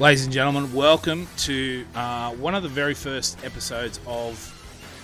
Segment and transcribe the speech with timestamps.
[0.00, 4.50] Ladies and gentlemen, welcome to uh, one of the very first episodes of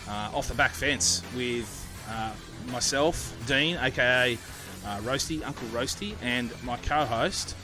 [0.09, 1.69] uh, Off the Back Fence with
[2.11, 2.33] uh,
[2.73, 4.37] myself, Dean, aka
[4.85, 7.55] uh, Roasty, Uncle Roasty, and my co host,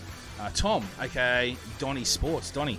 [0.41, 2.53] uh, Tom, aka Donny Sports.
[2.53, 2.79] Donny,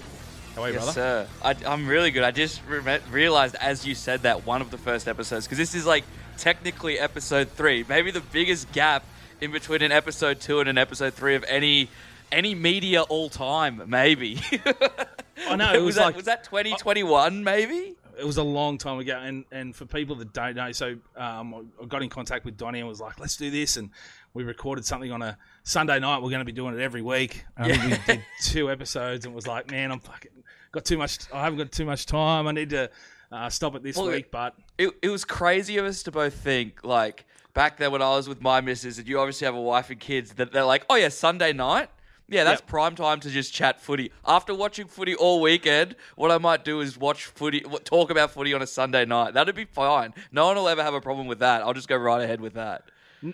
[0.56, 0.94] how are you, Yes, brother?
[0.94, 1.28] sir.
[1.44, 2.24] I, I'm really good.
[2.24, 5.76] I just re- realized as you said that one of the first episodes, because this
[5.76, 6.06] is like
[6.38, 9.04] technically episode three, maybe the biggest gap
[9.42, 11.90] in between an episode two and an episode three of any
[12.32, 14.40] any media all time, maybe.
[15.48, 17.96] I know, it was that, like- was that 2021, maybe?
[18.18, 21.70] it was a long time ago, and, and for people that don't know, so um,
[21.82, 23.92] I got in contact with Donny and was like, "Let's do this," and
[24.34, 26.18] we recorded something on a Sunday night.
[26.22, 27.46] We're going to be doing it every week.
[27.56, 30.32] I think we did two episodes, and was like, "Man, I'm fucking
[30.72, 31.20] got too much.
[31.32, 32.48] I haven't got too much time.
[32.48, 32.90] I need to
[33.32, 36.34] uh, stop it this Well, week." But It, it was crazy of us to both
[36.34, 39.62] think, like, back then when I was with my missus, and you obviously have a
[39.62, 41.90] wife and kids, that they're like, oh, yeah, Sunday night?
[42.30, 42.68] Yeah, that's Yep.
[42.68, 44.12] prime time to just chat footy.
[44.26, 48.54] After watching footy all weekend, what I might do is watch footy, talk about footy
[48.54, 49.34] on a Sunday night.
[49.34, 50.14] That'd be fine.
[50.32, 51.62] No one will ever have a problem with that.
[51.62, 52.84] I'll just go right ahead with that.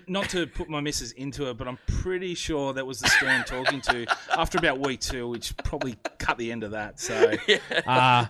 [0.08, 3.44] Not to put my missus into it, but I'm pretty sure that was the Stern
[3.44, 4.06] talking to
[4.38, 7.00] after about week two, which probably cut the end of that.
[7.02, 7.34] So,
[7.88, 8.28] uh,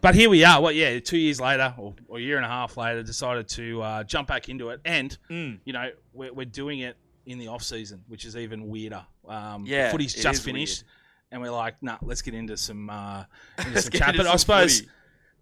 [0.00, 0.60] but here we are.
[0.60, 0.74] What?
[0.76, 4.04] Yeah, two years later, or, or a year and a half later, decided to uh,
[4.04, 5.58] jump back into it, and Mm.
[5.64, 6.96] you know we're, we're doing it
[7.26, 9.04] in the off season, which is even weirder.
[9.28, 10.84] Um, Yeah, footy's just is finished,
[11.30, 13.24] and we're like, nah, let's get into some uh,
[13.66, 14.14] into some chat.
[14.16, 14.90] But I suppose footy.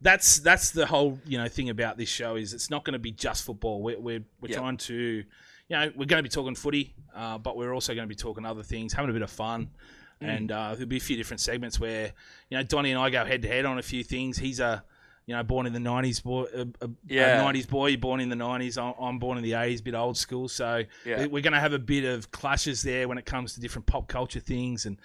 [0.01, 2.99] that's that's the whole you know thing about this show is it's not going to
[2.99, 3.83] be just football.
[3.83, 4.59] We're we're, we're Yep.
[4.59, 5.25] trying to, you
[5.71, 8.45] know, we're going to be talking footy, uh, but we're also going to be talking
[8.47, 9.71] other things, having a bit of fun,
[10.23, 10.29] Mm.
[10.37, 12.13] and uh, there'll be a few different segments where
[12.49, 14.39] you know Donny and I go head to head on a few things.
[14.39, 14.85] He's a
[15.27, 17.41] you know, born in the '90s boy, a, a, Yeah.
[17.41, 17.87] '90s boy.
[17.89, 18.77] You're born in the '90s.
[19.01, 20.49] I'm, born in the '80s, bit old school.
[20.49, 21.27] So Yeah.
[21.27, 24.09] we're going to have a bit of clashes there when it comes to different pop
[24.09, 24.97] culture things and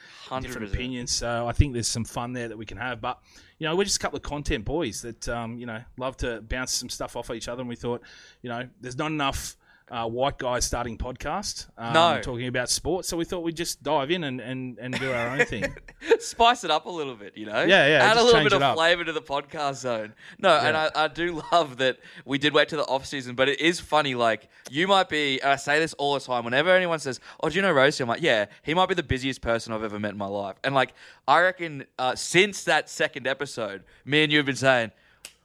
[0.41, 0.73] different 100%.
[0.73, 1.11] opinions.
[1.11, 2.99] So I think there's some fun there that we can have.
[2.99, 3.19] But
[3.59, 6.41] you know, we're just a couple of content boys that um, you know love to
[6.41, 7.61] bounce some stuff off each other.
[7.61, 8.01] And we thought,
[8.41, 9.55] you know, there's not enough.
[9.89, 12.19] Uh, white guys starting podcast, um, No.
[12.21, 13.07] talking about sports.
[13.07, 15.73] So we thought we'd just dive in and, and, and do our own thing.
[16.19, 17.63] Spice it up a little bit, you know?
[17.63, 20.13] Yeah, yeah, Add a little bit of flavour to the podcast zone.
[20.39, 23.47] No, and I, I do love that we did wait to the off season, but
[23.47, 24.13] it is funny.
[24.13, 27.47] Like, you might be, and I say this all the time, whenever anyone says, Oh,
[27.47, 28.01] do you know Roasty?
[28.01, 30.57] I'm like, Yeah, he might be the busiest person I've ever met in my life.
[30.65, 30.93] And, like,
[31.29, 34.91] I reckon uh, since that second episode, me and you have been saying,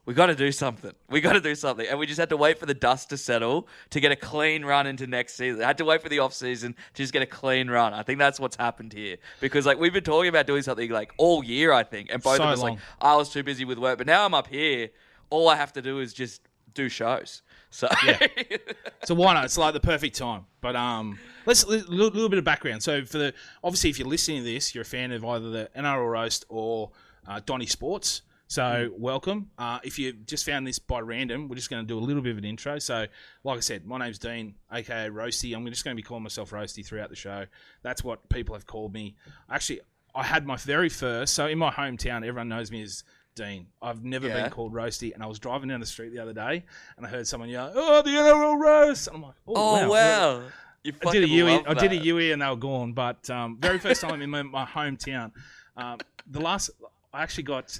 [0.04, 0.92] we got to do something.
[1.08, 1.86] We got to do something.
[1.86, 4.64] And we just had to wait for the dust to settle to get a clean
[4.64, 5.62] run into next season.
[5.62, 7.94] I had to wait for the off season to just get a clean run.
[7.94, 9.16] I think that's what's happened here.
[9.40, 12.10] Because like we've been talking about doing something like all year, I think.
[12.10, 12.70] And both So of us long.
[12.70, 13.98] like I was too busy with work.
[13.98, 14.90] But now I'm up here.
[15.30, 16.42] All I have to do is just
[16.74, 17.42] do shows.
[17.70, 18.18] So yeah.
[19.04, 19.44] So why not?
[19.46, 20.46] It's like the perfect time.
[20.60, 22.82] But um, let's a little, little bit of background.
[22.82, 25.70] So for the obviously, if you're listening to this, you're a fan of either the
[25.76, 26.90] NRL roast or
[27.26, 28.22] uh, Donny Sports.
[28.52, 29.48] So welcome.
[29.56, 32.20] Uh, if you just found this by random, we're just going to do a little
[32.20, 32.78] bit of an intro.
[32.78, 33.06] So,
[33.44, 35.56] like I said, my name's Dean, aka Roasty.
[35.56, 37.46] I'm just going to be calling myself Roasty throughout the show.
[37.80, 39.16] That's what people have called me.
[39.50, 39.80] Actually,
[40.14, 41.32] I had my very first.
[41.32, 43.04] So in my hometown, everyone knows me as
[43.36, 43.68] Dean.
[43.80, 44.42] I've never Yeah.
[44.42, 46.66] been called Roasty, and I was driving down the street the other day,
[46.98, 50.40] and I heard someone yell, "Oh, the NRL roast!" And I'm like, "Oh, Oh wow."
[50.40, 50.42] wow.
[50.84, 51.96] You I did a love I did a.
[51.96, 52.92] Yui, and they were gone.
[52.92, 55.30] But um, very first time in my, my hometown,
[55.74, 56.68] um, the last
[57.12, 57.78] I actually got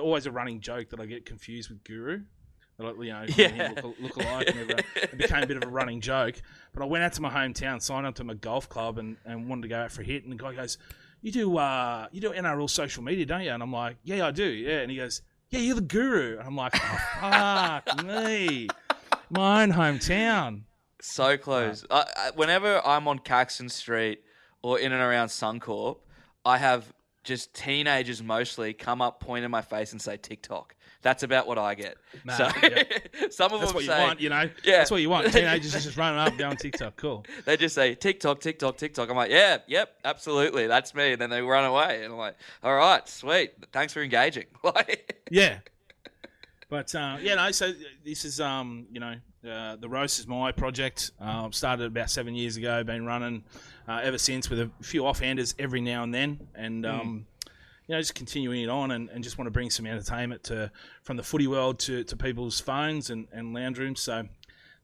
[0.00, 2.22] always a running joke that I get confused with Guru.
[2.78, 3.80] That, You know, me and him Yeah.
[3.82, 4.48] look, look alike.
[4.48, 6.34] And everyone- it became a bit of a running joke.
[6.74, 9.48] But I went out to my hometown, signed up to my golf club, and, and
[9.48, 10.24] wanted to go out for a hit.
[10.24, 10.78] And the guy goes,
[11.20, 14.30] "You do uh, you do NRL social media, don't you?" And I'm like, "Yeah, I
[14.32, 18.68] do." Yeah, and he goes, "Yeah, you're the guru." And I'm like, oh, "Fuck me,
[19.30, 20.62] my own hometown."
[21.00, 21.84] So close.
[21.90, 24.22] I, I, whenever I'm on Caxton Street
[24.62, 25.98] or in and around Suncorp,
[26.44, 26.92] I have
[27.24, 30.74] just teenagers mostly come up, point in my face, and say TikTok.
[31.02, 31.96] That's about what I get.
[32.24, 32.84] Nah, so yeah.
[33.30, 34.48] some of That's them what you say, want, you know.
[34.64, 34.78] Yeah.
[34.78, 35.26] That's what you want.
[35.32, 36.96] Teenagers just running up, going TikTok.
[36.96, 37.24] Cool.
[37.44, 39.10] they just say TikTok, TikTok, TikTok.
[39.10, 41.12] I'm like, yeah, yep, absolutely, that's me.
[41.12, 44.46] And then they run away, and I'm like, all right, sweet, thanks for engaging.
[44.62, 45.58] Like, Yeah.
[46.70, 47.50] But uh, yeah, no.
[47.50, 47.72] So
[48.02, 49.14] this is um, you know,
[49.46, 51.10] uh, the roast is my project.
[51.20, 52.82] Uh, started about seven years ago.
[52.82, 53.44] Been running
[53.88, 57.26] uh, ever since with a few offhanders every now and then, and um,
[57.86, 60.70] you know, just continuing it on, and, and just want to bring some entertainment to
[61.02, 64.00] from the footy world to, to people's phones and, and lounge rooms.
[64.00, 64.24] So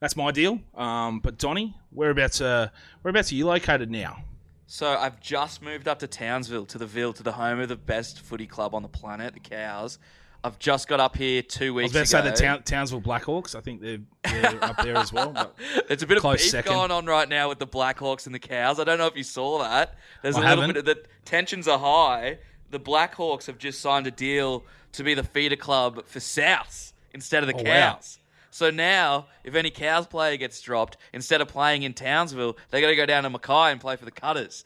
[0.00, 0.60] that's my deal.
[0.74, 2.68] Um, but Donny, whereabouts uh,
[3.02, 4.24] whereabouts are you located now?
[4.66, 7.76] So I've just moved up to Townsville, to the Ville, to the home of the
[7.76, 9.98] best footy club on the planet, the Cows.
[10.44, 11.94] I've just got up here two weeks.
[11.96, 13.54] I was about to say the Town, Townsville Blackhawks.
[13.56, 15.52] I think they're, they're up there as well.
[15.90, 16.72] it's a bit of Close beef second.
[16.72, 18.78] going on right now with the Blackhawks and the Cows.
[18.78, 19.94] I don't know if you saw that.
[20.22, 20.74] There's I a little haven't.
[20.84, 22.38] bit of the tensions are high.
[22.70, 27.42] the Blackhawks have just signed a deal to be the feeder club for South instead
[27.42, 27.94] of the Oh, wow.
[27.94, 28.18] Cows.
[28.50, 32.88] So now, if any Cows player gets dropped, instead of playing in Townsville, they got
[32.88, 34.64] to go down to Mackay and play for the Cutters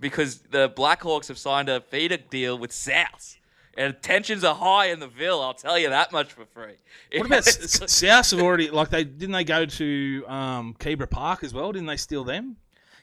[0.00, 3.36] because the Blackhawks have signed a feeder deal with South.
[3.76, 5.40] And tensions are high in the Ville.
[5.40, 6.74] I'll tell you that much for free.
[7.16, 8.30] What about South?
[8.30, 11.72] Have already like they didn't they go to um, Kebra Park as well?
[11.72, 12.56] Didn't they steal them?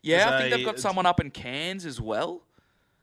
[0.03, 2.41] yeah, I think they've got someone up in Cairns as well.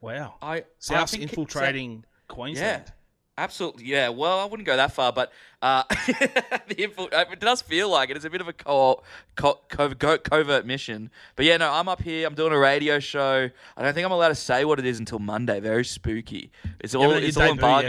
[0.01, 2.85] Wow, I I South's think- infiltrating Queensland.
[2.87, 2.93] Yeah,
[3.38, 3.85] absolutely.
[3.85, 4.09] Yeah.
[4.11, 8.17] Well, I wouldn't go that far, but uh, uh, it does feel like it.
[8.17, 9.03] It's a bit of a co-
[9.35, 11.11] co- covert, covert mission.
[11.35, 12.27] But yeah, no, I'm up here.
[12.27, 13.49] I'm doing a radio show.
[13.77, 15.61] I don't think I'm allowed to say what it is until Monday.
[15.61, 16.50] Very spooky.
[16.81, 17.88] It's all haven't it's all yet, embargoed.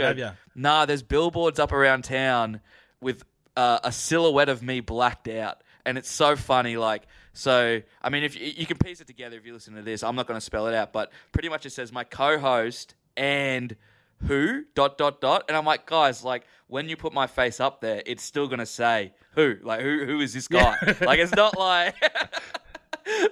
[0.54, 2.60] Nah, there's billboards up around town
[3.00, 3.24] with
[3.56, 6.76] uh, a silhouette of me blacked out, and it's so funny.
[6.76, 9.82] Like, so I mean, if you, you can piece it together if you listen to
[9.82, 12.94] this, I'm not going to spell it out, but pretty much it says my co-host
[13.16, 13.76] and
[14.26, 17.80] who dot dot dot, and I'm like, guys, like when you put my face up
[17.80, 20.76] there, it's still going to say who, like who who is this guy?
[21.00, 21.94] like, it's not like.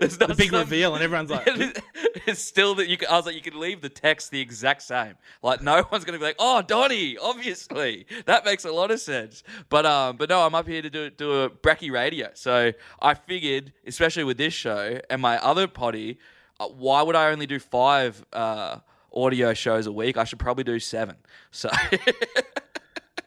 [0.01, 1.47] There's not The big some- reveal, and everyone's like,
[2.27, 2.97] it's still that you.
[2.97, 5.15] Can, I was like, you can leave the text the exact same.
[5.43, 9.43] Like, no one's gonna be like, "Oh, Donny." Obviously, that makes a lot of sense.
[9.69, 12.31] But um, but no, I'm up here to do do a brekkie radio.
[12.33, 12.73] So
[13.03, 16.19] I figured, especially with this show and my other potty,
[16.59, 18.79] uh, why would I only do five uh
[19.17, 20.17] audio shows a week?
[20.17, 21.17] I should probably do seven.
[21.51, 21.71] So.
[21.93, 21.99] and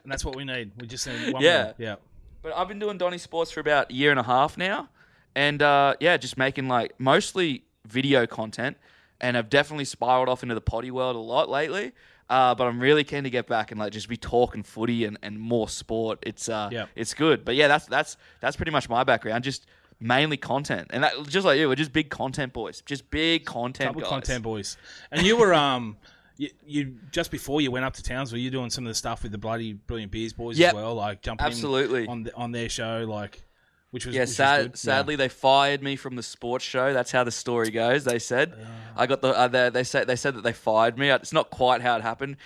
[0.06, 0.72] that's what we need.
[0.80, 1.62] We just need one Yeah.
[1.64, 1.74] more.
[1.78, 1.96] Yeah.
[2.42, 4.88] But I've been doing Donny Sports for about a year and a half now,
[5.34, 8.78] and uh, yeah, just making like mostly video content,
[9.20, 11.92] and I've definitely spiraled off into the potty world a lot lately.
[12.30, 15.18] Uh, but I'm really keen to get back and like just be talking footy and,
[15.20, 16.20] and more sport.
[16.22, 16.86] It's uh, Yeah.
[16.94, 17.44] it's good.
[17.44, 19.44] But yeah, that's that's that's pretty much my background.
[19.44, 19.66] Just
[20.00, 23.88] mainly content, and that just like you, we're just big content boys, just big content
[23.88, 24.08] couple guys.
[24.10, 24.76] content boys.
[25.10, 25.96] And you were um,
[26.36, 29.22] you, you just before you went up to Townsville, you doing some of the stuff
[29.22, 30.68] with the bloody brilliant beers boys Yep.
[30.68, 32.06] as well, like jumping Absolutely.
[32.06, 33.42] on the, on their show, like
[33.90, 34.78] which was Yeah, which was sad, good.
[34.78, 36.92] sadly, they fired me from the sports show.
[36.94, 38.04] That's how the story goes.
[38.04, 38.54] They said,
[38.96, 39.36] I got the.
[39.36, 41.10] Uh, they, they said they said that they fired me.
[41.10, 42.36] It's not quite how it happened.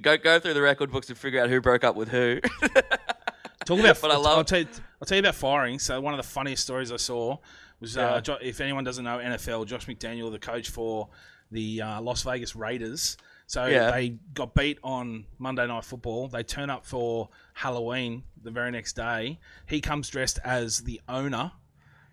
[0.00, 2.38] Go go through the record books and figure out who broke up with who.
[3.64, 4.66] Talk about, But I I'll, love- I'll tell you,
[5.00, 5.78] I'll tell you about firing.
[5.78, 7.38] So one of the funniest stories I saw
[7.80, 8.02] was, Yeah.
[8.14, 11.08] uh, Jo- if anyone doesn't know NFL, Josh McDaniel, the coach for
[11.50, 13.16] the uh, Las Vegas Raiders.
[13.46, 13.90] So Yeah.
[13.90, 16.28] they got beat on Monday Night Football.
[16.28, 19.38] They turn up for Halloween the very next day.
[19.66, 21.52] He comes dressed as the owner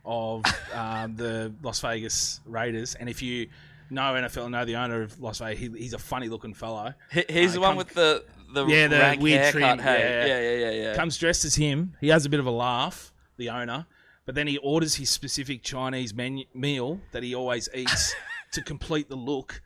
[0.05, 0.43] of
[0.73, 3.47] um, the Las Vegas Raiders, and if you
[3.89, 6.93] know NFL, and know the owner of Las Vegas, he, he's a funny looking fellow.
[7.11, 8.23] He- He's Uh, the one come- with the
[8.53, 9.51] the Yeah, the weird haircut.
[9.51, 10.25] trim, Hey, yeah.
[10.25, 10.95] yeah, yeah, yeah, yeah.
[10.95, 11.95] comes dressed as him.
[12.01, 13.85] He has a bit of a laugh, the owner,
[14.25, 18.13] but then he orders his specific Chinese menu, meal that he always eats
[18.53, 19.61] to complete the look,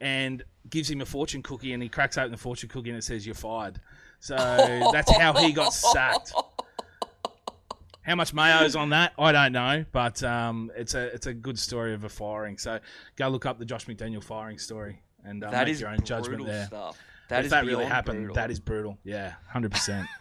[0.00, 1.72] and gives him a fortune cookie.
[1.72, 3.80] And he cracks open the fortune cookie and it says "You're fired."
[4.20, 6.32] So that's how he got sacked.
[8.02, 9.14] How much mayo's on that?
[9.18, 12.58] I don't know, but um, it's a it's a good story of a firing.
[12.58, 12.78] So
[13.16, 16.44] go look up the Josh McDaniel firing story and uh, that make your own judgment
[16.44, 16.66] there.
[16.66, 16.98] stuff.
[17.28, 18.34] That if is that really happened, brutal.
[18.36, 18.98] that is brutal.
[19.04, 20.06] Yeah, hundred percent.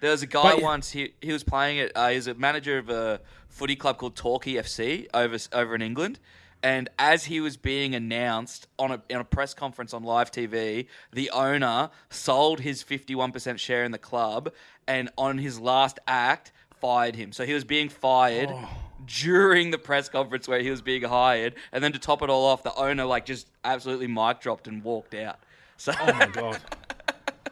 [0.00, 0.90] There was a guy But- once.
[0.92, 1.90] He he was playing it.
[1.94, 5.82] Uh, he was a manager of a footy club called Torquay FC over over in
[5.82, 6.20] England.
[6.62, 10.86] And as he was being announced on a, on a press conference on live TV,
[11.12, 14.52] the owner sold his 51% share in the club
[14.88, 17.30] and on his last act fired him.
[17.32, 18.68] So he was being fired Oh.
[19.06, 21.54] during the press conference where he was being hired.
[21.72, 24.82] And then to top it all off, the owner like just absolutely mic dropped and
[24.82, 25.38] walked out.
[25.78, 26.58] So Oh my god,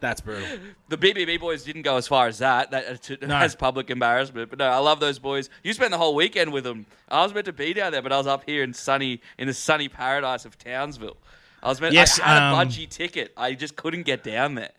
[0.01, 0.47] that's brutal.
[0.89, 2.71] the BBB boys didn't go as far as that.
[2.73, 3.37] That uh, to, No.
[3.37, 4.51] as public embarrassment.
[4.51, 5.49] But no, I love those boys.
[5.63, 6.87] You spent the whole weekend with them.
[7.09, 9.47] I was meant to be down there, but I was up here in sunny in
[9.47, 11.17] the sunny paradise of Townsville.
[11.63, 11.95] I was meant.
[11.95, 13.33] Yes, I had um, a budgie ticket.
[13.37, 14.73] I just couldn't get down there.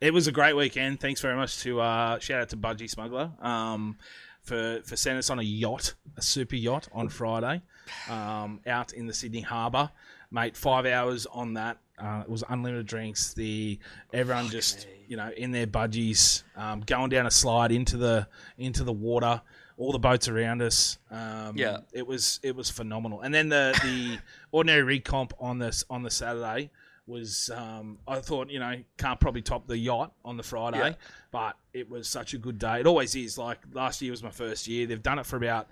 [0.00, 0.98] It was a great weekend.
[1.00, 3.98] Thanks very much to uh, shout out to Budgie Smuggler um,
[4.42, 7.62] for for sending us on a yacht, a super yacht on Friday,
[8.08, 9.90] um, out in the Sydney Harbour.
[10.30, 11.78] Mate, five hours on that.
[12.00, 13.34] Uh, it was unlimited drinks.
[13.34, 13.78] The
[14.12, 18.26] everyone just you know in their budgies, um, going down a slide into the
[18.58, 19.42] into the water.
[19.76, 20.98] All the boats around us.
[21.10, 21.78] Um, Yeah.
[21.94, 23.22] it was it was phenomenal.
[23.22, 24.18] And then the the
[24.52, 26.70] ordinary recomp on this on the Saturday
[27.06, 30.94] was um, I thought you know can't probably top the yacht on the Friday, Yeah.
[31.30, 32.80] but it was such a good day.
[32.80, 33.38] It always is.
[33.38, 34.86] Like last year was my first year.
[34.86, 35.66] They've done it for about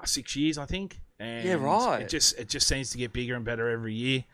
[0.00, 1.00] uh, six years, I think.
[1.18, 2.00] And Yeah, right.
[2.00, 4.24] It just it just seems to get bigger and better every year.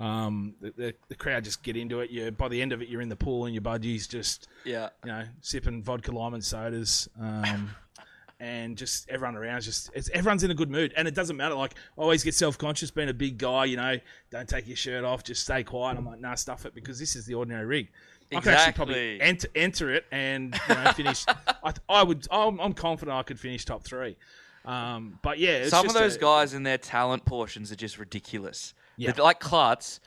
[0.00, 2.10] Um, the, the, the crowd just get into it.
[2.10, 4.88] You by the end of it, you're in the pool and your budgies just Yeah.
[5.04, 7.08] you know sipping vodka lime and sodas.
[7.20, 7.70] Um,
[8.40, 11.36] and just everyone around is just it's, everyone's in a good mood, and it doesn't
[11.36, 11.54] matter.
[11.54, 13.96] Like I always get self conscious being a big guy, you know,
[14.30, 15.98] don't take your shirt off, just stay quiet.
[15.98, 17.88] I'm like, nah, stuff it because this is the ordinary rig.
[18.32, 19.28] I could actually probably Exactly.
[19.28, 21.24] enter, enter it and you know, finish.
[21.64, 22.26] I, I would.
[22.30, 24.16] I'm, I'm confident I could finish top three.
[24.64, 27.98] Um, but yeah, it's Some of those a- guys in their talent portions are just
[27.98, 28.72] ridiculous.
[29.00, 29.12] Yeah.
[29.12, 30.00] They're like Klutz.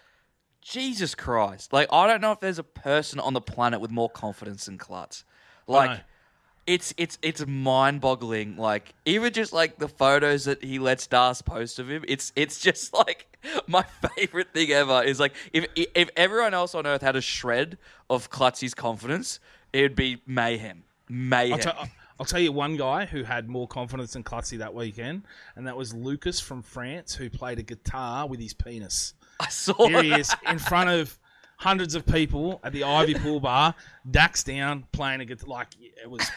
[0.61, 1.73] Jesus Christ.
[1.73, 4.77] Like, I don't know if there's a person on the planet with more confidence than
[4.77, 5.25] Klutz.
[5.67, 6.01] Like,
[6.65, 8.55] it's it's it's mind boggling.
[8.55, 12.59] Like, even just like the photos that he lets Das post of him, it's it's
[12.59, 13.35] just like
[13.67, 13.83] my
[14.15, 17.77] favorite thing ever is like if if everyone else on earth had a shred
[18.09, 19.39] of Klutz's confidence,
[19.73, 20.83] it would be mayhem.
[21.09, 21.53] Mayhem.
[21.53, 21.89] I'll, tell
[22.19, 25.23] I'll tell you one guy who had more confidence than Klutzy that weekend,
[25.55, 29.13] and that was Lucas from France, who played a guitar with his penis.
[29.39, 30.19] I saw Here he that.
[30.19, 31.17] is in front of
[31.57, 33.73] hundreds of people at the Ivy Pool Bar,
[34.09, 35.49] Dax down, playing a guitar.
[35.49, 36.29] Like it was,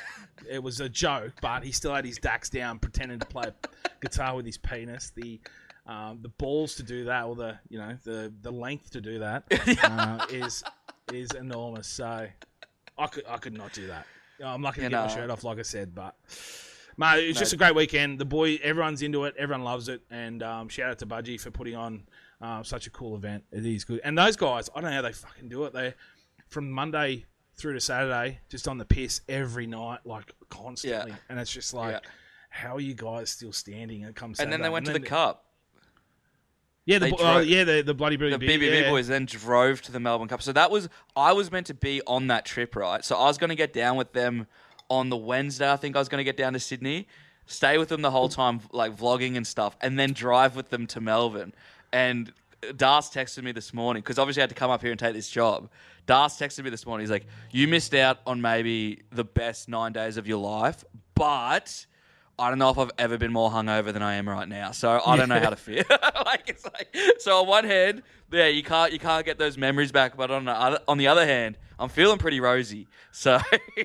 [0.48, 3.88] it was a joke, but he still had his Dax down, pretending to play a
[4.00, 5.12] guitar with his penis.
[5.14, 5.40] The
[5.86, 9.18] um, the balls to do that, or the you know the the length to do
[9.18, 9.44] that,
[9.84, 10.64] uh, is
[11.12, 11.86] is enormous.
[11.86, 12.26] So
[12.98, 14.06] I could I could not do that.
[14.44, 16.14] I'm lucky to You get my shirt off, like I said, but.
[16.98, 18.18] Mate, it was just a great weekend.
[18.18, 19.34] The boy, everyone's into it.
[19.38, 20.00] Everyone loves it.
[20.10, 22.04] And um, shout out to Budgie for putting on
[22.40, 23.44] uh, such a cool event.
[23.52, 24.00] It is good.
[24.02, 25.74] And those guys, I don't know how they fucking do it.
[25.74, 25.92] They
[26.48, 27.26] from Monday
[27.56, 31.10] through to Saturday, just on the piss every night, like constantly.
[31.12, 31.16] Yeah.
[31.28, 32.10] And it's just like, Yeah.
[32.48, 34.02] how are you guys still standing?
[34.02, 35.45] And it comes and then they went to the cup.
[36.86, 38.90] Yeah, the, bo- oh, yeah, the, the bloody The BBB yeah.
[38.90, 40.40] boys then drove to the Melbourne Cup.
[40.40, 43.04] So that was I was meant to be on that trip, right?
[43.04, 44.46] So I was going to get down with them
[44.88, 45.70] on the Wednesday.
[45.70, 47.08] I think I was going to get down to Sydney,
[47.46, 48.40] stay with them the whole mm-hmm.
[48.40, 51.52] time, like vlogging and stuff, and then drive with them to Melbourne.
[51.92, 52.32] And
[52.76, 55.14] Das texted me this morning because obviously I had to come up here and take
[55.14, 55.68] this job.
[56.06, 57.02] Das texted me this morning.
[57.02, 60.84] He's like, "You missed out on maybe the best nine days of your life,
[61.16, 61.86] but."
[62.38, 65.00] I don't know if I've ever been more hungover than I am right now, so
[65.04, 65.84] I don't know how to feel.
[66.26, 67.40] like it's like so.
[67.40, 70.52] On one hand, yeah, you can't you can't get those memories back, but on the
[70.52, 72.88] other on the other hand, I'm feeling pretty rosy.
[73.12, 73.38] So
[73.76, 73.84] you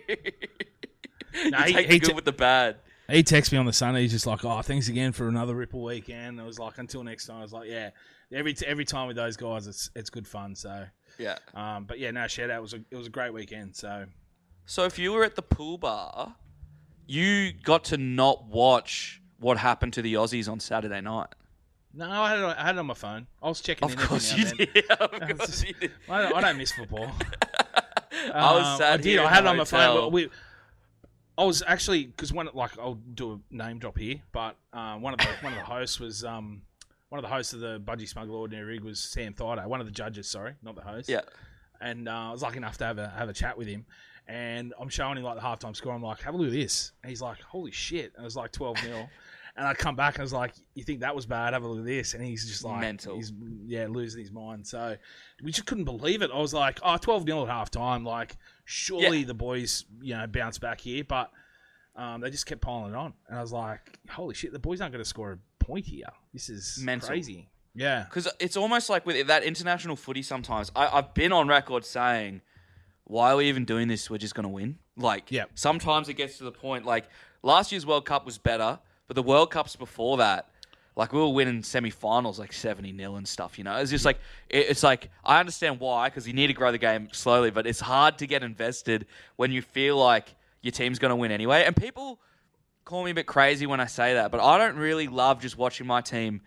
[1.33, 2.77] he- take he the good t- with the bad.
[3.09, 4.01] He texted me on the Sunday.
[4.03, 7.25] He's just like, "Oh, thanks again for another Ripple weekend." I was like, "Until next
[7.27, 7.89] time." I was like, "Yeah."
[8.33, 10.55] Every every time with those guys, it's it's good fun.
[10.55, 10.85] So,
[11.19, 11.37] Yeah.
[11.53, 12.59] um, but yeah, no shout out.
[12.59, 13.75] It was a it was a great weekend.
[13.75, 14.05] So,
[14.65, 16.35] So if you were at the pool bar,
[17.07, 21.27] you got to not watch what happened to the Aussies on Saturday night.
[21.93, 23.27] no, I had it, I had it on my phone.
[23.41, 23.85] I was checking.
[23.85, 24.85] Of in course you did.
[24.99, 25.91] of course just, you did.
[26.09, 27.11] I don't, I don't miss football.
[28.33, 29.19] I was Um, sat I did.
[29.19, 29.97] I had it on my phone.
[29.97, 30.29] But we,
[31.37, 35.13] I was actually because one like I'll do a name drop here, but uh, one
[35.13, 36.61] of the one of the hosts was um
[37.09, 39.85] one of the hosts of the Budgie Smuggler Ordinary Rig was Sam Thaiday, one of
[39.87, 40.29] the judges.
[40.29, 41.09] Sorry, not the host.
[41.09, 41.21] Yeah.
[41.79, 43.85] and uh, I was lucky enough to have a have a chat with him.
[44.27, 45.93] And I'm showing him like the halftime score.
[45.93, 46.93] I'm like, have a look at this.
[47.03, 48.13] And he's like, holy shit!
[48.15, 49.09] And it was like 12 nil.
[49.57, 51.51] And I come back and I was like, you think that was bad?
[51.51, 52.13] Have a look at this.
[52.13, 53.17] And he's just like, Mental.
[53.17, 53.33] He's
[53.65, 54.65] yeah, losing his mind.
[54.65, 54.95] So
[55.43, 56.31] we just couldn't believe it.
[56.33, 58.05] I was like, oh, 12 nil at halftime.
[58.05, 59.25] Like, surely Yeah.
[59.25, 61.03] the boys, you know, bounce back here.
[61.03, 61.31] But
[61.97, 63.13] um, they just kept piling it on.
[63.27, 66.07] And I was like, holy shit, the boys aren't going to score a point here.
[66.33, 67.09] This is Mental.
[67.09, 67.49] crazy.
[67.75, 68.05] Yeah.
[68.05, 72.41] Because it's almost like with that international footy sometimes, I, I've been on record saying,
[73.11, 74.09] why are we even doing this?
[74.09, 74.77] We're just going to win.
[74.95, 75.51] Like, Yep.
[75.55, 77.09] sometimes it gets to the point, like,
[77.43, 80.47] last year's World Cup was better, but the World Cups before that,
[80.95, 83.75] like, we were winning semi finals like 70 nil and stuff, you know?
[83.75, 84.17] It's just like,
[84.49, 87.67] it, it's like, I understand why, because you need to grow the game slowly, but
[87.67, 91.63] it's hard to get invested when you feel like your team's going to win anyway.
[91.65, 92.17] And people
[92.85, 95.57] call me a bit crazy when I say that, but I don't really love just
[95.57, 96.41] watching my team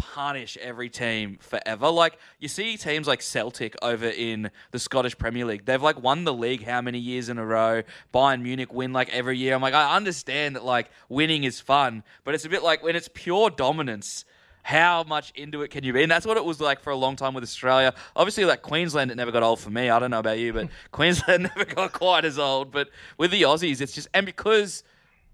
[0.00, 1.90] punish every team forever.
[1.90, 5.66] Like you see teams like Celtic over in the Scottish Premier League.
[5.66, 7.82] They've like won the league how many years in a row?
[8.14, 9.54] Bayern Munich win like every year.
[9.54, 12.96] I'm like I understand that like winning is fun, but it's a bit like when
[12.96, 14.24] it's pure dominance.
[14.62, 16.02] How much into it can you be?
[16.02, 17.94] And that's what it was like for a long time with Australia.
[18.14, 19.88] Obviously, like Queensland, it never got old for me.
[19.88, 22.70] I don't know about you, but Queensland never got quite as old.
[22.70, 24.84] But with the Aussies, it's just and because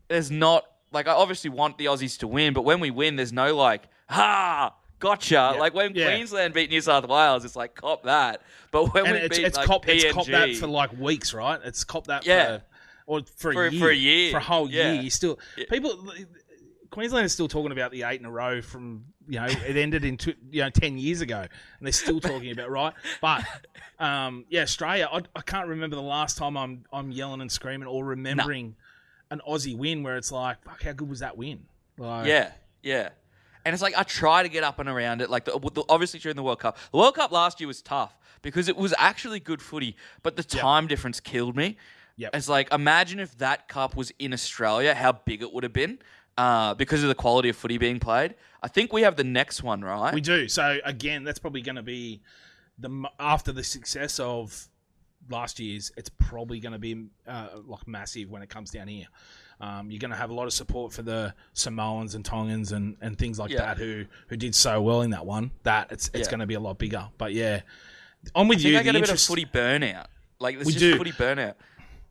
[0.06, 3.32] there's not like I obviously want the Aussies to win, but when we win, there's
[3.32, 5.56] no like ha gotcha.
[5.58, 6.06] Like when Yeah.
[6.14, 8.42] Queensland beat New South Wales, it's like cop that.
[8.70, 10.98] But when and we it's, beat it's like cop PNG, it's cop that for like
[10.98, 11.60] weeks, right?
[11.64, 12.58] It's cop that Yeah.
[12.58, 12.62] for
[13.08, 14.92] or for, For- a year, for a year, for a whole yeah.
[14.92, 15.02] year.
[15.02, 15.64] You still Yeah.
[15.70, 16.12] people.
[16.90, 20.04] Queensland is still talking about the eight in a row from you know it ended
[20.04, 21.50] in two, you know ten years ago, and
[21.82, 22.94] they're still talking about right.
[23.20, 23.44] But
[23.98, 25.08] um, yeah, Australia.
[25.12, 28.76] I, I can't remember the last time I'm I'm yelling and screaming or remembering
[29.30, 31.64] an Aussie win where it's like, fuck, how good was that win?
[31.98, 33.10] Like, yeah, yeah.
[33.66, 35.28] And it's like I try to get up and around it.
[35.28, 38.16] Like the, the- obviously during the World Cup, the World Cup last year was tough
[38.40, 41.76] because it was actually good footy, but the time difference killed me.
[42.16, 42.37] Yep.
[42.37, 45.99] It's like imagine if that cup was in Australia, how big it would have been.
[46.38, 49.62] Uh, because of the quality of footy being played, I think we have the next
[49.62, 50.14] one, right?
[50.14, 50.49] We do.
[50.49, 52.20] So again, that's probably going to be
[52.78, 54.68] the after the success of
[55.28, 55.90] last year's.
[55.96, 59.06] It's probably going to be uh, like massive when it comes down here.
[59.60, 62.96] Um, you're going to have a lot of support for the Samoans and Tongans and,
[63.00, 63.58] and things like Yeah.
[63.58, 65.50] that who who did so well in that one.
[65.62, 66.30] That it's it's Yeah.
[66.30, 67.08] going to be a lot bigger.
[67.16, 67.62] But yeah,
[68.34, 68.78] I'm with I think you.
[68.78, 70.06] I get the a bit of footy burnout.
[70.38, 70.96] Like there's We just do.
[70.98, 71.54] footy burnout.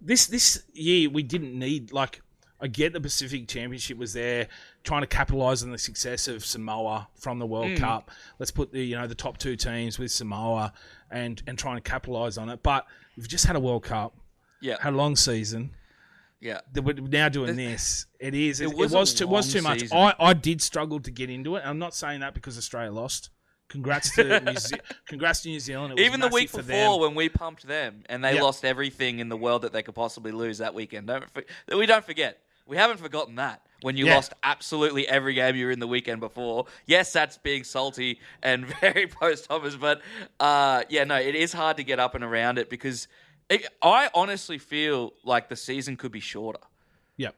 [0.01, 2.21] this this year we didn't need like
[2.59, 4.47] I get the Pacific Championship was there
[4.83, 7.45] trying to capitalize on the success of Samoa from the.
[7.45, 8.09] World Cup.
[8.39, 10.73] Let's put the you know the top two teams with Samoa
[11.11, 12.63] and and trying to capitalize on it.
[12.63, 12.87] But
[13.17, 14.15] we've just had a World Cup,
[14.61, 15.71] Yeah, had a long season.
[16.45, 16.61] Yeah.
[16.73, 18.05] that We're now doing this.
[18.19, 18.61] It is.
[18.61, 19.81] It, It it was was, a too, was too much.
[19.81, 19.97] season.
[19.97, 21.63] I, I did struggle to get into it.
[21.65, 23.29] I'm not saying that because Australia lost.
[23.67, 24.75] Congrats to New Ze-
[25.07, 25.93] congrats to New Zealand.
[25.93, 28.43] It was Even the week before, when we pumped them and they Yep.
[28.43, 31.43] lost everything in the world that they could possibly lose that weekend, don't for,
[31.75, 32.39] we don't forget.
[32.67, 34.15] We haven't forgotten that when you Yeah.
[34.15, 36.65] lost absolutely every game you were in the weekend before.
[36.85, 40.01] Yes, that's being salty and very post Thomas, but
[40.39, 43.07] uh, yeah, no, it is hard to get up and around it because
[43.49, 46.59] it, I honestly feel like the season could be shorter.
[47.17, 47.35] Yep.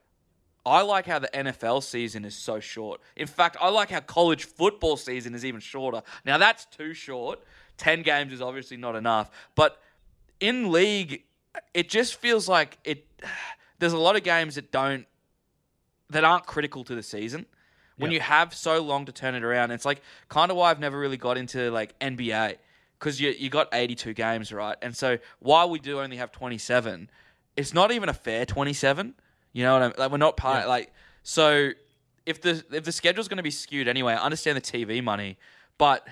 [0.64, 3.00] I like how the NFL season is so short.
[3.16, 6.02] In fact, I like how college football season is even shorter.
[6.24, 7.40] Now that's too short.
[7.76, 9.80] 10 games is obviously not enough, but
[10.40, 11.22] in league
[11.74, 13.04] it just feels like it
[13.78, 15.06] there's a lot of games that don't
[16.10, 17.46] that aren't critical to the season.
[17.96, 18.16] When Yeah.
[18.16, 20.98] you have so long to turn it around, it's like kind of why I've never
[20.98, 22.56] really got into like NBA
[22.98, 24.76] because you you got 82 games, right?
[24.82, 27.10] And so while we do only have 27,
[27.56, 29.14] it's not even a fair 27.
[29.52, 29.94] You know what I mean?
[29.98, 30.66] Like we're not part Yeah.
[30.66, 31.70] like so
[32.26, 35.38] if the if the schedule's going to be skewed anyway, I understand the TV money,
[35.78, 36.06] but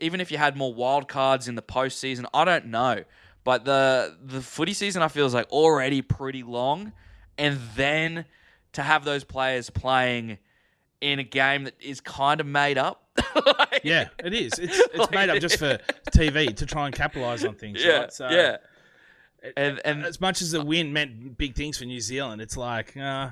[0.00, 3.04] even if you had more wild cards in the postseason, I don't know.
[3.44, 6.92] But the the footy season I feel is like already pretty long,
[7.38, 8.24] and then
[8.72, 10.38] to have those players playing
[11.00, 13.01] in a game that is kind of made up.
[13.34, 14.52] Like- Yeah, it is.
[14.58, 15.78] It's it's Like- made up just for
[16.10, 17.84] TV to try and capitalize on things.
[17.84, 18.12] yeah, right?
[18.12, 18.56] So yeah.
[19.56, 22.96] And and as much as the win meant big things for New Zealand, it's like,
[22.96, 23.30] uh,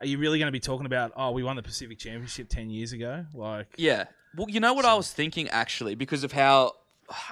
[0.00, 1.12] are you really going to be talking about?
[1.16, 3.26] Oh, we won the Pacific Championship ten years ago.
[3.34, 4.04] Like, Yeah.
[4.36, 6.76] Well, you know what I was thinking actually, because of how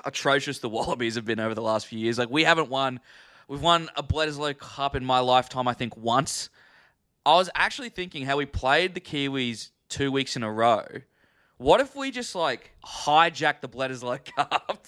[0.04, 2.18] atrocious the Wallabies have been over the last few years.
[2.18, 3.00] Like we haven't won,
[3.46, 6.50] we've won a Bledisloe Cup in my lifetime, I think once.
[7.24, 10.84] I was actually thinking how we played the Kiwis two weeks in a row.
[11.58, 14.86] What if we just like hijack the Bledisloe Cup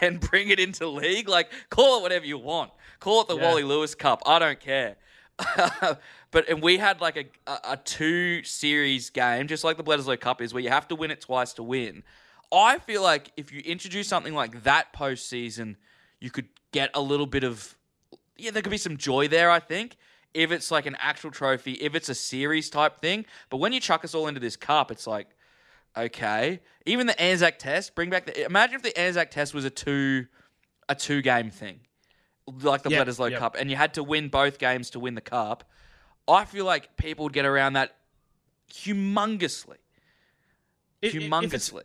[0.00, 1.28] and bring it into league?
[1.28, 2.70] Like call it whatever you want.
[3.00, 3.42] Call it the Yeah.
[3.42, 4.22] Wally Lewis Cup.
[4.24, 4.96] I don't care.
[6.30, 10.20] but and we had like a, a, a two series game, just like the Bledisloe
[10.20, 12.04] Cup is, where you have to win it twice to win.
[12.52, 15.76] I feel like if you introduce something like that postseason,
[16.20, 17.76] you could get a little bit of
[18.36, 19.50] yeah, there could be some joy there.
[19.50, 19.96] I think
[20.34, 23.24] if it's like an actual trophy, if it's a series type thing.
[23.48, 25.28] But when you chuck us all into this cup, it's like
[25.96, 26.60] okay.
[26.86, 28.44] Even the Anzac Test, bring back the.
[28.44, 30.26] Imagine if the Anzac Test was a two
[30.88, 31.80] a two game thing,
[32.62, 33.40] like the Yep, Bledisloe yep.
[33.40, 35.64] Cup, and you had to win both games to win the cup.
[36.28, 37.96] I feel like people would get around that
[38.72, 39.76] humongously,
[41.02, 41.82] if- if it's- humongously.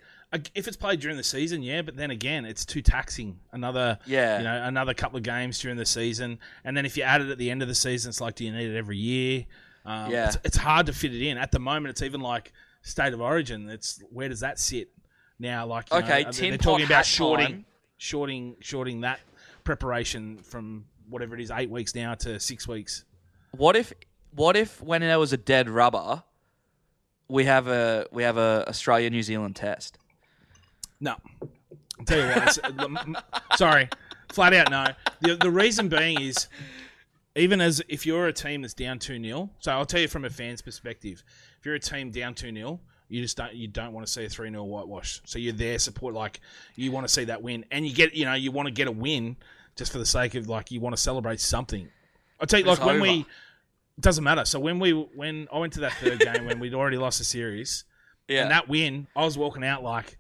[0.55, 3.39] if it's played during the season, yeah, but then again, it's too taxing.
[3.51, 4.37] Another, Yeah.
[4.37, 7.29] you know, another couple of games during the season, and then if you add it
[7.29, 9.45] at the end of the season, it's like, do you need it every year?
[9.85, 10.27] Um, Yeah.
[10.27, 11.37] it's, it's hard to fit it in.
[11.37, 12.53] At the moment, it's even like
[12.89, 13.69] state of origin.
[13.69, 14.89] It's where does that sit
[15.39, 15.65] now?
[15.65, 17.65] Like, Okay, know, they're talking about shorting, time.
[17.97, 19.19] shorting, shorting that
[19.63, 23.05] preparation from whatever it is, eight weeks now to six weeks.
[23.51, 23.93] What if
[24.35, 26.23] what if when there was a dead rubber,
[27.27, 29.97] we have a we have a Australia New Zealand test?
[30.99, 31.15] No.
[31.99, 33.23] I'll tell you what.
[33.57, 33.89] sorry.
[34.29, 34.85] Flat out no.
[35.21, 36.47] The, the reason being is
[37.35, 40.25] even as if you're a team that's down 2 0, so I'll tell you from
[40.25, 41.23] a fan's perspective,
[41.59, 44.25] if you're a team down 2 0, you just don't you don't want to see
[44.25, 45.21] a 3 0 whitewash.
[45.25, 46.39] So you're there support like
[46.75, 48.87] you want to see that win and you get you know, you want to get
[48.87, 49.35] a win
[49.75, 51.87] just for the sake of like you want to celebrate something.
[52.39, 53.19] I'll tell you It's like when we
[53.97, 54.45] it doesn't matter.
[54.45, 57.25] So when we when I went to that third game when we'd already lost the
[57.25, 57.83] series,
[58.27, 60.17] Yeah, and that win, I was walking out like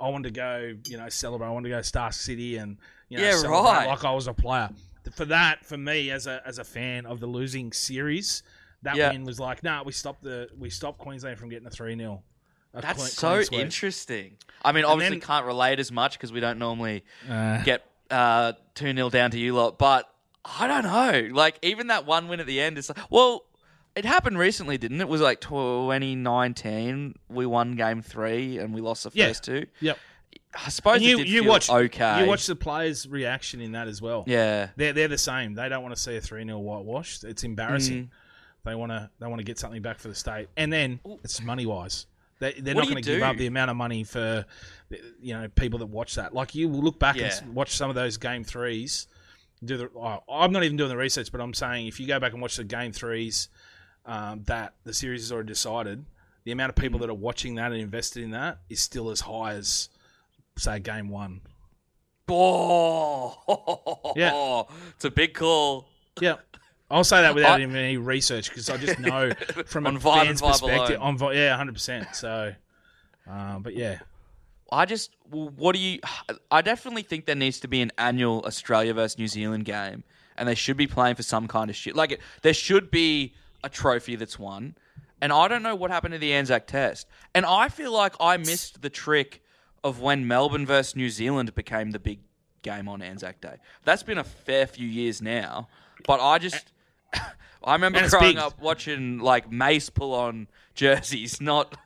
[0.00, 1.48] I wanted to go, you know, celebrate.
[1.48, 3.86] I wanted to go Star City and you know, Yeah, celebrate right.
[3.88, 4.70] like I was a player.
[5.14, 8.42] For that, for me as a as a fan of the losing series,
[8.82, 9.10] that Yeah.
[9.12, 12.22] win was like, nah, we stopped the we stopped Queensland from getting a three 0
[12.74, 14.36] that's so interesting.
[14.62, 18.52] I mean, obviously then- can't relate as much because we don't normally Uh, get uh,
[18.74, 20.08] two 0 down to you lot, but
[20.44, 21.34] I don't know.
[21.34, 23.44] Like even that one win at the end is like, well,
[23.96, 25.04] it happened recently, didn't it?
[25.04, 27.14] It was like 2019.
[27.28, 29.28] We won game three and we lost the Yeah.
[29.28, 29.66] first two.
[29.80, 29.98] yep.
[30.54, 32.20] I suppose And you you watch okay.
[32.22, 34.24] You watch the players' reaction in that as well.
[34.26, 34.68] yeah.
[34.76, 35.54] they're they're the same.
[35.54, 37.22] They don't want to see a three 0 whitewash.
[37.24, 38.04] It's embarrassing.
[38.04, 38.08] Mm.
[38.64, 41.40] They want to they want to get something back for the state, and then it's
[41.42, 42.06] money wise.
[42.40, 44.44] They, they're What not going to give up the amount of money for
[45.20, 46.34] you know people that watch that.
[46.34, 47.28] Like you will look back and Yeah.
[47.28, 49.06] s- watch some of those game threes.
[49.64, 52.20] Do the oh, I'm not even doing the research, but I'm saying if you go
[52.20, 53.48] back and watch the game threes
[54.06, 56.04] um, that the series has already decided,
[56.44, 56.82] the amount of Mm.
[56.82, 59.88] people that are watching that and invested in that is still as high as
[60.56, 61.40] say game one.
[62.28, 64.62] Oh, Yeah.
[64.94, 65.88] it's a big call.
[66.20, 66.36] Yeah.
[66.90, 69.32] I'll say that without I- even any research because I just know
[69.66, 70.98] from a fan's perspective.
[71.00, 71.20] alone.
[71.22, 72.14] On yeah, hundred percent.
[72.14, 72.54] So,
[73.28, 73.98] um, but yeah,
[74.72, 76.00] I just, what do you?
[76.50, 80.02] I definitely think there needs to be an annual Australia versus New Zealand game,
[80.36, 81.94] and they should be playing for some kind of shit.
[81.94, 84.74] Like it- there should be a trophy that's won,
[85.20, 88.36] and I don't know what happened to the Anzac Test, and I feel like I
[88.38, 89.42] missed the trick
[89.84, 92.20] of when Melbourne versus New Zealand became the big
[92.62, 93.56] game on Anzac Day.
[93.84, 95.68] That's been a fair few years now,
[96.06, 96.72] but I just.
[97.64, 98.38] I remember And growing big.
[98.38, 101.76] up watching like Mace pull on jerseys, not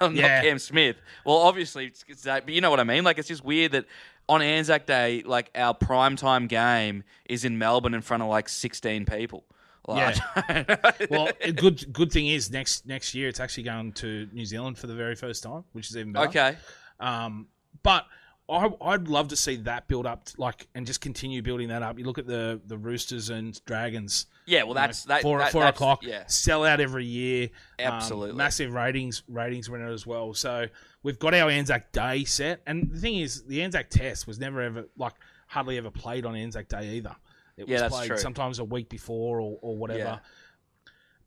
[0.00, 0.42] not Yeah.
[0.42, 0.96] Cam Smith.
[1.24, 3.04] Well, obviously, it's, it's that, but you know what I mean.
[3.04, 3.84] Like, it's just weird that
[4.28, 9.04] on Anzac Day, like our primetime game is in Melbourne in front of like sixteen
[9.04, 9.44] people.
[9.86, 10.16] Like,
[11.10, 14.86] well, good good thing is next next year it's actually going to New Zealand for
[14.86, 16.28] the very first time, which is even better.
[16.28, 16.56] okay,
[17.00, 17.48] Um,
[17.82, 18.06] but
[18.46, 21.98] I, I'd love to see that build up, like, and just continue building that up.
[21.98, 24.26] You look at the the Roosters and Dragons.
[24.46, 24.64] yeah.
[24.64, 25.22] Well, that's that.
[25.22, 26.02] four, that- four that's- o'clock.
[26.04, 27.48] Yeah, Sell out every year.
[27.78, 28.36] Um, Absolutely.
[28.36, 30.34] massive ratings ratings winner as well.
[30.34, 30.66] So
[31.02, 34.60] we've got our Anzac Day set, and the thing is, the Anzac Test was never
[34.60, 35.14] ever like
[35.46, 37.16] hardly ever played on Anzac Day either.
[37.56, 38.18] It Yeah, was that's played true.
[38.18, 39.98] sometimes a week before or, or whatever.
[40.00, 40.18] Yeah.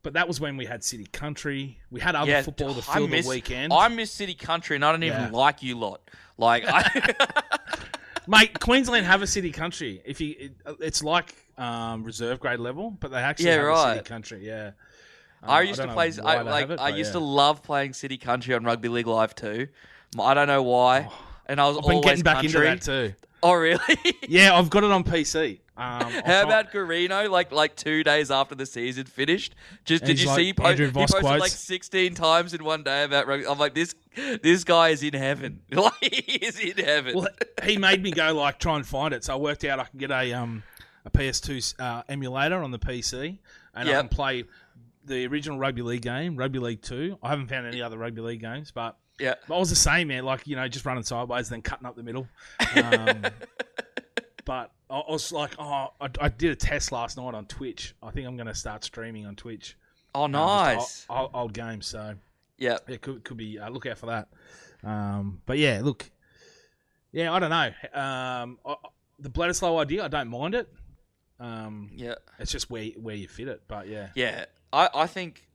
[0.02, 1.78] But that was when we had City Country.
[1.90, 2.42] We had other yeah.
[2.42, 3.72] football to fill miss, the weekend.
[3.72, 6.00] I miss City Country, and I don't even like you lot.
[6.38, 7.14] Like, I,
[8.26, 10.00] Mate, Queensland have a city country.
[10.04, 13.94] If you, it, it's like um, reserve grade level, but they actually Yeah, have a
[13.94, 14.46] city country.
[14.46, 14.70] Yeah.
[15.42, 16.12] Um, I used to play.
[16.24, 16.68] I like.
[16.70, 17.12] it, I used yeah.
[17.20, 19.68] to love playing City Country on Rugby League Live too.
[20.18, 21.08] I don't know why.
[21.46, 22.68] and I was Oh, I've been always getting back country.
[22.68, 23.14] into that too.
[23.42, 23.80] Oh, really?
[24.28, 25.60] Yeah, I've got it on PC.
[25.78, 27.30] Um, How about Garino?
[27.30, 30.66] Like like two days after the season finished, just did you like see he, po-
[30.66, 31.40] Andrew he posted quotes.
[31.40, 33.46] like sixteen times in one day about rugby?
[33.46, 33.94] I'm like this
[34.42, 35.60] this guy is in heaven.
[35.78, 37.14] Like he is in heaven.
[37.14, 37.28] Well,
[37.62, 39.22] he made me go like try and find it.
[39.24, 40.64] So I worked out I can get a um
[41.04, 43.38] a PS2 uh, emulator on the PC,
[43.74, 44.44] and I can play
[45.04, 47.16] the original rugby league game, Rugby League Two.
[47.22, 49.34] I haven't found any other rugby league games, but yeah.
[49.48, 50.24] I was the same man.
[50.24, 52.26] Like you know, just running sideways, then cutting up the middle.
[52.74, 53.22] Um,
[54.44, 57.94] but I was like, oh, I, I did a test last night on Twitch.
[58.02, 59.76] I think I'm going to start streaming on Twitch.
[60.14, 61.06] Oh, Um, nice.
[61.10, 61.86] old, old, old games.
[61.86, 62.14] So
[62.56, 62.78] yeah.
[62.88, 64.28] it could could be uh, look out for that.
[64.82, 66.10] Um, but yeah, look,
[67.12, 68.00] yeah, I don't know.
[68.00, 68.74] Um, I,
[69.18, 70.72] the Bledisloe idea, I don't mind it.
[71.40, 72.14] Um, Yeah.
[72.38, 73.62] it's just where where you fit it.
[73.68, 75.46] But yeah, Yeah, I, I think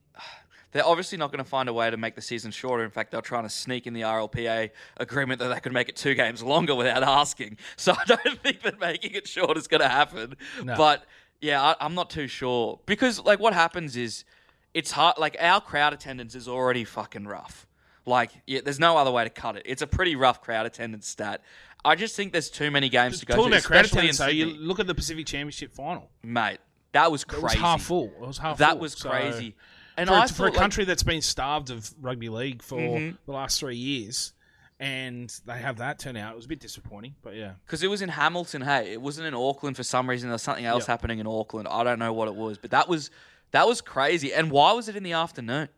[0.74, 2.84] they're obviously not going to find a way to make the season shorter.
[2.84, 5.96] In fact, they're trying to sneak in the RLPA agreement that they could make it
[5.96, 7.58] two games longer without asking.
[7.78, 10.36] So I don't think that making it short is going to happen.
[10.64, 10.76] No.
[10.76, 11.06] But
[11.42, 14.26] yeah, I, I'm not too sure because like what happens is
[14.74, 15.18] it's hard.
[15.18, 17.68] Like our crowd attendance is already fucking rough.
[18.06, 19.64] Like yeah, there's no other way to cut it.
[19.66, 21.42] It's a pretty rough crowd attendance stat.
[21.86, 24.28] I just think there's too many games to go talking to, about crowd attendance, though,
[24.28, 26.10] you look at the Pacific Championship final.
[26.24, 26.60] Mate,
[26.94, 27.44] that was It crazy.
[27.44, 28.06] was half full.
[28.22, 28.58] It was half.
[28.60, 28.80] That full.
[28.80, 29.56] was So- crazy.
[29.98, 32.80] And for, I for a thought, like, country that's been starved of rugby league for
[32.80, 33.18] Mhm.
[33.26, 34.34] the last three years,
[34.80, 37.16] and they have that turnout, it was a bit disappointing.
[37.22, 40.30] But yeah, Because it was in Hamilton, hey, it wasn't in Auckland for some reason.
[40.30, 40.94] There's something else Yeah.
[40.94, 41.68] happening in Auckland.
[41.68, 43.12] I don't know what it was, but that was
[43.52, 44.34] that was crazy.
[44.34, 45.70] And why was it in the afternoon?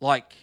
[0.00, 0.34] Like,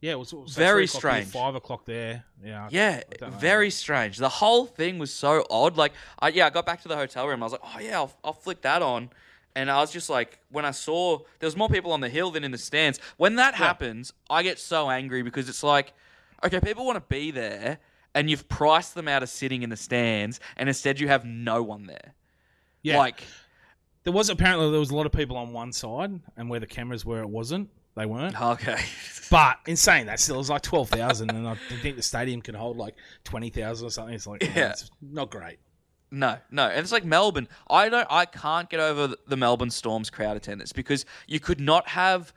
[0.00, 1.32] yeah, it was, it was Very three o'clock here, strange.
[1.32, 2.24] five o'clock there.
[2.44, 4.18] Yeah, yeah, I don't very strange.
[4.18, 5.76] The whole thing was so odd.
[5.76, 7.42] Like, I, yeah, I got back to the hotel room.
[7.42, 9.10] I was like, oh yeah, I'll, I'll flick that on.
[9.56, 12.30] And I was just like, when I saw there was more people on the hill
[12.30, 13.00] than in the stands.
[13.16, 15.94] When that happens, I get so angry because it's like,
[16.44, 17.78] okay, people want to be there,
[18.14, 21.62] and you've priced them out of sitting in the stands, and instead you have no
[21.62, 22.14] one there.
[22.82, 22.98] yeah.
[22.98, 23.22] Like,
[24.04, 26.66] there was apparently there was a lot of people on one side, and where the
[26.66, 27.68] cameras were, it wasn't.
[27.96, 28.40] They weren't.
[28.52, 28.76] okay.
[29.30, 32.54] But in saying that, still, was like twelve thousand, and I think the stadium can
[32.54, 34.14] hold like twenty thousand or something.
[34.14, 34.70] It's like, Yeah.
[34.72, 35.58] it's not great.
[36.10, 37.48] No, no, and it's like Melbourne.
[37.68, 38.06] I don't.
[38.08, 42.32] I can't get over the Melbourne Storm's crowd attendance because you could not have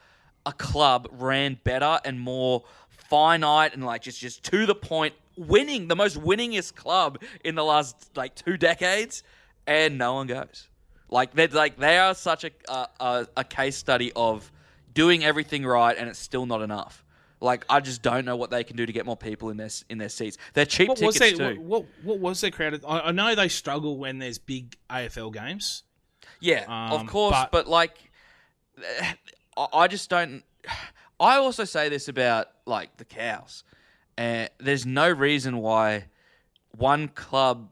[0.46, 5.88] a club ran better and more finite and like just just to the point, winning
[5.88, 9.24] the most winningest club in the last like two decades,
[9.68, 10.68] and no one goes.
[11.10, 14.52] Like they're like they are such a a, a, a case study of
[14.94, 17.04] doing everything right and it's still not enough.
[17.42, 19.70] Like I just don't know what they can do to get more people in their
[19.90, 20.38] in their seats.
[20.54, 21.62] They're cheap What was tickets their, too.
[21.62, 22.82] what, what what was their crowd?
[22.86, 25.84] I, I know they struggle when there's big AFL games.
[26.42, 27.98] Yeah, Um, of course, but- but, like,
[29.58, 30.44] I I just don't.
[31.22, 33.64] I also say this about like the cows,
[34.18, 36.06] and there's no reason why
[36.78, 37.72] one club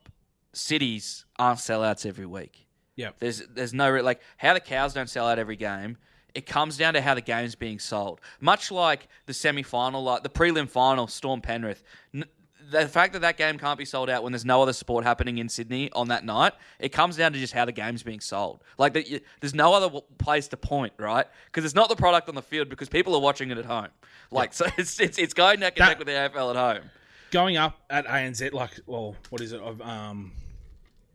[0.53, 2.67] cities aren't sellouts every week.
[2.97, 3.15] Yep.
[3.19, 5.97] There's there's no like how the cows don't sell out every game.
[6.35, 8.21] It comes down to how the game's being sold.
[8.39, 11.83] Much like the semi final, like the prelim final, Storm Penrith.
[12.13, 12.25] N-
[12.69, 15.37] the fact that that game can't be sold out when there's no other sport happening
[15.37, 18.61] in Sydney on that night, it comes down to just how the game's being sold.
[18.77, 21.25] Like you- there's no other place to point, right?
[21.45, 23.87] Because it's not the product on the field because people are watching it at home.
[24.31, 26.89] Like so, it's it's, it's going neck and That- neck with the AFL at home.
[27.31, 29.61] Going up at ANZ, like, well, what is it?
[29.61, 30.31] Um,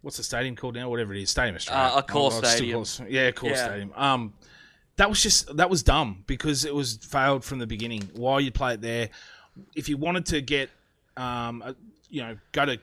[0.03, 0.91] what's the stadium called now?
[0.91, 1.85] Whatever it is, Stadium Australia.
[1.95, 2.85] Uh, Accor Oh, stadium.
[3.11, 3.65] yeah, core Yeah.
[3.67, 3.93] stadium.
[3.95, 4.33] Um,
[4.97, 8.11] that was just that was dumb because it was failed from the beginning.
[8.15, 9.11] Why you play it there?
[9.75, 10.71] If you wanted to get,
[11.17, 11.75] um, a,
[12.09, 12.79] you know, go to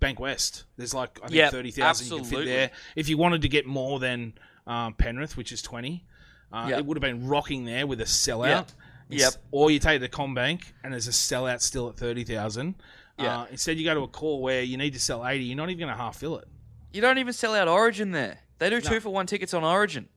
[0.00, 0.64] Bankwest.
[0.76, 2.70] There's like I think Yep, thirty thousand you can fit there.
[2.94, 4.34] If you wanted to get more than
[4.66, 6.04] um, Penrith, which is twenty,
[6.52, 6.78] uh, Yep.
[6.78, 8.48] it would have been rocking there with a sellout.
[8.48, 8.70] Yep.
[9.08, 9.34] Yep.
[9.52, 12.74] Or you take to CommBank and there's a sellout still at thirty thousand.
[13.18, 13.40] Yeah.
[13.40, 15.44] Uh, instead, you go to Accor where you need to sell eighty.
[15.44, 16.46] You're not even going to half fill it.
[16.92, 18.38] You don't even sell out Origin there.
[18.58, 20.08] They do two for one tickets on Origin.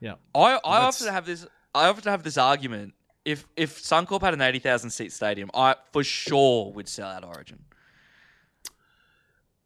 [0.00, 0.14] Yeah.
[0.34, 0.62] I, I That's-
[1.02, 1.46] often have this.
[1.74, 2.94] I often have this argument.
[3.24, 7.24] If if Suncorp had an eighty thousand seat stadium, I for sure would sell out
[7.24, 7.64] Origin.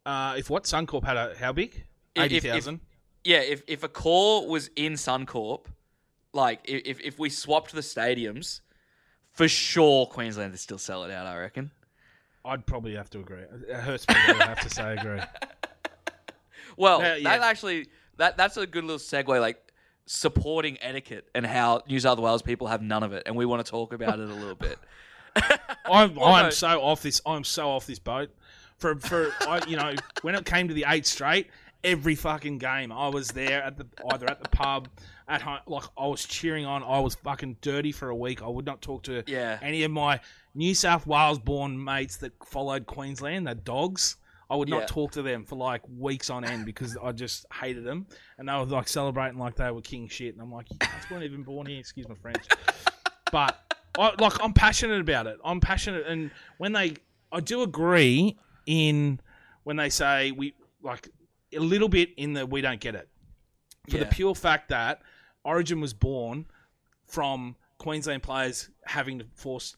[0.05, 1.85] Uh, if what Suncorp had a how big?
[2.15, 2.81] If- Eighty if- thousand.
[3.23, 5.65] Yeah, if if Accor was in Suncorp,
[6.33, 8.61] like i- if if we swapped the stadiums,
[9.31, 11.27] for sure Queensland would still sell it out.
[11.27, 11.69] I reckon.
[12.43, 13.41] I'd probably have to agree.
[13.69, 15.19] It hurts me, I have to say agree.
[16.77, 17.37] Well, Yeah, yeah.
[17.37, 19.39] that actually that that's a good little segue.
[19.39, 19.70] Like
[20.05, 23.65] supporting etiquette and how New South Wales people have none of it, and we want
[23.65, 24.77] to talk about it a little bit.
[25.85, 27.21] I'm I'm so off this.
[27.25, 28.29] I'm so off this boat.
[28.77, 31.47] For for I, you know when it came to the eight straight,
[31.83, 34.89] every fucking game I was there at the either at the pub
[35.27, 35.59] at home.
[35.67, 36.83] Like I was cheering on.
[36.83, 38.41] I was fucking dirty for a week.
[38.41, 39.59] I would not talk to Yeah.
[39.61, 40.19] any of my
[40.53, 43.47] New South Wales born mates that followed Queensland.
[43.47, 44.17] The dogs.
[44.51, 44.85] I would not Yeah.
[44.87, 48.05] talk to them for like weeks on end because I just hated them,
[48.37, 51.09] and they were like celebrating like they were king shit, and I'm like, you guys
[51.09, 51.79] weren't even born here.
[51.79, 52.45] Excuse my French,
[53.31, 53.57] but
[53.97, 55.37] I, like I'm passionate about it.
[55.45, 56.95] I'm passionate, and when they,
[57.31, 59.21] I do agree in
[59.63, 61.07] when they say we like
[61.55, 63.07] a little bit in the we don't get it.
[63.89, 65.01] For the pure fact that
[65.43, 66.45] Origin was born
[67.07, 69.75] from Queensland players having to force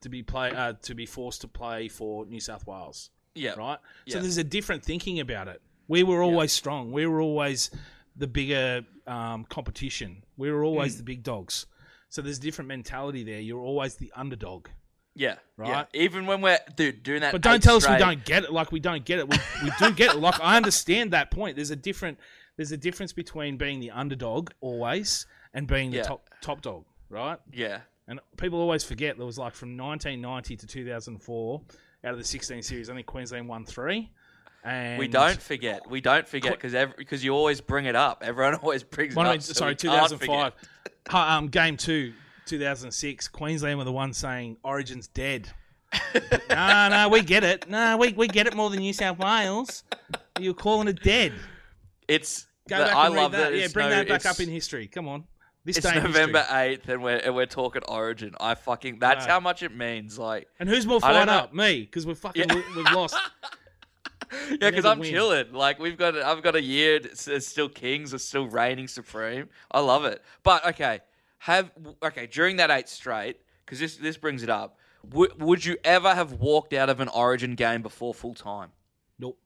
[0.00, 3.78] to be play uh, to be forced to play for New South Wales Yeah, right?
[4.08, 5.60] So there's a different thinking about it.
[5.88, 6.90] We were always strong.
[6.92, 7.70] We were always
[8.16, 10.22] the bigger um, competition.
[10.36, 10.98] We were always Mm.
[10.98, 11.66] the big dogs.
[12.08, 13.40] So there's a different mentality there.
[13.40, 14.68] You're always the underdog.
[15.14, 15.68] yeah, Right.
[15.70, 15.84] Yeah.
[16.02, 18.52] Even when we're dude doing that, But don't tell us we don't get it.
[18.52, 19.28] Like we don't get it.
[19.28, 20.18] We, we do get it.
[20.20, 21.56] Like I understand that point.
[21.56, 22.18] There's a different.
[22.56, 26.02] There's a difference between being the underdog always and being the Yeah.
[26.04, 27.38] top top dog, right?
[27.52, 31.62] Yeah, And people always forget there was like from 1990 to 2004
[32.06, 34.10] out of the 16 series, I think Queensland won three.
[34.64, 35.88] And we don't forget.
[35.88, 38.22] We don't forget because because you always bring it up.
[38.26, 39.42] Everyone always brings it up.
[39.42, 40.52] so sorry, 2005.
[41.10, 42.12] um, game two,
[42.46, 43.28] 2006.
[43.28, 45.48] Queensland were the ones saying Origin's dead.
[46.50, 47.68] no, no, we get it.
[47.68, 49.84] No, we, we get it more than New South Wales.
[50.40, 51.32] You're calling it dead.
[52.08, 53.50] It's Go the- back I love read that.
[53.52, 53.58] that.
[53.58, 54.88] Yeah, bring no- that back up in history.
[54.88, 55.24] Come on.
[55.66, 58.36] This It's November eighth, and we're and we're talking Origin.
[58.38, 60.16] I fucking that's how much it means.
[60.16, 61.52] Like, And who's more fired up?
[61.52, 62.62] Me, because we're fucking Yeah.
[62.76, 63.16] we've lost.
[64.48, 65.10] yeah, because I'm win.
[65.10, 65.52] chilling.
[65.52, 67.00] Like, we've got I've got a year.
[67.02, 68.14] It's, still kings.
[68.14, 69.48] It's still reigning supreme.
[69.72, 70.22] I love it.
[70.44, 71.00] But okay,
[71.38, 74.78] have okay during that eight straight because this this brings it up.
[75.10, 78.70] W- would you ever have walked out of an Origin game before full time?
[79.18, 79.36] Nope.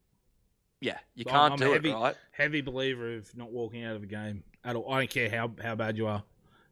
[0.83, 2.17] Yeah, you can't I'm do heavy, it, right?
[2.33, 4.93] Heavy believer of not walking out of a game at all.
[4.93, 6.23] I don't care how, how bad you are,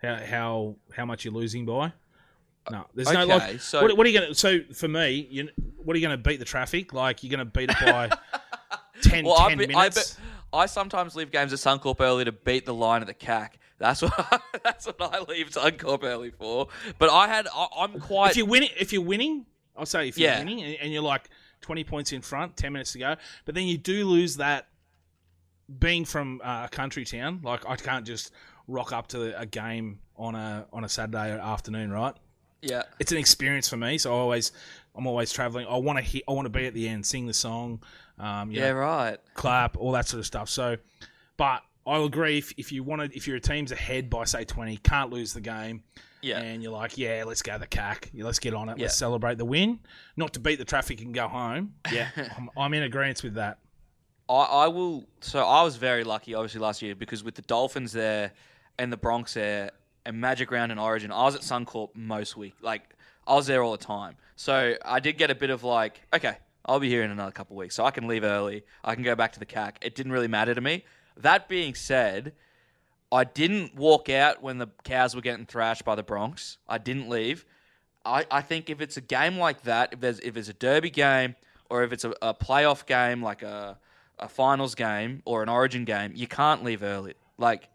[0.03, 1.93] how how how much you're losing by.
[2.71, 3.61] No, there's no Okay, like.
[3.61, 4.35] so- what, what are you gonna?
[4.35, 6.93] So for me, you what are you gonna beat the traffic?
[6.93, 8.11] Like you're gonna beat it by
[9.03, 10.15] 10, Well, I, 10 be, I, minutes.
[10.15, 10.23] be,
[10.53, 13.51] I sometimes leave games at Suncorp early to beat the line at the CAC.
[13.79, 16.69] That's what that's what I leave Suncorp early for.
[16.99, 19.47] But I had I, I'm quite if you're winning, if you're winning,
[19.77, 20.41] I'll say if you're Yeah.
[20.41, 21.31] winning and, and you're like
[21.63, 24.69] 20 points in front, 10 minutes to go, but then you do lose that.
[25.79, 28.33] Being from uh, a country town, like I can't just
[28.67, 32.15] rock up to a game on a on a Saturday afternoon, right?
[32.63, 33.99] yeah it's an experience for me.
[33.99, 34.53] So I always,
[34.95, 35.67] I'm always traveling.
[35.69, 37.83] I want to hit, I want to be at the end, sing the song,
[38.19, 40.49] um, yeah know, right clap, all that sort of stuff.
[40.49, 40.77] So,
[41.37, 44.77] but I'll agree if, if you want to, if your team's ahead by say 20,
[44.79, 45.83] can't lose the game.
[46.21, 46.41] Yeah.
[46.41, 48.11] And you're like, yeah, let's go the cack.
[48.13, 48.77] Yeah, let's get on it.
[48.77, 48.87] Yeah.
[48.87, 49.79] Let's celebrate the win.
[50.17, 51.75] Not to beat the traffic and go home.
[51.93, 53.59] Yeah, I'm, I'm in agreement with that.
[54.29, 55.07] I, I will.
[55.21, 58.33] So I was very lucky, obviously, last year because with the Dolphins there
[58.79, 59.71] and the Broncos there
[60.05, 62.55] and Magic Round and Origin, I was at Suncorp most week.
[62.61, 62.83] Like
[63.27, 64.17] I was there all the time.
[64.37, 67.57] So I did get a bit of like, okay, I'll be here in another couple
[67.57, 68.65] weeks, so I can leave early.
[68.85, 69.77] I can go back to the CAC.
[69.81, 70.85] It didn't really matter to me.
[71.17, 72.35] That being said,
[73.11, 76.59] I didn't walk out when the cows were getting thrashed by the Broncos.
[76.69, 77.47] I didn't leave.
[78.05, 80.91] I, I think if it's a game like that, if there's if it's a derby
[80.91, 81.35] game
[81.71, 83.79] or if it's a, a playoff game like a
[84.21, 87.15] a finals game or an origin game, you can't leave early.
[87.39, 87.69] Like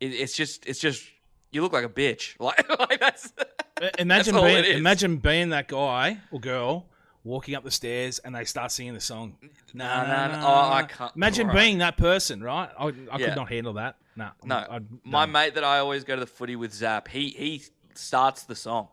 [0.00, 1.04] it, it's just it's just
[1.50, 2.36] you look like a bitch.
[2.40, 3.32] Like, like that's
[3.80, 6.86] Uh, Imagine all being imagine being that guy or girl
[7.24, 9.36] walking up the stairs and they start singing the song.
[9.74, 10.40] No, No, no, no, no.
[10.40, 10.46] no.
[10.46, 11.56] Oh, I can't- Imagine right.
[11.56, 12.68] being that person, right?
[12.78, 13.26] I, I Yeah.
[13.28, 13.96] could not handle that.
[14.16, 14.64] No, no.
[14.68, 17.06] I'd- my mate that I always go to the footy with, Zap.
[17.08, 17.62] He he
[17.94, 18.88] starts the song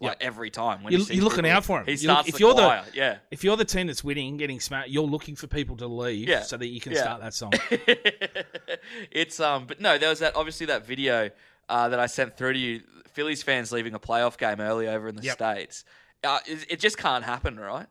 [0.00, 0.82] like every time.
[0.82, 1.50] When You're- you're looking people.
[1.56, 1.86] out for him.
[1.86, 3.18] He You look- starts if the you're the- yeah.
[3.30, 6.42] If you're the team that's winning, getting smart, you're looking for people to leave Yeah.
[6.42, 7.02] so that you can Yeah.
[7.02, 7.52] start that song.
[9.10, 11.30] it's um, but no, there was that obviously that video
[11.68, 12.82] uh, that I sent through to you.
[13.12, 15.34] Phillies fans leaving a playoff game early over in the Yep.
[15.34, 15.84] states.
[16.24, 17.86] Uh, it, it just can't happen, right?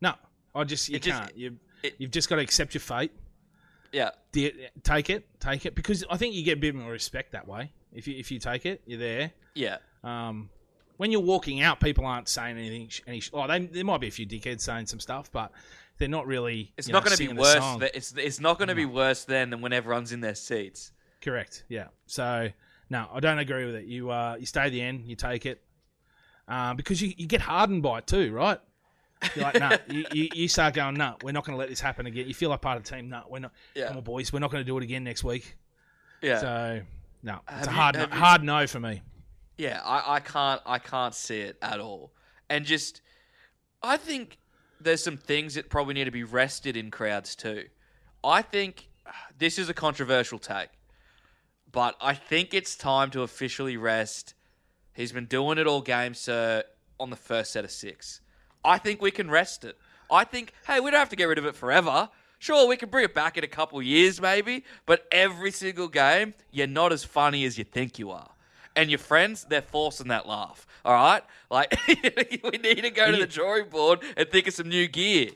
[0.00, 0.14] No,
[0.54, 1.36] I just you It just- can't.
[1.36, 3.12] You it- you've just got to accept your fate.
[3.92, 4.10] Yeah,
[4.82, 7.70] Take it, take it, because I think you get a bit more respect that way.
[7.92, 9.30] If you if you take it, you're there.
[9.54, 10.50] yeah, Um,
[10.96, 12.88] when you're walking out, people aren't saying anything.
[13.06, 15.50] Any, oh, they, there might be a few dickheads saying some stuff, but
[15.98, 16.72] they're not really.
[16.76, 17.78] it's not going to be worse.
[17.78, 20.92] Th- it's it's not going to be worse then than when everyone's in their seats.
[21.20, 21.64] Correct.
[21.68, 21.88] Yeah.
[22.06, 22.48] So
[22.90, 23.84] no, I don't agree with it.
[23.86, 25.62] You uh, you stay the end, you take it,
[26.48, 28.58] um, because you, you get hardened by it too, right?
[29.34, 31.80] You're like, no, you, you, you start going, no, we're not going to let this
[31.80, 32.28] happen again.
[32.28, 33.08] You feel like part of the team.
[33.08, 33.52] No, we're not.
[33.74, 33.88] Yeah.
[33.88, 35.56] Come on, boys, we're not going to do it again next week.
[36.20, 36.80] Yeah, So
[37.22, 39.02] no, it's Have a you- hard no, hard no for me.
[39.56, 42.12] Yeah, I, I can't I can't see it at all.
[42.48, 43.00] And just
[43.82, 44.38] I think
[44.80, 47.64] there's some things that probably need to be rested in crowds too.
[48.22, 48.88] I think
[49.38, 50.70] this is a controversial take.
[51.70, 54.34] But I think it's time to officially rest.
[54.94, 56.62] He's been doing it all game, sir,
[57.00, 58.20] on the first set of six.
[58.64, 59.76] I think we can rest it.
[60.08, 62.08] I think, hey, we don't have to get rid of it forever.
[62.38, 66.34] Sure, we can bring it back in a couple years, maybe, but every single game,
[66.52, 68.30] you're not as funny as you think you are.
[68.76, 70.66] And your friends, they're forcing that laugh.
[70.84, 71.22] All right?
[71.50, 75.30] Like, we need to go to the drawing board and think of some new gear.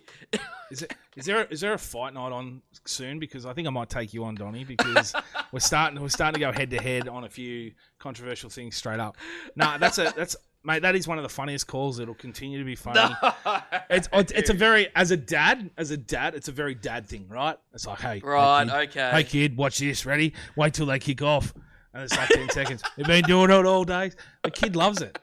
[0.70, 3.18] Is it is there is there a fight night on soon?
[3.18, 5.14] Because I think I might take you on, Donny, because
[5.52, 9.00] we're starting we're starting to go head to head on a few controversial things straight
[9.00, 9.16] up.
[9.56, 10.82] Nah, that's a that's mate.
[10.82, 11.98] That is one of the funniest calls.
[11.98, 13.14] It'll continue to be funny.
[13.90, 17.26] It's it's a very as a dad as a dad, it's a very dad thing,
[17.28, 17.56] right?
[17.72, 19.10] It's like hey, Right, hey, kid, okay.
[19.10, 20.04] Hey kid, watch this.
[20.04, 20.34] Ready?
[20.56, 21.54] Wait till they kick off,
[21.98, 22.82] and it's like ten seconds.
[22.96, 24.12] We've been doing it all day.
[24.44, 25.18] The kid loves it.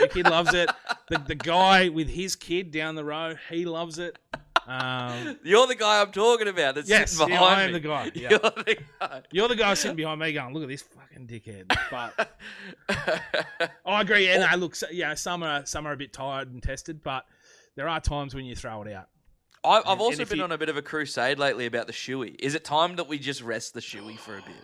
[0.00, 0.68] The kid loves it.
[1.08, 4.18] The, the guy with his kid down the row, he loves it.
[4.66, 7.78] Um, You're the guy I'm talking about that's Yes, sitting yeah, behind I am me.
[7.78, 8.28] the guy, yeah.
[8.30, 9.22] You're the guy.
[9.32, 11.74] You're the guy sitting behind me going, look at this fucking dickhead.
[11.90, 12.30] But
[13.86, 14.26] I agree.
[14.26, 17.24] Yeah, no, look, so, yeah, some are some are a bit tired and tested, but
[17.76, 19.08] there are times when you throw it out.
[19.64, 22.36] I, I've also been you- on a bit of a crusade lately about the shoey.
[22.38, 24.54] Is it time that we just rest the shoey for a bit?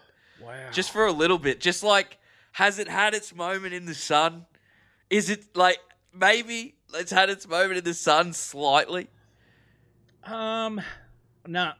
[0.44, 0.70] Wow.
[0.72, 1.60] Just for a little bit.
[1.60, 2.18] Just like,
[2.52, 4.46] has it had its moment in the sun?
[5.10, 5.78] Is it like
[6.12, 9.08] maybe it's had its moment in the sun slightly?
[10.24, 10.80] um,
[11.46, 11.72] no,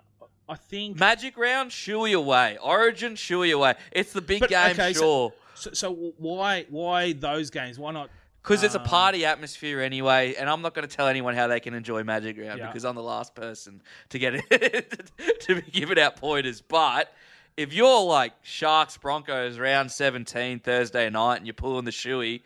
[0.49, 0.99] I think.
[0.99, 2.59] Magic round, shoey away.
[2.63, 3.75] Origin, shoey away.
[3.93, 5.33] It's the big But, game, okay, so- sure.
[5.57, 7.79] So, so why why those games?
[7.79, 8.11] Why not?
[8.43, 11.47] Because it's a um, party atmosphere anyway, and I'm not going to tell anyone how
[11.47, 12.67] they can enjoy Magic Round Yeah.
[12.67, 15.11] because I'm the last person to get it
[15.43, 16.61] to be giving out pointers.
[16.61, 17.11] But
[17.57, 22.43] if you're like Sharks Broncos round 17 Thursday night and you're pulling the shoey,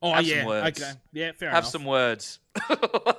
[0.00, 0.80] Oh have some yeah, words.
[0.80, 1.70] okay, yeah, fair have enough.
[1.72, 2.38] some words.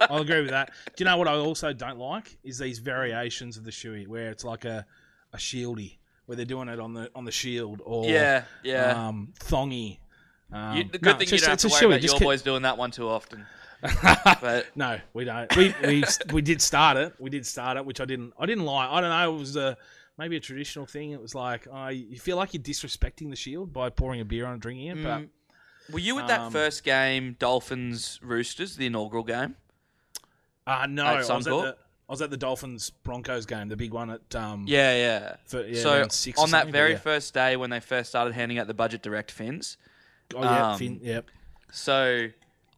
[0.10, 0.72] I'll agree with that.
[0.96, 4.30] Do you know what I also don't like is these variations of the shoey where
[4.30, 4.86] it's like a
[5.34, 9.08] a shieldy where they're doing it on the on the shield or yeah, yeah.
[9.08, 10.00] um, thongy.
[10.54, 12.14] Um, You- the good no, thing it's you just- don't have to worry about just
[12.14, 13.46] your keep- boys doing that one too often.
[14.42, 15.54] But no, we don't.
[15.56, 17.14] We, we we did start it.
[17.20, 18.34] We did start it, which I didn't.
[18.40, 18.90] I didn't like.
[18.90, 19.36] I don't know.
[19.36, 19.78] It was a
[20.20, 21.12] maybe a traditional thing.
[21.12, 24.46] It was like uh, you feel like you're disrespecting the shield by pouring a beer
[24.46, 25.04] on and drinking it.
[25.04, 25.30] But Mm.
[25.92, 29.56] were you at that Um, first game, Dolphins Roosters, the inaugural game?
[30.68, 31.76] uh, no, I was, the,
[32.08, 34.66] I was at the Dolphins Broncos game, the big one at um.
[34.68, 35.36] Yeah, yeah.
[35.46, 36.98] For, yeah so on that very yeah.
[37.00, 39.78] first day when they first started handing out the budget direct fins,
[40.36, 41.26] Oh yeah, um, Finn, yep.
[41.72, 42.28] so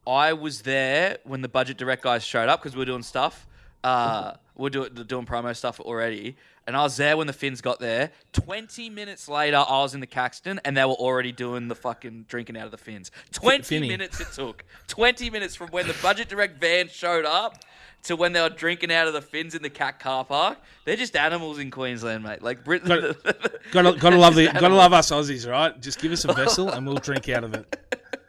[0.07, 3.45] I was there when the budget direct guys showed up because we were doing stuff.
[3.83, 6.37] Uh, we're do, doing promo stuff already,
[6.71, 8.11] and I was there when the Finns got there.
[8.31, 12.27] Twenty minutes later, I was in the Caxton, and they were already doing the fucking
[12.29, 13.11] drinking out of the Finns.
[13.33, 13.89] Twenty Finny.
[13.89, 14.63] minutes it took.
[14.87, 17.57] Twenty minutes from when the Budget Direct van showed up
[18.03, 20.59] to when they were drinking out of the Finns in the Cat car park.
[20.85, 22.41] They're just animals in Queensland, mate.
[22.41, 22.87] Like Britain.
[23.71, 25.77] Gotta, gotta love the, Just gotta love us Aussies, right?
[25.81, 27.75] Just give us a vessel and we'll drink out of it.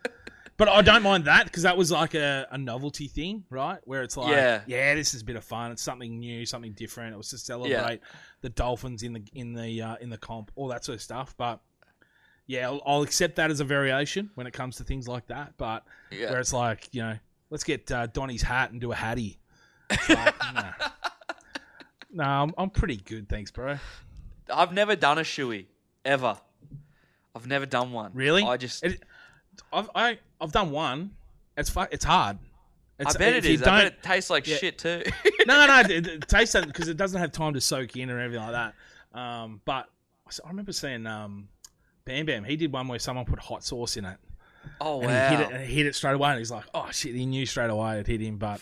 [0.64, 3.80] But I don't mind that because that was like a, a novelty thing, right?
[3.82, 4.60] Where it's like, Yeah.
[4.68, 5.72] yeah, this is a bit of fun.
[5.72, 7.14] It's something new, something different.
[7.14, 8.00] It was to celebrate
[8.42, 11.34] the Dolphins in the in the uh, in the comp, all that sort of stuff.
[11.36, 11.58] But
[12.46, 15.54] yeah, I'll, I'll accept that as a variation when it comes to things like that.
[15.56, 16.30] But Yeah.
[16.30, 17.18] where it's like, you know,
[17.50, 19.40] let's get uh, Donny's hat and do a hattie.
[20.08, 20.34] Like.
[22.14, 23.78] No, I'm, I'm pretty good, thanks, bro.
[24.52, 25.64] I've never done a shoey
[26.04, 26.36] ever.
[27.34, 28.10] I've never done one.
[28.12, 28.42] Really?
[28.44, 28.84] I just.
[28.84, 29.02] It,
[29.72, 31.12] I've I, I've done one.
[31.56, 32.38] It's fu- It's hard.
[32.98, 33.62] It's, I bet it.
[33.62, 34.56] I bet it tastes like Yeah.
[34.56, 35.02] shit too.
[35.46, 38.40] no, no, it, it tastes because it doesn't have time to soak in or anything
[38.40, 38.74] like that.
[39.18, 39.86] Um, but
[40.44, 41.48] I remember seeing um,
[42.04, 42.44] Bam Bam.
[42.44, 44.16] He did one where someone put hot sauce in it,
[44.80, 45.28] oh and wow!
[45.30, 45.52] he hit it.
[45.54, 47.98] And he hit it straight away, and he's like, "Oh shit!" He knew straight away
[48.00, 48.36] it hit him.
[48.38, 48.60] But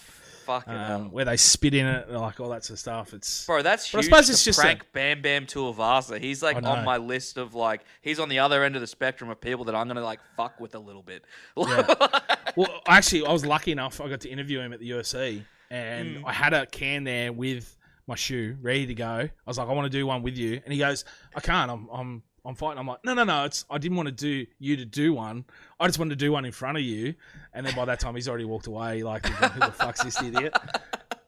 [0.51, 3.15] Fucking um, where they spit in it, like all that sort of stuff.
[3.15, 4.05] It's Bro, that's But I huge.
[4.11, 6.19] suppose to it's just a- prank Bam Bam Tuivasa.
[6.21, 9.31] He's like on my list of like he's on the other end of the spectrum
[9.31, 11.25] of people that I'm gonna like fuck with a little bit.
[11.57, 14.01] well, actually, I was lucky enough.
[14.01, 16.23] I got to interview him at the UFC, and Mm.
[16.27, 17.77] I had a can there with
[18.07, 19.05] my shoe ready to go.
[19.07, 21.71] I was like, I want to do one with you, and he goes, I can't.
[21.71, 22.79] I'm I'm I'm fighting.
[22.79, 23.45] I'm like, no, no, no.
[23.45, 25.45] It's I didn't want to do you to do one.
[25.79, 27.15] I just wanted to do one in front of you,
[27.53, 29.03] and then by that time he's already walked away.
[29.03, 30.55] Like, who the fuck's this idiot?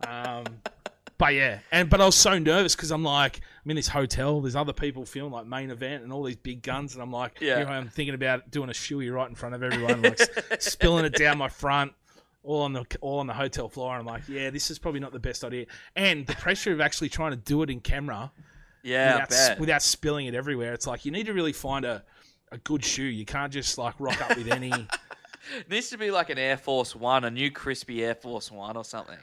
[0.07, 0.45] Um,
[1.19, 4.41] but yeah, and but I was so nervous because I'm like, I'm in this hotel.
[4.41, 7.39] There's other people filming like main event and all these big guns, and I'm like,
[7.41, 7.59] Yeah.
[7.59, 10.19] here I am thinking about doing a shoey right in front of everyone, like
[10.61, 11.93] spilling it down my front,
[12.43, 13.93] all on the all on the hotel floor.
[13.97, 15.67] And I'm like, yeah, this is probably not the best idea.
[15.95, 18.33] And the pressure of actually trying to do it in camera
[18.83, 22.03] yeah, without, without spilling it everywhere, it's like you need to really find a
[22.53, 23.03] a good shoe.
[23.03, 24.73] You can't just like rock up with any.
[25.71, 28.85] needs to be like an Air Force One, a new crispy Air Force One or
[28.85, 29.19] something.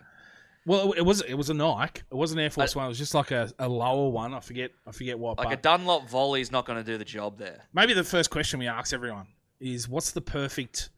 [0.66, 2.02] Well, it was it was a Nike.
[2.12, 2.86] It wasn't Air Force One.
[2.86, 4.34] It was just like a, a lower one.
[4.34, 5.38] I forget I forget what.
[5.38, 7.62] Like a Dunlop volley's not gonna do the job there.
[7.74, 9.28] maybe the first question we ask everyone
[9.60, 10.90] is, what's the perfect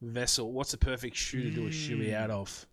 [0.00, 0.52] vessel?
[0.52, 2.14] What's the perfect shoe to do a shoey mm.
[2.14, 2.66] out of?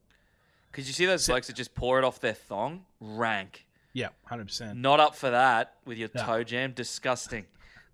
[0.71, 2.85] Cause you see those blokes that just pour it off their thong?
[2.99, 3.65] Rank.
[3.95, 4.77] Yeah, hundred percent.
[4.77, 6.23] Not up for that with your Yeah.
[6.25, 6.73] toe jam.
[6.73, 7.45] Disgusting.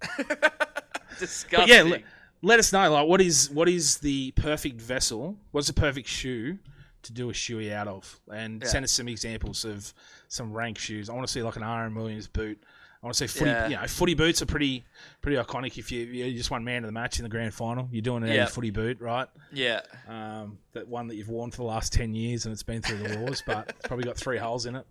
[0.18, 1.68] But Disgusting.
[1.70, 2.04] yeah, let,
[2.42, 2.92] let us know.
[2.92, 5.38] Like, what is what is the perfect vessel?
[5.52, 6.58] What's the perfect shoe
[7.04, 8.20] to do a shoey out of?
[8.34, 8.68] And Yeah.
[8.68, 9.94] send us some examples of
[10.28, 11.10] some rank shoes.
[11.10, 12.58] I want to see like an Aaron Williams boot.
[13.04, 13.50] I want to say footy.
[13.52, 13.68] Yeah.
[13.68, 14.86] You know, footy boots are pretty
[15.22, 15.78] pretty iconic.
[15.78, 18.24] If you you just won man of the match in the grand final, you're doing
[18.24, 18.46] it Yeah.
[18.46, 19.28] footy boot, right?
[19.52, 19.82] yeah.
[20.08, 23.00] Um, that one that you've worn for the last ten years and it's been through
[23.00, 24.86] the wars, but it's probably got three holes in it.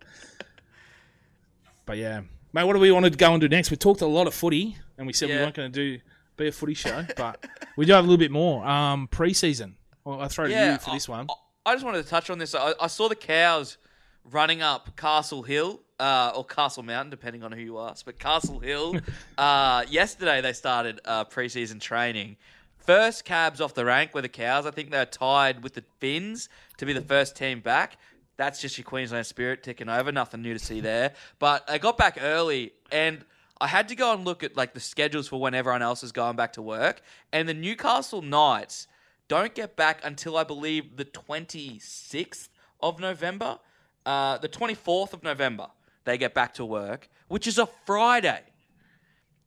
[1.90, 2.20] But yeah,
[2.52, 3.72] mate, what do we want to go and do next?
[3.72, 6.00] We talked a lot of footy, and we said we weren't going to do
[6.36, 7.44] be a footy show, but
[7.76, 8.64] we do have a little bit more.
[8.64, 9.72] Um, preseason.
[10.04, 11.26] Well, I'll throw to you for this one.
[11.66, 12.54] I just wanted to touch on this.
[12.54, 13.76] I, I saw the cows
[14.24, 18.04] running up Castle Hill uh, or Castle Mountain, depending on who you ask.
[18.04, 18.94] But Castle Hill,
[19.38, 22.36] uh, yesterday they started uh, preseason training.
[22.78, 24.64] First cabs off the rank were the cows.
[24.64, 27.96] I think they're tied with the Finns to be the first team back.
[28.40, 30.10] That's just your Queensland spirit ticking over.
[30.10, 31.12] Nothing new to see there.
[31.38, 33.22] But I got back early, and
[33.60, 36.10] I had to go and look at like the schedules for when everyone else is
[36.10, 37.02] going back to work.
[37.34, 38.86] And the Newcastle Knights
[39.28, 42.48] don't get back until I believe the 26th
[42.82, 43.58] of November.
[44.06, 45.66] Uh, the 24th of November,
[46.04, 48.40] they get back to work, which is a Friday.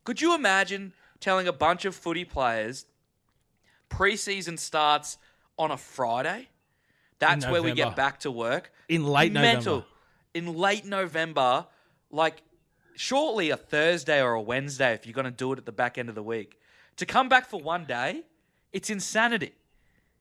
[0.04, 2.86] Could you imagine telling a bunch of footy players
[3.90, 5.18] preseason starts
[5.58, 6.46] on a Friday?
[7.18, 7.90] That's where we November.
[7.90, 8.72] get back to work.
[8.88, 9.32] In late.
[9.32, 9.84] November.
[10.34, 11.66] In late November,
[12.10, 12.42] like
[12.96, 15.96] shortly a Thursday or a Wednesday if you're going to do it at the back
[15.98, 16.58] end of the week.
[16.96, 18.22] To come back for one day,
[18.72, 19.52] it's insanity.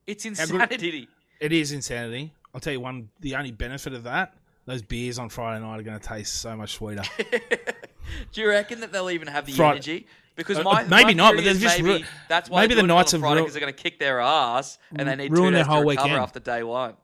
[0.08, 1.08] It's good- insanity.
[1.40, 2.34] It is insanity.
[2.54, 3.10] I'll tell you one.
[3.20, 4.36] The only benefit of that,
[4.66, 7.04] those beers on Friday night are going to taste so much sweeter.
[8.32, 10.08] Do you reckon that they'll even have the Fri- energy?
[10.36, 12.74] Because Uh, my uh, maybe my not, but they've just maybe ru- that's why maybe
[12.76, 15.36] the Knights have Friday ru- they're going to kick their ass and they need two
[15.36, 16.22] ruined days their whole to recover weekend.
[16.24, 16.96] after day one.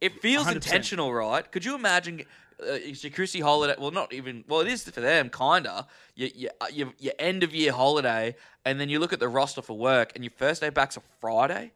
[0.00, 0.54] It feels 100%.
[0.56, 1.50] intentional, right?
[1.50, 2.22] Could you imagine?
[2.62, 2.76] Uh,
[3.14, 3.74] Chrissy holiday.
[3.78, 4.44] Well, not even.
[4.46, 5.86] Well, it is for them, kinda.
[6.14, 8.36] Your, your, uh, your, your end of year holiday,
[8.66, 11.02] and then you look at the roster for work, and your first day back's a
[11.20, 11.72] Friday.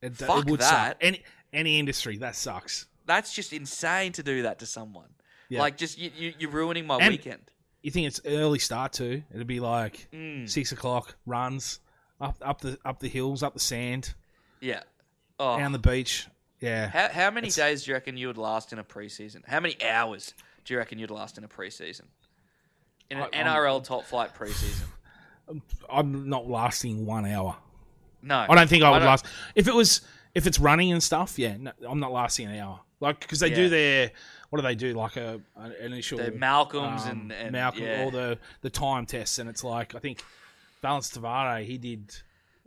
[0.00, 0.88] It, Fuck it would that.
[0.92, 0.96] suck.
[1.02, 2.86] Any any industry that sucks.
[3.04, 5.08] That's just insane to do that to someone.
[5.50, 5.60] Yeah.
[5.60, 7.42] Like, just you, you, you're ruining my And- weekend.
[7.88, 9.22] You think it's early start too?
[9.34, 10.46] It'd be like Mm.
[10.46, 11.80] six o'clock runs
[12.20, 14.12] up up the up the hills, up the sand,
[14.60, 14.82] Yeah.
[15.40, 16.26] Oh, down the beach.
[16.60, 16.88] Yeah.
[16.90, 19.42] How, how many days do you reckon you would last in a preseason?
[19.48, 20.34] How many hours
[20.66, 22.02] do you reckon you'd last in a preseason?
[23.08, 24.82] In an I- I'm- NRL top flight preseason?
[25.90, 27.56] I'm not lasting one hour.
[28.20, 29.24] No, I don't think I would don't- last.
[29.54, 30.02] If it was,
[30.34, 32.80] if it's running and stuff, yeah, no, I'm not lasting an hour.
[33.00, 33.54] Like because they Yeah.
[33.56, 34.10] do their,
[34.50, 34.94] what do they do?
[34.94, 39.06] Like a an initial The Malcolms um, and, and Malcolm, yeah, all the the time
[39.06, 40.22] tests, and it's like I think
[40.82, 42.14] Valence Tavare he did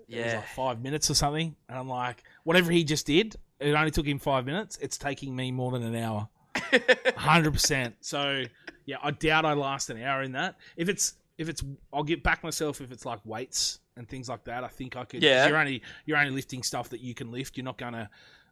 [0.08, 0.36] yeah.
[0.38, 4.06] like five minutes or something, and I'm like, whatever he just did, it only took
[4.06, 4.78] him five minutes.
[4.82, 6.28] It's taking me more than an hour,
[7.16, 7.96] hundred percent.
[8.02, 8.44] So
[8.86, 10.56] yeah, I doubt I last an hour in that.
[10.76, 14.44] If it's if it's, I'll get back myself if it's like weights and things like
[14.46, 14.64] that.
[14.64, 15.24] I think I could.
[15.24, 15.48] Yeah.
[15.48, 17.58] you're only you're only lifting stuff that you can lift.
[17.58, 18.10] You're not gonna.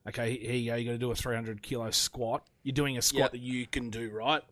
[0.07, 0.75] Okay, here you go.
[0.75, 2.47] You're gonna do a 300 kilo squat.
[2.70, 3.32] You're doing a squat Yep.
[3.32, 4.43] that you can do, right?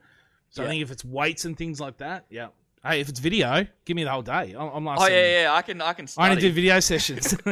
[0.50, 0.68] So Yeah.
[0.68, 2.48] I think if it's weights and things like that, yeah.
[2.84, 4.56] Hey, if it's video, give me the whole day.
[4.58, 5.54] I'm, I'm Oh yeah, yeah.
[5.54, 6.06] I can, I can.
[6.06, 6.30] I Study.
[6.32, 7.38] only do video sessions.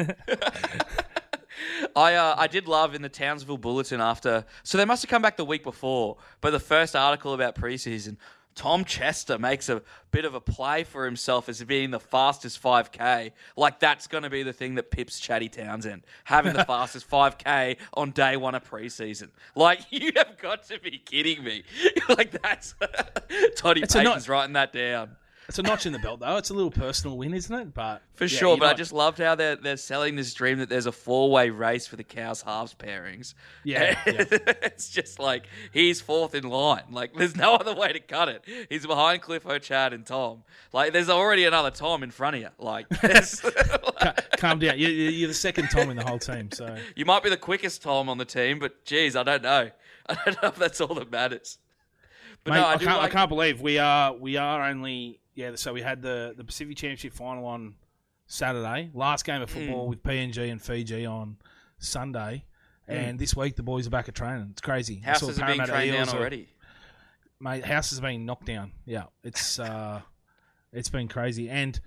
[1.96, 4.44] I uh, I did love in the Townsville Bulletin after.
[4.64, 8.18] So they must have come back the week before, but the first article about preseason,
[8.56, 9.82] Tom Chester makes a
[10.12, 13.32] bit of a play for himself as being the fastest 5K.
[13.58, 17.78] Like that's going to be the thing that pips Chatty Townsend, having the fastest 5K
[17.96, 19.30] on day one of preseason.
[19.56, 21.64] Like you have got to be kidding me.
[22.10, 22.76] like that's
[23.58, 25.18] Toddy It's a not- Payten's writing that down.
[25.48, 26.38] It's a notch in the belt, though.
[26.38, 27.74] It's a little personal win, isn't it?
[27.74, 30.70] But For yeah, sure, but I just loved how they're they're selling this dream that
[30.70, 33.36] there's a four way race for the cows halves pairings.
[33.64, 34.26] Yeah, yeah.
[34.30, 36.86] it's just like he's fourth in line.
[36.92, 38.44] Like there's no other way to cut it.
[38.70, 40.44] He's behind Cliffo Chad and Tom.
[40.74, 42.50] Like there's already another Tom in front of you.
[42.58, 44.80] Like, Ca- calm down.
[44.80, 47.82] You're, you're the second Tom in the whole team, so you might be the quickest
[47.84, 49.70] Tom on the team, but geez, I don't know.
[50.10, 51.58] I don't know if that's all that matters.
[52.44, 53.02] But Mate, no, I, I, can't.
[53.02, 54.14] like, I can't believe we are.
[54.14, 55.20] We are only.
[55.36, 55.56] Yeah.
[55.56, 57.76] So we had the the Pacific Championship final on
[58.28, 58.90] Saturday.
[58.94, 61.38] Last game of football with PNG and Fiji on
[61.78, 62.46] Sunday.
[62.88, 62.94] Hmm.
[62.94, 64.50] And this week the boys are back at training.
[64.52, 65.02] It's crazy.
[65.06, 66.50] I saw Houses are being trained down Eels are- already.
[67.40, 68.72] mate, house has been knocked down.
[68.86, 70.02] Yeah, it's uh,
[70.72, 71.50] it's been crazy.
[71.50, 71.80] And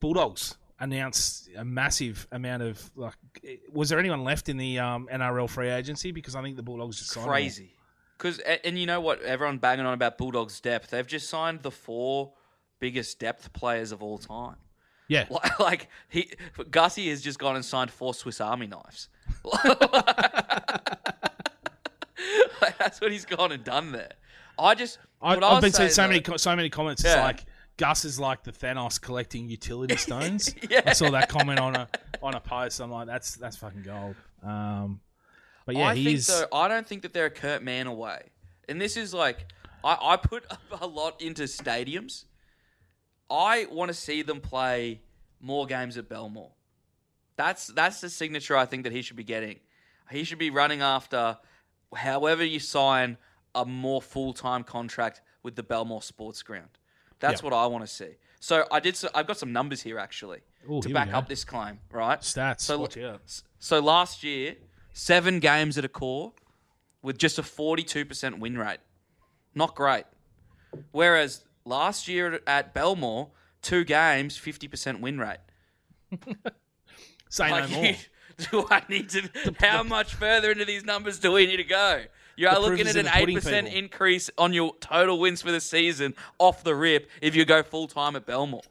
[0.00, 3.14] Bulldogs announced a massive amount of like.
[3.72, 6.10] Was there anyone left in the um, NRL free agency?
[6.10, 7.74] Because I think the Bulldogs just signed crazy.
[8.16, 9.22] Because and you know what?
[9.22, 10.90] Everyone banging on about Bulldogs' depth.
[10.90, 12.32] They've just signed the four
[12.80, 14.56] biggest depth players of all time.
[15.08, 16.30] Yeah, Like, like he
[16.70, 19.08] Gussie has just gone and signed four Swiss Army knives.
[22.60, 24.12] Like, that's what he's gone and done there.
[24.58, 27.02] I just I, what I I've was been seeing so though- many so many comments.
[27.04, 27.44] It's like
[27.78, 30.54] Gus is like the Thanos collecting utility stones.
[30.68, 30.82] Yeah.
[30.84, 31.88] I saw that comment on a
[32.22, 32.78] on a post.
[32.80, 34.16] I'm like, that's that's fucking gold.
[34.42, 35.00] Um,
[35.64, 38.24] but yeah, I think he's though I don't think that they're a Kurt Mann away,
[38.68, 39.46] and this is like
[39.82, 40.44] I, I put
[40.80, 42.24] a lot into stadiums.
[43.30, 45.00] I want to see them play
[45.40, 46.50] more games at Belmore.
[47.36, 49.60] That's that's the signature I think that he should be getting.
[50.10, 51.38] He should be running after,
[51.94, 53.16] however you sign
[53.54, 56.68] a more full time contract with the Belmore Sports Ground.
[57.20, 57.44] That's Yeah.
[57.50, 58.16] what I want to see.
[58.40, 58.96] So I did.
[58.96, 61.78] So I've got some numbers here actually Ooh, to here back up this claim.
[61.90, 62.20] Right.
[62.20, 62.60] stats.
[62.62, 63.20] So- watch out.
[63.58, 64.56] So last year,
[64.92, 66.32] seven games at Accor
[67.02, 68.80] with just a 42% win rate.
[69.54, 70.04] Not great.
[70.92, 73.30] Whereas last year at Belmore,
[73.62, 75.38] two games, 50% win rate.
[77.30, 77.94] Say no more.
[78.50, 79.28] do I need to?
[79.58, 82.02] How much further into these numbers do we need to go?
[82.36, 86.64] You are looking at an 8% increase on your total wins for the season off
[86.64, 88.62] the rip if you go full time at Belmore.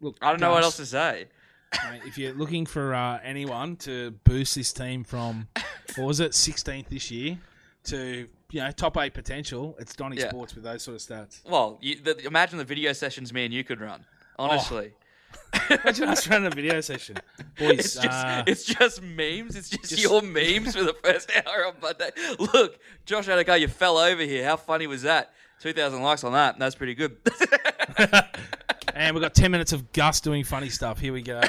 [0.00, 1.26] Look, I don't know what else to say.
[1.90, 5.48] Mate, if you're looking for uh, anyone to boost this team from,
[5.96, 7.38] what was it, 16th this year
[7.84, 10.30] to you know top eight potential, it's Donny Yeah.
[10.30, 11.40] Sports with those sort of stats.
[11.48, 14.04] Well, you, the, imagine the video sessions me and you could run.
[14.38, 14.44] Oh.
[14.44, 14.92] Honestly.
[15.70, 17.16] Imagine us running a video session,
[17.58, 17.78] boys.
[17.80, 19.56] It's just uh, it's just memes.
[19.56, 22.10] It's just, just- your memes for the first hour on Monday.
[22.38, 24.44] Look, Josh Addo-Carr, you fell over here.
[24.46, 25.32] How funny was that?
[25.60, 26.58] Two thousand likes on that.
[26.58, 27.18] That's pretty good.
[28.98, 30.98] and we've got 10 minutes of Gus doing funny stuff.
[30.98, 31.40] Here we go.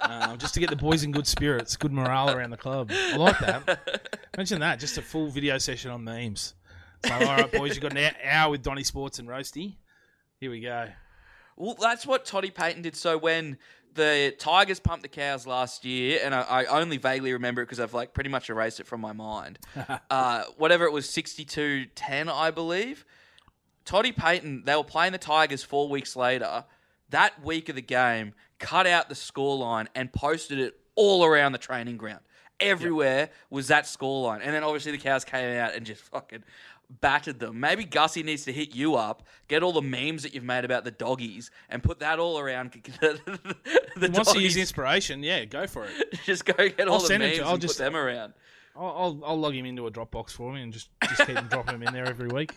[0.00, 2.90] Um, just to get the boys in good spirits, good morale around the club.
[2.92, 4.28] I like that.
[4.36, 4.78] Mention that.
[4.78, 6.54] Just a full video session on memes.
[7.04, 9.74] So, all right, boys, you've got an hour with Donny Sports and Roasty.
[10.38, 10.86] Here we go.
[11.56, 12.94] well, that's what Toddy Payten did.
[12.94, 13.58] So when
[13.94, 17.80] the Tigers pumped the cows last year, and I, I only vaguely remember it because
[17.80, 19.58] I've like pretty much erased it from my mind.
[20.10, 23.04] uh, whatever it was, 62-10, I believe.
[23.88, 26.66] Toddy Payten, they were playing the Tigers four weeks later.
[27.08, 31.58] That week of the game, cut out the scoreline and posted it all around the
[31.58, 32.20] training ground.
[32.60, 34.40] Everywhere was that scoreline.
[34.42, 36.44] And then obviously the Cows came out and just fucking
[37.00, 37.60] battered them.
[37.60, 40.84] Maybe Gussie needs to hit you up, get all the memes that you've made about
[40.84, 43.18] the doggies, and put that all around the,
[43.96, 45.22] the Wants to use inspiration?
[45.22, 46.20] Yeah, go for it.
[46.26, 48.34] Just go get all I'll the send it memes I'll and just- put them around.
[48.76, 51.76] I'll, I'll, I'll log him into a Dropbox for me and just, just keep dropping
[51.76, 52.52] him in there every week.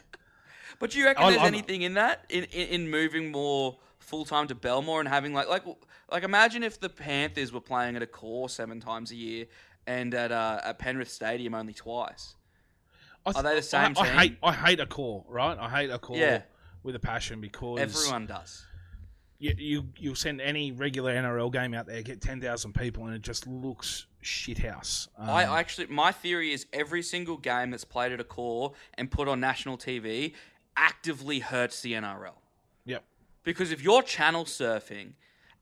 [0.81, 3.77] But do you reckon I- there's I'm- anything in that in, in, in moving more
[3.99, 5.63] full time to Belmore and having like like
[6.11, 9.45] like imagine if the Panthers were playing at Accor seven times a year
[9.87, 12.35] and at uh, at Penrith Stadium only twice.
[13.25, 15.57] I Are they the same I, I hate I hate Accor, right?
[15.57, 16.41] I hate Accor Yeah.
[16.83, 18.65] with a passion because Everyone does.
[19.37, 23.15] you, you you'll send any regular NRL game out there, get ten thousand people, and
[23.15, 25.07] it just looks shithouse.
[25.17, 29.09] Um, I I actually, my theory is every single game that's played at Accor and
[29.11, 30.33] put on national TV
[30.77, 32.33] actively hurts the NRL.
[32.85, 33.03] yep.
[33.43, 35.13] Because if you're channel surfing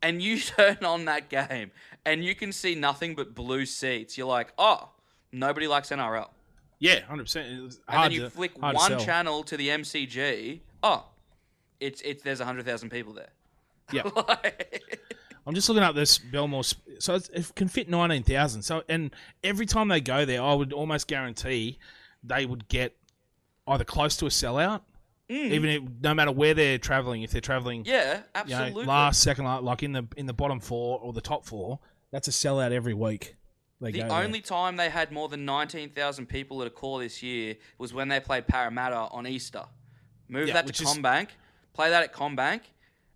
[0.01, 1.71] and you turn on that game
[2.05, 4.89] and you can see nothing but blue seats, you're like, oh,
[5.31, 6.29] nobody likes NRL.
[6.79, 7.49] Yeah, hundred percent.
[7.49, 11.05] And then you flick one channel to the MCG, oh,
[11.79, 13.29] it's it's there's hundred thousand people there.
[13.91, 14.03] Yeah,
[15.47, 16.63] I'm just looking up this Belmore.
[16.99, 18.61] So it's, it can fit nineteen thousand.
[18.61, 21.79] So and every time they go there, I would almost guarantee
[22.23, 22.95] they would get
[23.67, 24.81] either close to a sellout,
[25.29, 27.21] even if, no matter where they're traveling.
[27.21, 27.87] If they're traveling, Mm.
[27.87, 28.85] yeah, you know, absolutely.
[28.85, 31.79] last, second, like in the in the bottom four or the top four,
[32.11, 33.35] that's a sellout every week.
[33.81, 34.23] They the go there.
[34.23, 38.07] only time they had more than nineteen thousand people at Accor this year was when
[38.09, 39.63] they played Parramatta on Easter.
[40.27, 41.29] Move Yeah, that to is- CommBank,
[41.73, 42.61] play that at CommBank.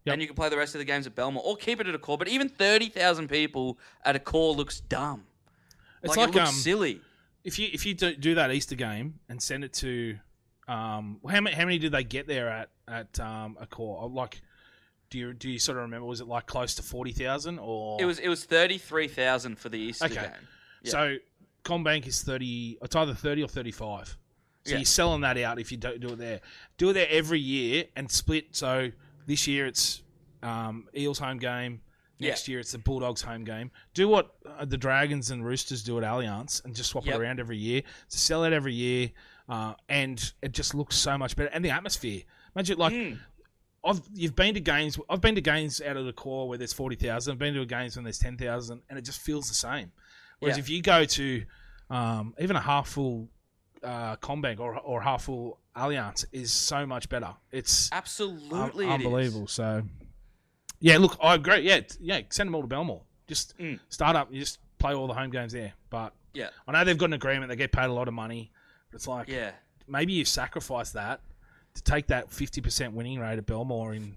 [0.05, 0.13] Yep.
[0.13, 1.99] And you can play the rest of the games at Belmore, or keep it at
[1.99, 2.19] Accor.
[2.19, 5.23] But even thirty thousand people at Accor looks dumb.
[6.01, 7.01] It's like, like, it um, silly.
[7.45, 10.17] if you if you do, do that Easter game and send it to,
[10.67, 14.11] um, how many how many did they get there at at um, Accor?
[14.13, 14.41] Like,
[15.09, 16.05] do you do you sort of remember?
[16.07, 19.57] Was it like close to forty thousand or It was it was thirty three thousand
[19.59, 20.15] for the Easter Okay.
[20.15, 20.31] game.
[20.83, 20.91] yeah.
[20.91, 21.15] So
[21.65, 22.77] CommBank is thirty.
[22.81, 24.17] It's either thirty or thirty-five.
[24.65, 24.77] So Yeah.
[24.77, 26.39] you're selling that out if you don't do it there.
[26.77, 28.55] Do it there every year and split.
[28.55, 28.91] So
[29.27, 30.01] this year it's
[30.41, 31.81] um, Eels home game.
[32.19, 33.69] Next year it's the Bulldogs home game.
[33.93, 37.15] Do what uh, the Dragons and Roosters do at Allianz and just swap Yep.
[37.15, 37.81] it around every year.
[38.07, 39.09] So sell it every year,
[39.49, 41.49] uh, and it just looks so much better.
[41.53, 42.21] And the atmosphere.
[42.55, 42.93] Imagine like.
[42.93, 43.19] Mm.
[43.85, 44.97] I've you've been to games.
[45.09, 47.33] I've been to games out of the core where there's forty thousand.
[47.33, 49.91] I've been to games when there's ten thousand, and it just feels the same.
[50.39, 50.61] Whereas Yeah.
[50.61, 51.43] if you go to
[51.89, 53.27] um, even a half full
[53.83, 57.33] uh, CommBank or or half full Allianz is so much better.
[57.51, 59.47] It's Absolutely, unbelievable.
[59.47, 59.83] So
[60.79, 61.59] yeah, look, I agree.
[61.61, 63.01] Yeah, yeah, send them all to Belmore.
[63.27, 63.81] Just Mm.
[63.89, 64.31] start up.
[64.31, 65.73] You just play all the home games there.
[65.89, 67.49] But Yeah, I know they've got an agreement.
[67.49, 68.51] They get paid a lot of money.
[68.93, 69.51] It's like yeah.
[69.87, 71.21] maybe you sacrifice that
[71.75, 74.15] to take that fifty percent winning rate at Belmore in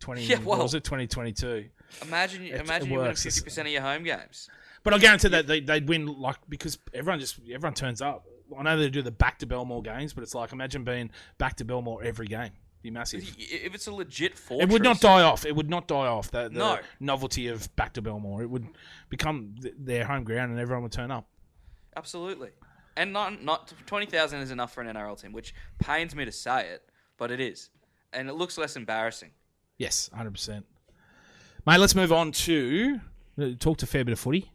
[0.00, 0.24] twenty.
[0.24, 1.66] Yeah, what well- was it twenty twenty two?
[2.02, 4.48] Imagine, It- imagine it you win fifty percent of your home games.
[4.84, 8.26] But I guarantee that they, they'd win like because everyone just everyone turns up.
[8.56, 11.56] I know they do the back to Belmore games, but it's like imagine being back
[11.56, 12.52] to Belmore every game.
[12.80, 13.22] Be massive.
[13.38, 15.44] If it's a legit fortress, It would not die off.
[15.44, 16.30] It would not die off.
[16.30, 16.78] The, the No.
[17.00, 18.42] novelty of back to Belmore.
[18.42, 18.66] It would
[19.08, 21.26] become th- their home ground, and everyone would turn up.
[21.96, 22.50] Absolutely,
[22.98, 26.32] and not not twenty thousand is enough for an NRL team, which pains me to
[26.32, 26.82] say it,
[27.16, 27.70] but it is,
[28.12, 29.30] and it looks less embarrassing.
[29.78, 30.66] Yes, hundred percent.
[31.64, 33.00] Mate, let's move on to
[33.40, 34.50] uh, talk to a fair bit of footy.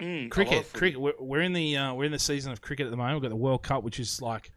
[0.00, 0.78] Mm, cricket, footy.
[0.78, 1.00] cricket.
[1.00, 3.16] We're, we're in the uh, we're in the season of cricket at the moment.
[3.16, 4.52] We've got the World Cup, which is like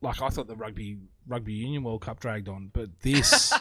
[0.00, 3.52] like I thought the rugby rugby union World Cup dragged on, but this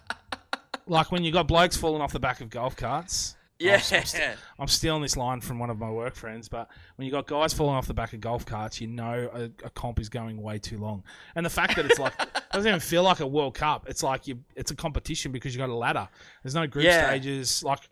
[0.86, 3.36] like when you got blokes falling off the back of golf carts.
[3.60, 6.68] Yeah, I'm, I'm st- I'm stealing this line from one of my work friends, but
[6.96, 9.70] when you got guys falling off the back of golf carts, you know a, a
[9.70, 11.04] comp is going way too long.
[11.34, 13.86] And the fact that it's like it doesn't even feel like a World Cup.
[13.88, 16.08] It's like you, it's a competition because you got a ladder.
[16.42, 17.06] There's no group Yeah.
[17.08, 17.62] stages.
[17.62, 17.88] Like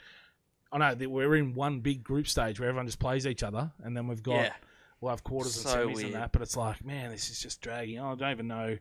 [0.73, 3.71] I know that we're in one big group stage where everyone just plays each other,
[3.85, 4.53] and then we've got Yeah.
[5.03, 6.07] we'll have quarters So and semis weird.
[6.07, 6.33] and that.
[6.33, 8.01] But it's like, man, this is just dragging.
[8.01, 8.77] I don't even know.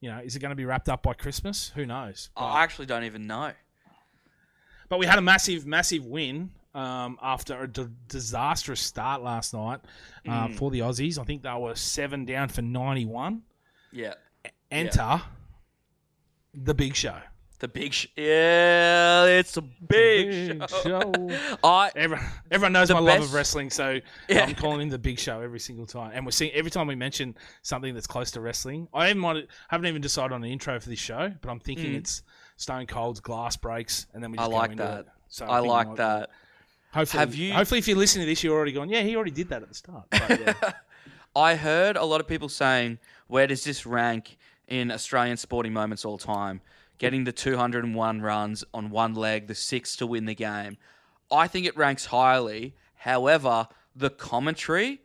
[0.00, 1.72] You know, is it going to be wrapped up by Christmas?
[1.74, 2.30] Who knows?
[2.36, 3.50] But, I actually don't even know.
[4.88, 9.80] But we had a massive, massive win um, after a d- disastrous start last night
[10.28, 10.54] uh, Mm.
[10.56, 11.18] for the Aussies.
[11.18, 13.42] I think they were seven down for ninety-one.
[13.92, 14.14] Yeah,
[14.70, 15.22] Enter
[16.54, 17.16] the Big Show.
[17.60, 21.00] the big sh- yeah, it's a big, Big show.
[21.02, 21.12] show.
[21.64, 24.44] I Everyone, everyone knows my love of wrestling, so Yeah.
[24.44, 26.12] I'm calling him the Big Show every single time.
[26.14, 28.86] And we're seeing every time we mention something that's close to wrestling.
[28.94, 31.94] I haven't, might- haven't even decided on an intro for this show, but I'm thinking
[31.96, 32.22] it's
[32.58, 34.42] Stone Cold's glass breaks, and then we Mm.
[34.42, 35.00] I like that.
[35.00, 35.06] it.
[35.28, 36.30] So I think like that.
[36.92, 38.88] Hopefully, Have you- Hopefully, if you're listening to this, you're already gone.
[38.90, 40.04] Yeah, he already did that at the start.
[40.10, 40.72] But, yeah.
[41.36, 42.98] I heard a lot of people saying,
[43.28, 44.36] "Where does this rank
[44.66, 46.60] in Australian sporting moments all time?"
[46.98, 50.76] Getting the 201 runs on one leg, the six to win the game.
[51.30, 52.74] I think it ranks highly.
[52.96, 55.00] However, the commentary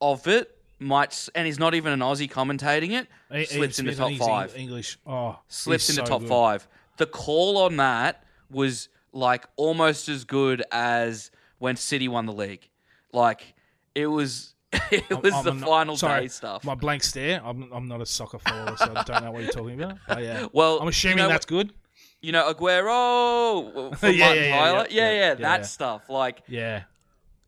[0.00, 4.12] of it might, and he's not even an Aussie commentating it, Ian slips into top
[4.14, 4.56] five.
[4.56, 4.98] English.
[5.06, 6.28] Oh, slips into so top good.
[6.28, 6.66] five.
[6.98, 12.68] The call on that was like almost as good as when City won the league.
[13.12, 13.54] Like
[13.94, 14.54] it was
[14.90, 16.64] it was I'm the not- final sorry, day stuff.
[16.64, 17.40] My blank stare.
[17.44, 19.98] I'm, I'm not a soccer follower, so I don't know what you're talking about.
[20.08, 21.72] But yeah, well, I'm assuming you know, that's good.
[22.20, 24.86] you know Aguero from Yeah, Martin yeah, yeah, Tyler.
[24.90, 25.62] yeah, yeah, yeah, that yeah, yeah.
[25.62, 26.08] stuff.
[26.10, 26.82] Like Yeah,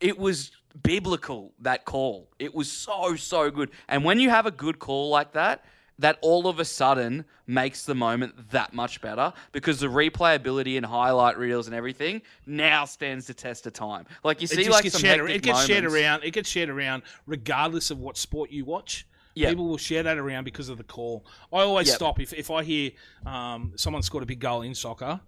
[0.01, 0.51] it was
[0.83, 2.29] biblical that call.
[2.39, 3.71] It was so so good.
[3.89, 5.65] And when you have a good call like that,
[6.01, 10.85] that all of a sudden makes the moment that much better because the replayability and
[10.85, 14.07] highlight reels and everything now stands the test of time.
[14.25, 15.31] Like you see, like some shared.
[15.31, 16.25] It gets shared around.
[16.25, 19.07] It gets shared around, regardless of what sport you watch.
[19.35, 19.51] Yeah.
[19.51, 21.25] People will share that around because of the call.
[21.53, 21.97] I always Yep.
[21.97, 22.91] stop if, if I hear
[23.25, 25.21] um, someone scored a big goal in soccer.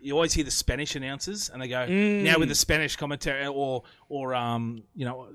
[0.00, 2.22] You always hear the Spanish announcers, and they go Mm.
[2.22, 5.28] now with the Spanish commentary or or um, you know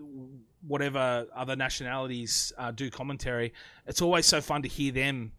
[0.68, 3.54] whatever other nationalities uh, do commentary.
[3.86, 5.32] It's always so fun to hear them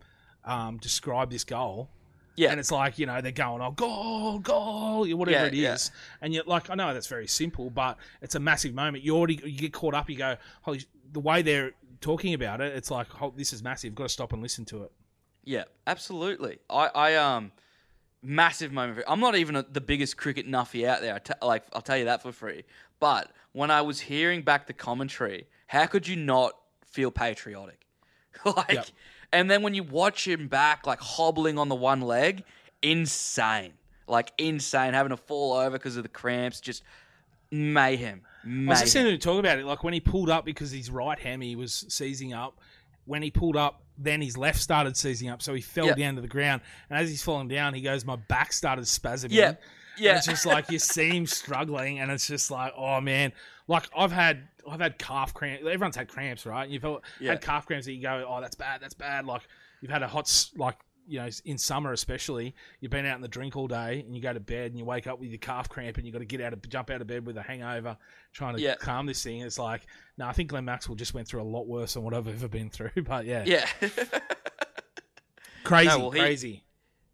[0.45, 1.91] um, describe this goal.
[2.37, 2.51] Yeah.
[2.51, 5.77] And it's like, you know, they're going, oh, goal, goal, whatever Yeah, it yeah.
[6.21, 9.03] And you're like, I know that's very simple, but it's a massive moment.
[9.03, 10.09] You already you get caught up.
[10.11, 13.87] You go, holy, the way they're talking about it, it's like, oh, this is massive.
[13.87, 14.93] You've Got to stop and listen to it.
[15.45, 16.59] Yeah, absolutely.
[16.69, 17.53] I, I um,
[18.27, 19.03] massive moment.
[19.07, 21.15] I'm not even a, the biggest cricket nuffy out there.
[21.15, 22.65] I t- like, I'll tell you that for free.
[23.01, 26.53] But when I was hearing back the commentary, how could you not
[26.85, 27.87] feel patriotic?
[28.45, 28.87] like, Yep.
[29.33, 32.43] and then when you watch him back, like hobbling on the one leg,
[32.83, 33.73] insane.
[34.09, 36.83] Like insane, having to fall over because of the cramps, just
[37.51, 38.23] mayhem.
[38.25, 38.67] I was Mayhem.
[38.81, 39.67] listening to him talk about it.
[39.67, 42.61] Like when he pulled up because his right hammy was seizing up.
[43.05, 45.97] When he pulled up, then his left started seizing up, so he fell Yep.
[45.97, 46.63] down to the ground.
[46.91, 49.55] And as he's falling down, he goes, "My back started spasming." Yeah,
[49.99, 50.17] yeah.
[50.17, 53.33] it's just like you see him struggling, and it's just like, oh man,
[53.69, 55.63] like I've had I've had calf cramps.
[55.65, 56.69] Everyone's had cramps, right?
[56.69, 57.31] You've had, Yeah.
[57.33, 59.25] had calf cramps that you go, oh, that's bad, that's bad.
[59.25, 59.43] Like
[59.81, 60.77] you've had a hot, like
[61.07, 64.21] you know, in summer especially, you've been out in the drink all day, and you
[64.23, 66.25] go to bed, and you wake up with your calf cramp, and you've got to
[66.25, 67.97] get out of jump out of bed with a hangover,
[68.33, 68.75] trying to Yeah.
[68.77, 69.41] calm this thing.
[69.41, 69.87] It's like,
[70.19, 72.49] no, I think Glenn Maxwell just went through a lot worse than what I've ever
[72.49, 72.91] been through.
[73.05, 73.67] But yeah, yeah.
[75.65, 76.65] crazy, No, well, he- crazy.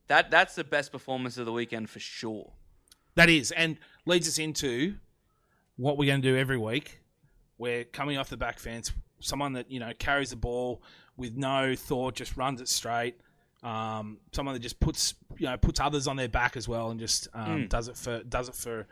[0.09, 2.53] that that's the best performance of the weekend for sure.
[3.15, 4.97] That is, and leads us into
[5.77, 7.01] what we're going to do every week.
[7.59, 8.93] We're coming off the back fence.
[9.21, 10.83] Someone that you know carries the ball
[11.17, 13.17] with no thought, just runs it straight.
[13.63, 16.99] Um, someone that just puts you know puts others on their back as well, and
[16.99, 18.87] just um, does it for does it for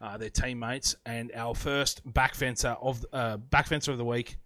[0.00, 0.96] uh, their teammates.
[1.06, 4.36] And our first back fencer of uh, back fencer of the week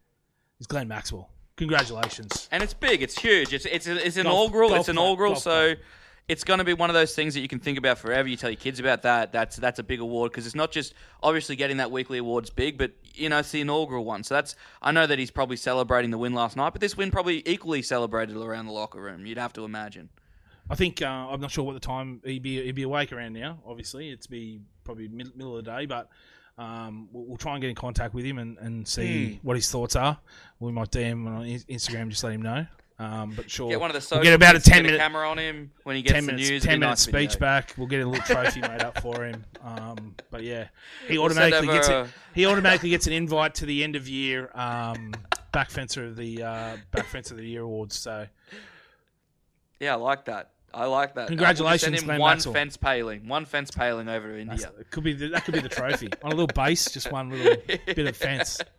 [0.58, 1.30] is Glenn Maxwell.
[1.56, 2.48] Congratulations!
[2.52, 3.52] and it's big, it's huge.
[3.54, 4.68] It's it's it's Golf- inaugural.
[4.70, 5.74] golf it's clap, inaugural, golf so
[6.28, 8.28] it's going to be one of those things that you can think about forever.
[8.28, 9.32] You tell your kids about that.
[9.32, 12.78] That's that's a big award because it's not just obviously getting that weekly award's big,
[12.78, 14.22] but you know it's the inaugural one.
[14.22, 17.10] So that's I know that he's probably celebrating the win last night, but this win
[17.10, 19.26] probably equally celebrated around the locker room.
[19.26, 20.08] You'd have to imagine.
[20.68, 22.62] I think uh, I'm not sure what the time he'd be.
[22.62, 23.58] He'd be awake around now.
[23.66, 26.08] Obviously, it's be probably mid, middle of the day, but
[26.58, 29.46] um, we'll, try and get in contact with him and, and see Hmm.
[29.46, 30.18] what his thoughts are.
[30.60, 32.66] We might DM him on Instagram, just let him know.
[33.02, 35.38] Um, but sure, Get one of the we'll get about a ten minute, camera on
[35.38, 36.62] him when he gets ten the minutes, news.
[36.64, 37.38] ten a minute nice speech video.
[37.40, 37.74] back.
[37.78, 39.42] We'll get a little trophy made up for him.
[39.64, 40.68] Um, but yeah,
[41.08, 42.08] he automatically gets a- it.
[42.34, 45.12] He automatically gets an invite to the end of year um,
[45.50, 47.96] back fencer of the uh, back fencer of the year awards.
[47.98, 48.26] So
[49.78, 50.50] Yeah, I like that.
[50.74, 51.28] I like that.
[51.28, 52.52] Congratulations, Send him Glenn one Maxwell.
[52.54, 54.56] fence paling, one fence paling over to India.
[54.58, 57.10] That's- it could be the, that could be the trophy on a little base, just
[57.10, 58.60] one little bit of fence.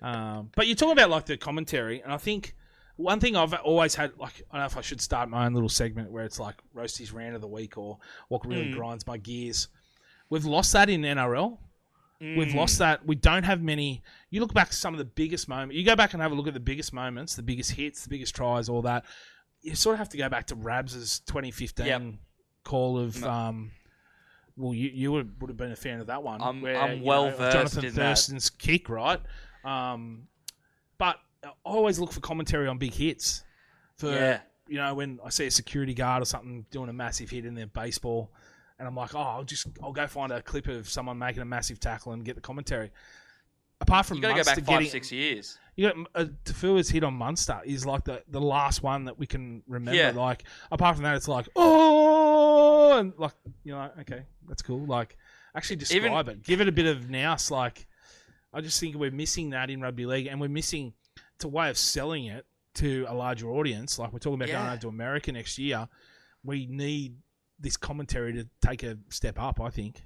[0.00, 2.54] Um, but you're talking about like the commentary, and I think
[2.98, 5.54] one thing I've always had, like, I don't know if I should start my own
[5.54, 9.16] little segment where it's like Roasty's rant of the week or what really grinds my
[9.16, 9.68] gears.
[10.30, 11.58] We've lost that in NRL.
[12.20, 13.06] We've lost that.
[13.06, 14.02] We don't have many.
[14.30, 15.76] You look back some of the biggest moments.
[15.76, 18.08] You go back and have a look at the biggest moments, the biggest hits, the
[18.08, 19.04] biggest tries, all that.
[19.62, 22.02] You sort of have to go back to Rabs's 2015 Yep.
[22.64, 23.22] call of.
[23.22, 23.70] Um,
[24.56, 26.42] well, you you would, would have been a fan of that one.
[26.42, 28.00] I'm- where, I'm well know, versed Jonathan in that.
[28.02, 29.20] Thurston's kick, right?
[29.64, 30.26] Um,
[30.98, 33.44] but I always look for commentary on big hits.
[33.96, 34.40] For Yeah.
[34.68, 37.54] you know, when I see a security guard or something doing a massive hit in
[37.54, 38.32] their baseball,
[38.78, 41.44] and I'm like, oh, I'll just I'll go find a clip of someone making a
[41.46, 42.90] massive tackle and get the commentary.
[43.80, 45.56] Apart from You got to go back five, getting, six years.
[45.76, 49.26] you got uh, Tafua's hit on Munster is like the, the last one that we
[49.26, 49.96] can remember.
[49.96, 50.10] Yeah.
[50.10, 53.32] Like apart from that, it's like oh, and like
[53.64, 54.84] you know, okay, that's cool.
[54.86, 55.16] Like
[55.54, 57.50] actually describe Even- it, give it a bit of nous.
[57.50, 57.86] Like
[58.52, 60.92] I just think we're missing that in rugby league, and we're missing.
[61.38, 63.96] It's a way of selling it to a larger audience.
[63.96, 64.72] Like we're talking about going Yeah.
[64.72, 65.88] over to America next year.
[66.42, 67.14] We need
[67.60, 69.60] this commentary to take a step up.
[69.60, 70.02] I think.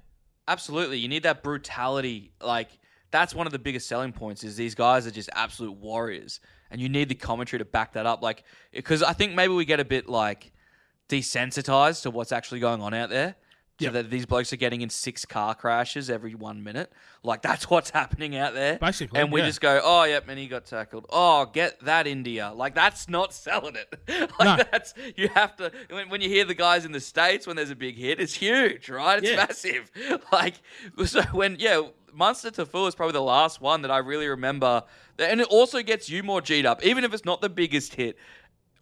[0.47, 2.33] Absolutely, you need that brutality.
[2.39, 2.69] Like
[3.09, 6.79] that's one of the biggest selling points is these guys are just absolute warriors, and
[6.79, 8.21] you need the commentary to back that up.
[8.21, 10.51] Like because I think maybe we get a bit like
[11.09, 13.35] desensitized to what's actually going on out there.
[13.79, 13.93] So Yep.
[13.93, 16.93] that these blokes are getting in six car crashes every one minute.
[17.23, 18.77] Like that's what's happening out there.
[18.77, 19.47] Basically, And we yeah.
[19.47, 21.07] just go, oh, yep, and he got tackled.
[21.09, 22.51] Oh, get that India.
[22.53, 23.91] Like that's not selling it.
[24.39, 24.63] like No.
[24.71, 27.71] that's you have to when, when you hear the guys in the states when there's
[27.71, 29.17] a big hit, it's huge, right?
[29.23, 29.37] It's Yeah.
[29.37, 29.89] massive.
[30.31, 30.55] Like
[31.05, 31.81] so when yeah,
[32.13, 34.83] Munster to is probably the last one that I really remember,
[35.17, 38.17] and it also gets you more G'd up, even if it's not the biggest hit.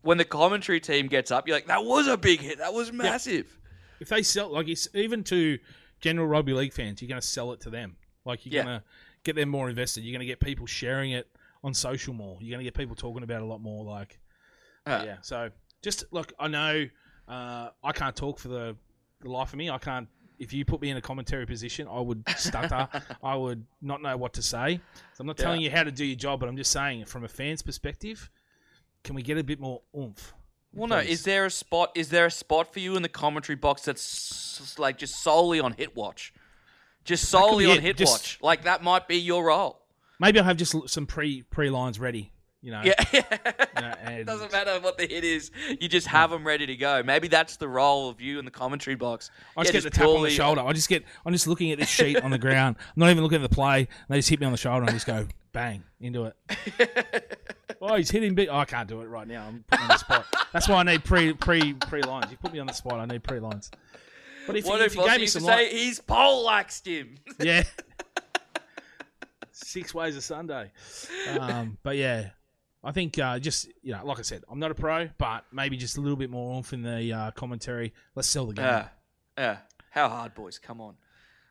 [0.01, 2.57] When the commentary team gets up, you're like, that was a big hit.
[2.57, 3.55] That was massive.
[4.01, 5.57] If they sell like it's, even to
[6.01, 7.95] general rugby league fans, you're going to sell it to them.
[8.25, 8.63] Like you're Yeah.
[8.65, 8.83] going to
[9.23, 10.03] get them more invested.
[10.03, 11.27] You're going to get people sharing it
[11.63, 12.37] on social more.
[12.41, 13.85] You're going to get people talking about it a lot more.
[13.85, 14.19] Like
[14.85, 15.17] Uh, yeah.
[15.21, 15.49] So
[15.81, 16.87] just look, I know
[17.27, 18.75] uh, I can't talk for the,
[19.21, 19.69] the life of me.
[19.69, 20.07] I can't.
[20.39, 22.87] If you put me in a commentary position, I would stutter.
[23.23, 24.81] I would not know what to say.
[25.13, 25.43] So I'm not Yeah.
[25.45, 28.27] telling you how to do your job, but I'm just saying from a fan's perspective,
[29.03, 30.33] can we get a bit more oomph?
[30.73, 30.99] Well, no.
[30.99, 31.91] Is there a spot?
[31.95, 34.01] Is there a spot for you in the commentary box that's
[34.61, 36.33] s- like just solely on hit watch?
[37.03, 38.39] Just solely on it, hit just- watch.
[38.41, 39.79] Like that might be your role.
[40.19, 42.31] Maybe I'll have just some pre pre lines ready.
[42.63, 42.81] You know.
[42.83, 42.93] Yeah.
[44.03, 45.49] and Doesn't matter what the hit is.
[45.79, 47.01] You just have them ready to go.
[47.03, 49.31] Maybe that's the role of you in the commentary box.
[49.57, 50.61] I just Yeah, get the tap on the purely- shoulder.
[50.61, 51.03] I just get.
[51.25, 52.75] I'm just looking at this sheet on the ground.
[52.79, 53.79] I'm not even looking at the play.
[53.79, 57.37] And they just hit me on the shoulder and I just go bang into it.
[57.81, 58.47] oh, he's hitting big.
[58.51, 59.45] Oh, I can't do it right now.
[59.47, 60.25] I'm putting on the spot.
[60.53, 62.29] That's why I need pre pre pre lines.
[62.29, 62.99] You put me on the spot.
[62.99, 63.71] I need pre lines.
[64.45, 65.99] But if, What you, if if you gave me used to some say light, he's
[65.99, 67.15] poleaxed him?
[67.39, 67.63] yeah,
[69.51, 70.71] six ways of Sunday.
[71.39, 72.29] Um, but yeah,
[72.83, 75.77] I think uh, just you know, like I said, I'm not a pro, but maybe
[75.77, 77.93] just a little bit more oomph in the uh, commentary.
[78.15, 78.65] Let's sell the game.
[78.65, 78.87] Yeah.
[79.37, 79.57] Yeah.
[79.91, 80.57] How hard, boys?
[80.59, 80.95] Come on.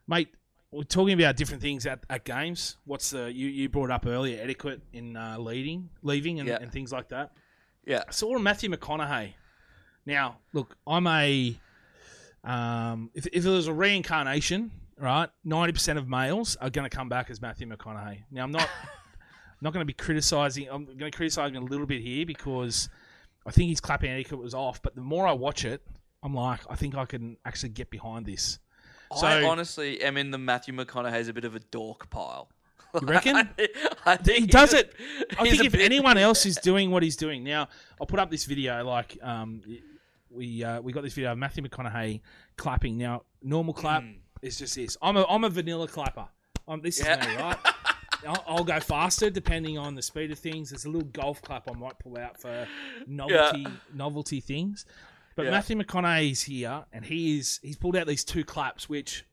[0.07, 0.29] mate.
[0.73, 2.77] We're talking about different things at, at games.
[2.85, 6.59] What's the you, you brought up earlier etiquette in uh, leading, leaving, and, Yeah.
[6.61, 7.33] and things like that.
[7.85, 8.05] Yeah.
[8.07, 9.33] I saw Matthew McConaughey.
[10.07, 11.59] Now, look, I'm a
[12.45, 15.29] um, if if there was a reincarnation, right?
[15.45, 18.23] Ninety percent of males are going to come back as Matthew McConaughey.
[18.31, 18.69] Now, I'm not
[19.61, 20.69] not going to be criticizing.
[20.71, 22.89] I'm going to criticize him a little bit here because
[23.47, 24.81] I think his clapping etiquette was off.
[24.83, 25.83] But the more I watch it,
[26.23, 28.59] I'm like, I think I can actually get behind this.
[29.17, 32.49] So- I honestly am in the Matthew McConaughey's a bit of a dork pile.
[33.01, 33.49] You reckon?
[34.07, 34.93] I think he does it.
[35.39, 37.69] I think if bit- anyone else is doing what he's doing now,
[38.01, 38.85] I'll put up this video.
[38.85, 39.63] Like, um,
[40.31, 42.21] we uh, we got this video of Matthew McConaughey
[42.57, 42.97] clapping.
[42.99, 44.03] Now, normal clap
[44.43, 44.97] is just this.
[45.03, 46.27] I'm a I'm a vanilla clapper.
[46.67, 47.21] Um, this Yeah.
[47.21, 47.57] is me, right?
[48.27, 50.71] I'll, I'll go faster depending on the speed of things.
[50.71, 52.67] There's a little golf clap I might pull out for
[53.07, 54.85] novelty novelty things.
[55.37, 55.53] But Yeah.
[55.53, 59.25] Matthew McConaughey's here, and he is he's pulled out these two claps, which,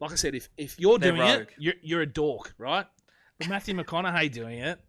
[0.00, 1.40] like I said, if if you're They're doing rogue.
[1.42, 2.86] it, you're you're a dork, right?
[3.38, 4.80] But Matthew McConaughey doing it,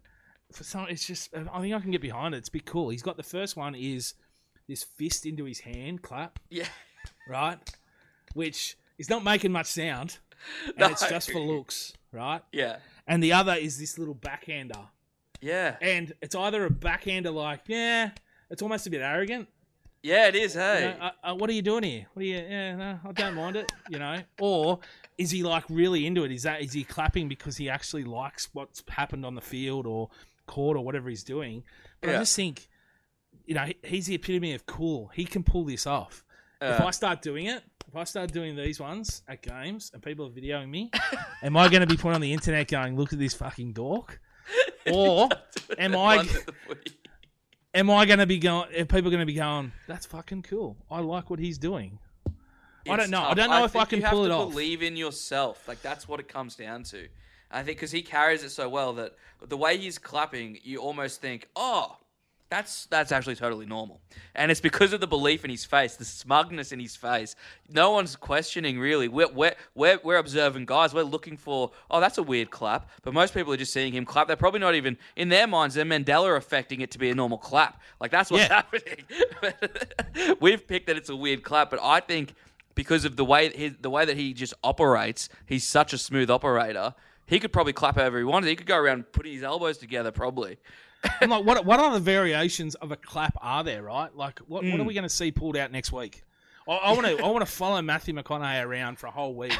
[0.52, 2.38] for some, it's just I think I can get behind it.
[2.38, 2.88] It's a bit cool.
[2.88, 4.14] He's got the first one is
[4.66, 6.66] this fist into his hand clap, Yeah.
[7.28, 7.58] right?
[8.34, 10.18] Which is not making much sound,
[10.66, 10.88] and No.
[10.88, 12.42] it's just for looks, right?
[12.52, 12.78] Yeah.
[13.08, 14.86] And the other is this little backhander,
[15.40, 15.76] Yeah.
[15.80, 18.10] and it's either a backhander like yeah,
[18.50, 19.48] it's almost a bit arrogant.
[20.02, 20.94] Yeah, it is, You hey.
[20.98, 22.06] know, uh, uh, what are you doing here?
[22.12, 22.36] What are you?
[22.36, 23.72] Yeah, no, I don't mind it.
[23.90, 24.78] You know, or
[25.16, 26.30] is he like really into it?
[26.30, 30.10] Is that is he clapping because he actually likes what's happened on the field or
[30.46, 31.64] court or whatever he's doing?
[32.00, 32.68] But I just think,
[33.44, 35.08] you know, he- he's the epitome of cool.
[35.08, 36.24] He can pull this off.
[36.60, 40.02] if Uh, I start doing it, if I start doing these ones at games and
[40.02, 40.90] people are videoing me,
[41.42, 44.20] am I going to be put on the internet going, "Look at this fucking dork"?
[44.90, 45.28] Or
[45.76, 46.92] am I Ones at the footy.
[47.74, 48.74] am I going to be going?
[48.74, 49.72] Are people going to be going?
[49.86, 50.78] That's fucking cool.
[50.90, 51.98] I like what he's doing.
[52.26, 52.30] I
[52.96, 53.22] don't It's know.
[53.22, 54.48] I don't know if I can you have pull to it off.
[54.50, 55.68] Believe in yourself.
[55.68, 57.08] Like that's what it comes down to.
[57.50, 59.12] I think because he carries it so well that
[59.46, 61.98] the way he's clapping, you almost think, oh,
[62.50, 64.00] that's that's actually totally normal.
[64.34, 67.36] And it's because of the belief in his face, the smugness in his face.
[67.70, 69.08] No one's questioning really.
[69.08, 70.94] We're we're we're, we're observing guys.
[70.94, 72.88] We're looking for, oh, that's a weird clap.
[73.02, 74.28] But most people are just seeing him clap.
[74.28, 75.74] They're probably not even in their minds.
[75.74, 77.80] They're Mandela affecting it to be a normal clap.
[78.00, 78.62] Like that's what's Yeah.
[78.62, 79.04] happening.
[80.40, 82.34] We've picked that it's a weird clap, but I think
[82.74, 86.30] because of the way his, the way that he just operates, he's such a smooth
[86.30, 86.94] operator.
[87.26, 88.48] He could probably clap however he wanted.
[88.48, 90.56] He could go around putting his elbows together, probably.
[91.20, 93.82] I'm like, what what other variations of a clap are there?
[93.82, 94.14] Right?
[94.14, 94.72] Like, what Hmm.
[94.72, 96.22] what are we going to see pulled out next week?
[96.68, 99.58] I want to I want to follow Matthew McConaughey around for a whole week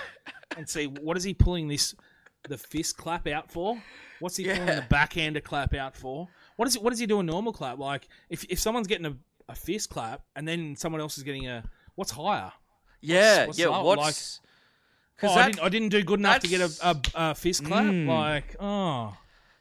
[0.57, 1.95] and see what is he pulling this
[2.49, 3.81] the fist clap out for?
[4.21, 4.75] What's he pulling Yeah.
[4.81, 6.29] the backhander clap out for?
[6.57, 6.83] What is it?
[6.83, 7.79] What does he do a normal clap?
[7.79, 9.17] Like, if if someone's getting a,
[9.49, 11.63] a fist clap and then someone else is getting a
[11.95, 12.53] what's higher?
[13.01, 13.69] Yeah, what's yeah.
[13.69, 13.85] up?
[13.85, 14.47] What's Oh,
[15.21, 16.97] because I, didn't, I didn't do good enough to get a, a,
[17.31, 17.85] a fist clap.
[17.87, 18.07] Mm.
[18.07, 19.17] Like, oh,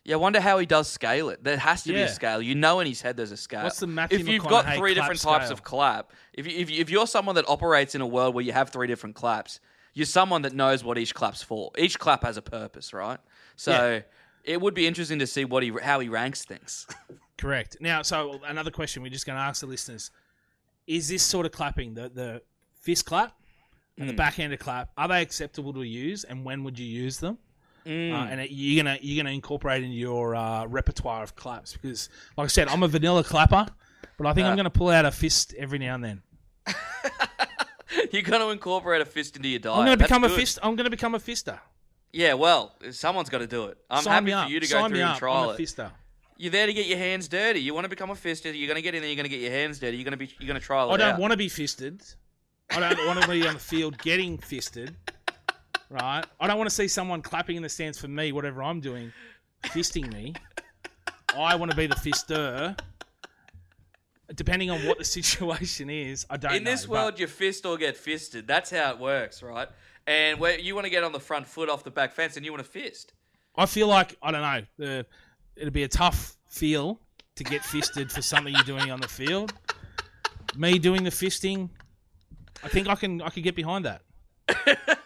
[0.07, 1.43] Yeah, I wonder how he does scale it.
[1.43, 2.05] There has to be Yeah.
[2.05, 2.41] a scale.
[2.41, 3.63] You know in his head there's a scale.
[3.63, 5.53] What's the Matthew If you've got McConaughey three clap different types scale?
[5.53, 8.43] of clap, if, you, if, you, if you're someone that operates in a world where
[8.43, 9.59] you have three different claps,
[9.93, 11.71] you're someone that knows what each clap's for.
[11.77, 13.19] Each clap has a purpose, right?
[13.57, 14.01] So
[14.45, 16.87] it would be interesting to see what he how he ranks things.
[17.37, 17.75] Correct.
[17.81, 20.09] Now, so another question we're just going to ask the listeners:
[20.87, 22.41] Is this sort of clapping the the
[22.79, 23.33] fist clap
[23.97, 24.17] and the Mm.
[24.17, 27.39] backhanded clap are they acceptable to use, and when would you use them?
[27.87, 28.11] Mm.
[28.13, 32.09] Uh, and it- you're gonna you're gonna incorporate in your uh, repertoire of claps because,
[32.37, 33.67] like I said, I'm a vanilla clapper,
[34.17, 34.55] but I think I'm Uh.
[34.57, 36.21] going to pull out a fist every now and then.
[38.11, 39.77] You're to incorporate a fist into your diet.
[39.77, 40.39] I'm going to That's become a good.
[40.39, 40.59] fist.
[40.61, 41.59] I'm to become a fister.
[42.11, 43.77] Yeah, well, someone's got to do it.
[43.89, 45.59] I'm Sign happy for you to go Sign through and trial I'm it.
[45.61, 45.91] fister.
[46.37, 47.59] You're there to get your hands dirty.
[47.61, 48.45] You want to become a fister.
[48.57, 49.09] You're going to get in there.
[49.09, 49.97] You're going to get your hands dirty.
[49.97, 50.29] You're going to be.
[50.39, 51.19] You're going to trial it I don't out.
[51.19, 52.01] want to be fisted.
[52.69, 54.95] I don't want to be on the field getting fisted.
[55.89, 56.23] Right?
[56.39, 59.13] I don't want to see someone clapping in the stands for me, whatever I'm doing,
[59.63, 60.33] fisting me.
[61.35, 62.77] I want to be the fister.
[64.35, 66.71] Depending on what the situation is, I don't in know.
[66.71, 68.45] this but world, you fist or get fisted.
[68.47, 69.69] That's how it works, right?
[70.05, 72.45] And where you want to get on the front foot off the back fence, and
[72.45, 73.13] you want to fist.
[73.55, 74.61] I feel like I don't know.
[74.77, 75.05] The,
[75.55, 76.99] it'd be a tough feel
[77.35, 79.53] to get fisted for something you're doing on the field.
[80.55, 81.69] Me doing the fisting,
[82.63, 84.01] I think I can I can get behind that.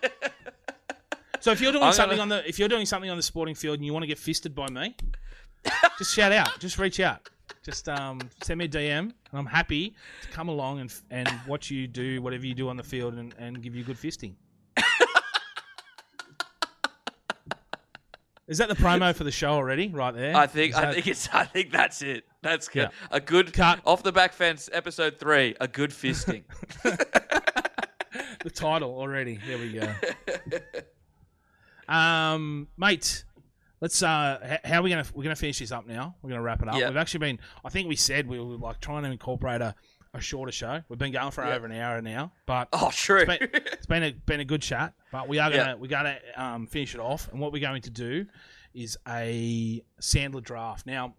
[1.42, 3.24] So if you're doing I'm something gonna- on the if you're doing something on the
[3.24, 4.96] sporting field and you want to get fisted by me,
[5.98, 6.60] just shout out.
[6.60, 7.30] Just reach out.
[7.64, 11.70] Just um, send me a DM, and I'm happy to come along and and watch
[11.70, 14.36] you do whatever you do on the field and, and give you good fisting.
[18.48, 19.88] Is that the promo for the show already?
[19.88, 20.36] Right there.
[20.36, 20.72] I think.
[20.72, 21.30] Is I that- think it's.
[21.32, 22.26] I think that's it.
[22.42, 22.90] That's good.
[22.92, 23.08] Yeah.
[23.12, 23.80] A good Cut.
[23.86, 25.56] off the back fence, episode three.
[25.62, 26.44] A good fisting.
[26.84, 29.40] the title already.
[29.48, 29.94] There we go.
[31.88, 33.24] um, mate,
[33.80, 34.02] let's.
[34.04, 35.06] Uh, how are we gonna?
[35.14, 36.16] We're gonna finish this up now.
[36.22, 36.76] We're gonna wrap it up.
[36.76, 36.90] Yep.
[36.90, 37.40] We've actually been.
[37.66, 39.76] I think we said we were like trying to incorporate a,
[40.14, 40.82] a shorter show.
[40.90, 41.56] We've been going for Yep.
[41.56, 43.26] over an hour now, but oh, true.
[43.26, 44.94] been- it's been a been a good chat.
[45.12, 45.76] But we are gonna Yeah.
[45.76, 48.26] we're gonna um, finish it off, and what we're going to do
[48.74, 50.86] is a Sandler draft.
[50.86, 51.14] Now,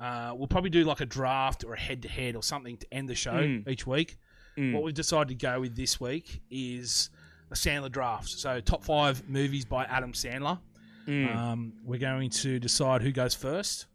[0.00, 2.86] uh, we'll probably do like a draft or a head to head or something to
[2.92, 3.68] end the show Mm.
[3.68, 4.18] each week.
[4.58, 4.72] Mm.
[4.72, 7.10] What we've decided to go with this week is
[7.54, 8.28] Sandler draft.
[8.28, 10.58] So top five movies by Adam Sandler.
[11.06, 11.36] Mm.
[11.36, 13.86] Um, we're going to decide who goes first.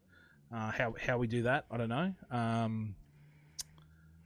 [0.54, 2.14] Uh, how how we do that, I don't know.
[2.32, 2.96] Um,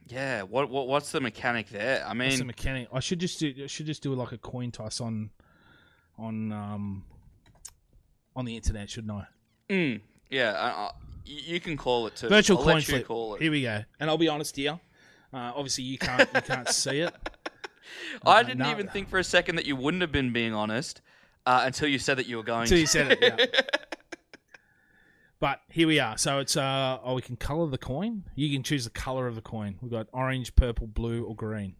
[0.06, 0.42] yeah.
[0.42, 0.86] What, what?
[0.86, 2.04] What's the mechanic there?
[2.04, 2.88] I what's the mean, mechanic?
[2.92, 5.30] I should just do I should just do like a coin toss on
[6.18, 7.04] on um,
[8.36, 9.26] on the internet, shouldn't I?
[9.72, 10.00] mm,
[10.30, 10.52] yeah.
[10.52, 10.90] I, I,
[11.24, 12.28] you you can call it too.
[12.28, 13.06] Virtual I'll coin flip.
[13.06, 13.42] Call it.
[13.42, 13.82] Here we go.
[13.98, 14.78] And I'll be honest here.
[15.32, 17.14] Uh, obviously, you can't you can't see it.
[18.24, 18.70] I Uh, didn't no.
[18.70, 21.00] even think for a second that you wouldn't have been being honest
[21.46, 22.62] uh, until you said that you were going.
[22.62, 22.80] Until to.
[22.80, 23.18] you said it.
[23.22, 23.36] Yeah.
[25.38, 26.18] But here we are.
[26.18, 28.24] So it's uh oh we can color the coin.
[28.34, 29.76] You can choose the color of the coin.
[29.80, 31.76] We've got orange, purple, blue, or green.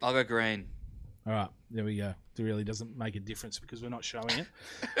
[0.00, 0.68] I'll go green.
[1.26, 2.14] All right, there we go.
[2.38, 4.46] It really doesn't make a difference because we're not showing it.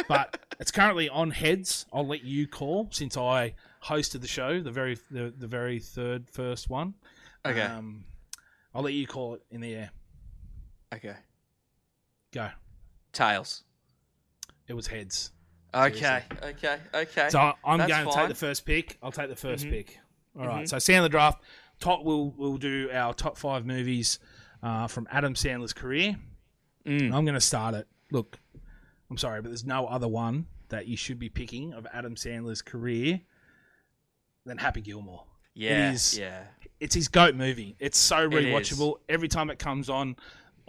[0.08, 1.86] but it's currently on heads.
[1.92, 6.28] I'll let you call since I hosted the show, the very the, the very third
[6.28, 6.94] first one.
[7.46, 7.62] Okay.
[7.62, 8.04] Um,
[8.74, 9.90] I'll let you call it in the air.
[10.94, 11.14] Okay.
[12.32, 12.48] Go.
[13.12, 13.64] Tails.
[14.68, 15.32] It was heads.
[15.74, 16.22] Okay.
[16.42, 16.78] Okay.
[16.94, 17.28] Okay.
[17.30, 18.20] So I- I'm That's going to fine.
[18.22, 18.98] take the first pick.
[19.02, 19.70] I'll take the 1st Mhm.
[19.70, 19.98] pick.
[20.38, 20.64] All right.
[20.64, 20.68] Mhm.
[20.68, 21.42] So Sandler draft.
[21.80, 22.02] Top.
[22.04, 24.18] We'll we'll do our top five movies
[24.62, 26.16] uh, from Adam Sandler's career.
[26.84, 27.12] Mm.
[27.14, 27.88] I'm going to start it.
[28.10, 28.38] Look,
[29.10, 32.62] I'm sorry, but there's no other one that you should be picking of Adam Sandler's
[32.62, 33.20] career
[34.44, 35.24] than Happy Gilmore.
[35.54, 35.92] Yeah.
[35.92, 36.44] is- Yeah.
[36.78, 37.76] It's his goat movie.
[37.78, 38.32] It's so is.
[38.32, 39.00] rewatchable.
[39.08, 40.16] Every time it comes on,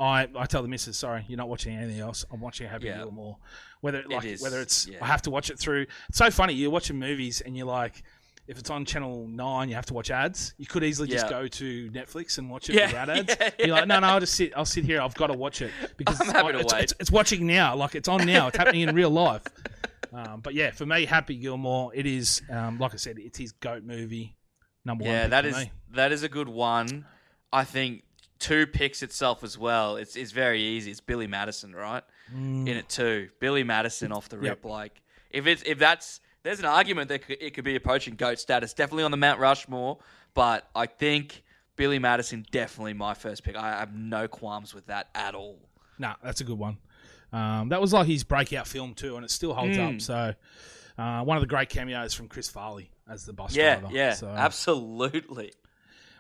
[0.02, 2.26] I, I tell the missus, sorry, you're not watching anything else.
[2.32, 2.98] I'm watching Happy Yeah.
[2.98, 3.38] Gilmore.
[3.82, 4.98] Whether like is, whether it's yeah.
[5.02, 5.86] I have to watch it through.
[6.10, 6.54] It's so funny.
[6.54, 8.04] You're watching movies and you're like,
[8.48, 10.54] if it's on channel nine, you have to watch ads.
[10.58, 13.36] You could easily just go to Netflix and watch it Yeah, without ads.
[13.40, 14.52] yeah, You're like, no, no, I'll just sit.
[14.58, 15.00] I'll sit here.
[15.02, 16.74] I've got to watch it because it's, it's.
[16.74, 17.76] It's, it's watching now.
[17.76, 18.48] Like it's on now.
[18.48, 19.44] It's happening in real life.
[20.14, 23.52] Um, but yeah, for me, Happy Gilmore, it is um, like I said, it's his
[23.54, 24.36] goat movie.
[24.84, 25.14] Number one.
[25.14, 25.72] Yeah, that is me.
[25.94, 27.06] that is a good one.
[27.54, 28.04] I think
[28.42, 29.96] two picks itself as well.
[29.96, 30.92] It's it's very easy.
[30.92, 32.04] It's Billy Madison, right?
[32.36, 32.68] Mm.
[32.68, 33.30] In it too.
[33.40, 34.44] Billy Madison off the Yep.
[34.44, 34.66] rip.
[34.66, 38.74] Like if it's if that's there's an argument that it could be approaching goat status.
[38.74, 40.00] Definitely on the Mount Rushmore,
[40.34, 41.44] but I think
[41.76, 43.56] Billy Madison definitely my first pick.
[43.56, 45.60] I have no qualms with that at all.
[46.00, 46.78] Nah, that's a good one.
[47.32, 49.96] Um, that was like his breakout film too, and it still holds Mm.
[49.96, 50.02] up.
[50.02, 50.34] So,
[50.98, 53.96] uh, one of the great cameos from Chris Farley as the bus Yeah, driver.
[53.96, 55.54] yeah, So, absolutely.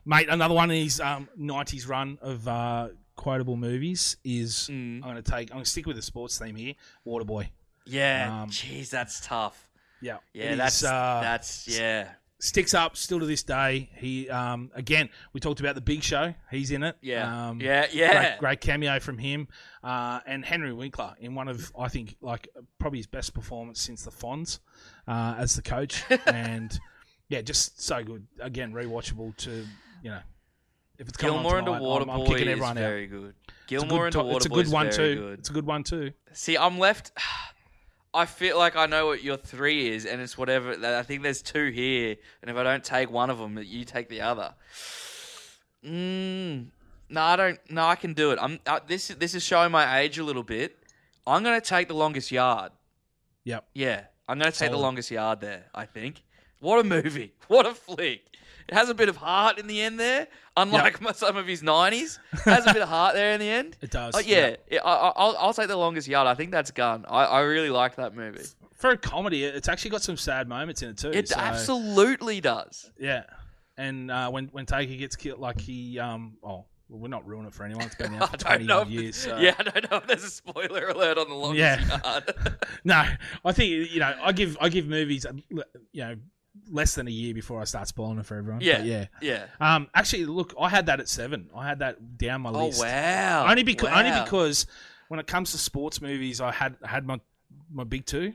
[0.06, 0.28] Mate.
[0.30, 4.98] Another one of his um, '90s run of uh, quotable movies is Mm.
[4.98, 5.52] I'm going to take.
[5.52, 6.74] I'm going to stick with the sports theme here.
[7.06, 7.50] Waterboy.
[7.86, 9.70] Yeah, Um, jeez, that's tough.
[10.02, 12.10] Yeah, Yeah, that's uh, that's yeah.
[12.40, 13.90] sticks up still to this day.
[13.96, 16.34] He um, again, we talked about the Big Show.
[16.50, 16.96] He's in it.
[17.02, 17.50] Yeah.
[17.50, 18.38] um, yeah, yeah.
[18.38, 19.48] Great, great cameo from him,
[19.84, 22.50] uh, and Henry Winkler in one of I think like
[22.80, 24.60] probably his best performance since the Fonz
[25.08, 26.80] uh, as the coach, and
[27.30, 28.26] yeah, just so good.
[28.40, 29.66] Again, rewatchable to
[30.02, 30.20] you know.
[30.98, 32.82] If it's coming Gilmore on tonight, Underwater I'm, I'm kicking is everyone out.
[32.82, 33.34] very good.
[33.48, 35.16] It's a Gilmore good, to- Underwater it's a good one too.
[35.16, 35.40] good.
[35.40, 36.12] It's a good one too.
[36.34, 37.12] See, I'm left.
[38.14, 40.76] I feel like I know what your three is, and it's whatever.
[40.86, 44.10] I think there's two here, and if I don't take one of them, you take
[44.10, 44.54] the other.
[45.86, 46.68] Mm,
[47.10, 47.60] no, I don't.
[47.72, 48.40] No, I can do it.
[48.42, 48.60] I'm.
[48.66, 50.78] Uh, this this is showing my age a little bit.
[51.26, 52.72] I'm gonna take the longest yard.
[53.46, 53.66] Yep.
[53.74, 55.66] Yeah, I'm gonna take the longest yard there.
[55.74, 56.22] I think.
[56.60, 57.34] What a movie!
[57.48, 58.22] What a flick!
[58.68, 61.62] It has a bit of heart in the end there, unlike my- some of his
[61.62, 62.20] '90s.
[62.34, 63.78] It has a bit of heart there in the end.
[63.82, 64.16] It does.
[64.16, 66.28] Oh, yeah, yeah, I, I- I'll, I'll take the longest yard.
[66.28, 67.06] I think that's gun.
[67.08, 68.44] I, I really like that movie.
[68.76, 71.12] For a comedy, it's actually got some sad moments in it too.
[71.12, 72.90] It so- absolutely does.
[73.00, 73.24] Yeah,
[73.78, 77.48] and uh, when when Taker gets killed, like he um oh well, we're not ruining
[77.48, 77.86] it for anyone.
[77.86, 78.80] It's been out for don't twenty know.
[78.82, 79.16] odd if- years.
[79.16, 79.38] So.
[79.38, 82.00] Yeah, I don't know if there's a spoiler alert on the longest Yeah.
[82.04, 82.34] yard.
[82.84, 83.06] No,
[83.46, 85.64] I think you know I give I give movies uh, you
[86.04, 86.16] know
[86.70, 88.62] less than a year before I start spoiling it for everyone.
[88.62, 89.06] yeah, But yeah.
[89.22, 89.46] yeah.
[89.60, 91.50] Um, actually, look, I had that at seven.
[91.56, 92.82] I had that down my Oh list.
[92.82, 93.48] wow!
[93.50, 94.00] Only because wow.
[94.00, 94.68] only because
[95.08, 97.20] when it comes to sports movies, I had had my
[97.72, 98.34] my big two.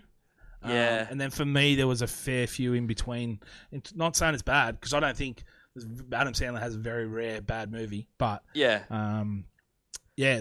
[0.62, 1.07] Um, Yeah.
[1.11, 3.41] and then for me, there was a fair few in between.
[3.72, 5.45] And not saying it's bad because I don't think
[6.12, 9.45] Adam Sandler has a very rare bad movie, but yeah, um,
[10.16, 10.41] yeah,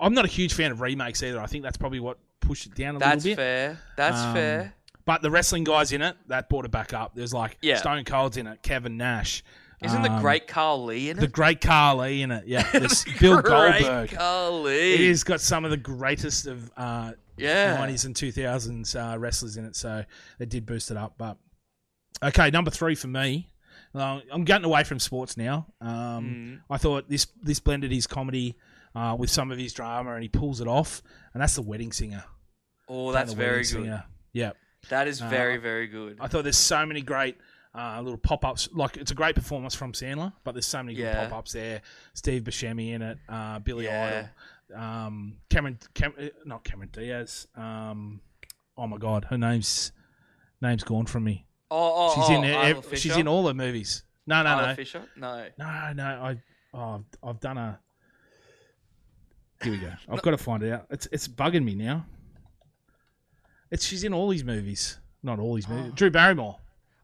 [0.00, 1.40] I'm not a huge fan of remakes either.
[1.40, 3.36] I think that's probably what pushed it down a that's little bit.
[3.36, 3.78] That's fair.
[3.96, 4.74] That's Um, fair.
[5.06, 7.14] But the wrestling guys in it that brought it back up.
[7.14, 7.76] There's like Yeah.
[7.76, 9.42] Stone Cold's in it, Kevin Nash.
[9.82, 11.20] Isn't the um, great Khali in it?
[11.20, 12.46] the great Khali in it?
[12.46, 14.10] Yeah, there's Bill great Goldberg.
[14.12, 14.94] Khali.
[14.94, 17.76] It has got some of the greatest of uh, Yeah.
[17.76, 20.02] 90s and 2000s uh, wrestlers in it, so
[20.38, 21.16] it did boost it up.
[21.18, 21.36] But
[22.22, 23.50] okay, number three for me.
[23.94, 25.66] Uh, I'm getting away from sports now.
[25.82, 26.60] Um, Mm.
[26.70, 28.56] I thought this this blended his comedy
[28.94, 31.02] uh, with some of his drama, and he pulls it off.
[31.34, 32.24] And that's the Wedding Singer.
[32.88, 33.66] Oh, that's very good.
[33.66, 34.04] Singer.
[34.32, 34.52] Yeah,
[34.88, 36.18] That is Uh, very, very good.
[36.20, 37.36] I thought there's so many great
[37.74, 38.68] uh, little pop ups.
[38.72, 41.22] Like it's a great performance from Sandler, but there's so many Yeah.
[41.22, 41.82] good pop ups there.
[42.12, 44.28] Steve Buscemi in it, uh, Billy Yeah.
[44.70, 47.48] Idol, um, Cameron, Cam- uh, not Cameron Diaz.
[47.56, 48.20] Um,
[48.76, 49.90] oh my God, her name's
[50.60, 51.46] name's gone from me.
[51.70, 54.04] Oh, oh, She's oh, in Isla ev- she's in all the movies.
[54.26, 55.02] No, no, Isla no, Fisher?
[55.16, 55.46] No.
[55.58, 56.04] no, no.
[56.04, 57.80] I oh, I've, I've done a.
[59.62, 59.92] Here we go.
[60.08, 60.86] I've got to find it out.
[60.90, 62.06] It's it's bugging me now.
[63.74, 64.98] It's she's in all these movies.
[65.22, 65.92] Not all these movies.
[65.96, 66.58] Drew Barrymore.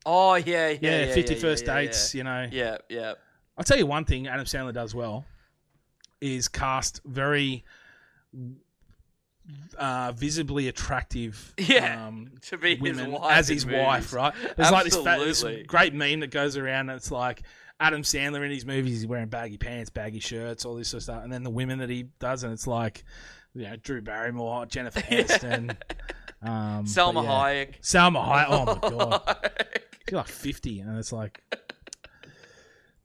[0.07, 1.13] Oh yeah, yeah, Yeah, yeah.
[1.15, 2.15] Fifty yeah, First yeah, Dates.
[2.15, 2.49] You know.
[2.51, 3.15] Yeah, yeah.
[3.59, 5.25] I'll tell you one thing Adam Sandler does well
[6.21, 7.65] is cast very
[9.77, 13.81] uh, visibly attractive Yeah, um, To be his women wife as his movies.
[13.81, 14.33] wife, right?
[14.57, 16.89] There's like this, this great meme that goes around.
[16.91, 17.43] And it's like
[17.81, 21.03] Adam Sandler in his movies, he's wearing baggy pants, baggy shirts, all this sort of
[21.05, 23.05] stuff, and then the women that he does, and it's like
[23.55, 25.77] you know Drew Barrymore, Jennifer Aniston,
[26.43, 27.65] um, Selma but yeah.
[27.65, 27.81] Hayek.
[27.83, 28.47] Salma Hayek.
[28.49, 29.51] Oh my god.
[30.09, 31.43] She's like 50, and it's like.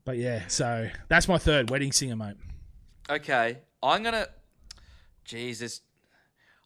[0.05, 2.35] But yeah, so that's my third wedding singer, mate.
[3.09, 4.27] Okay, I'm gonna.
[5.23, 5.81] Jesus,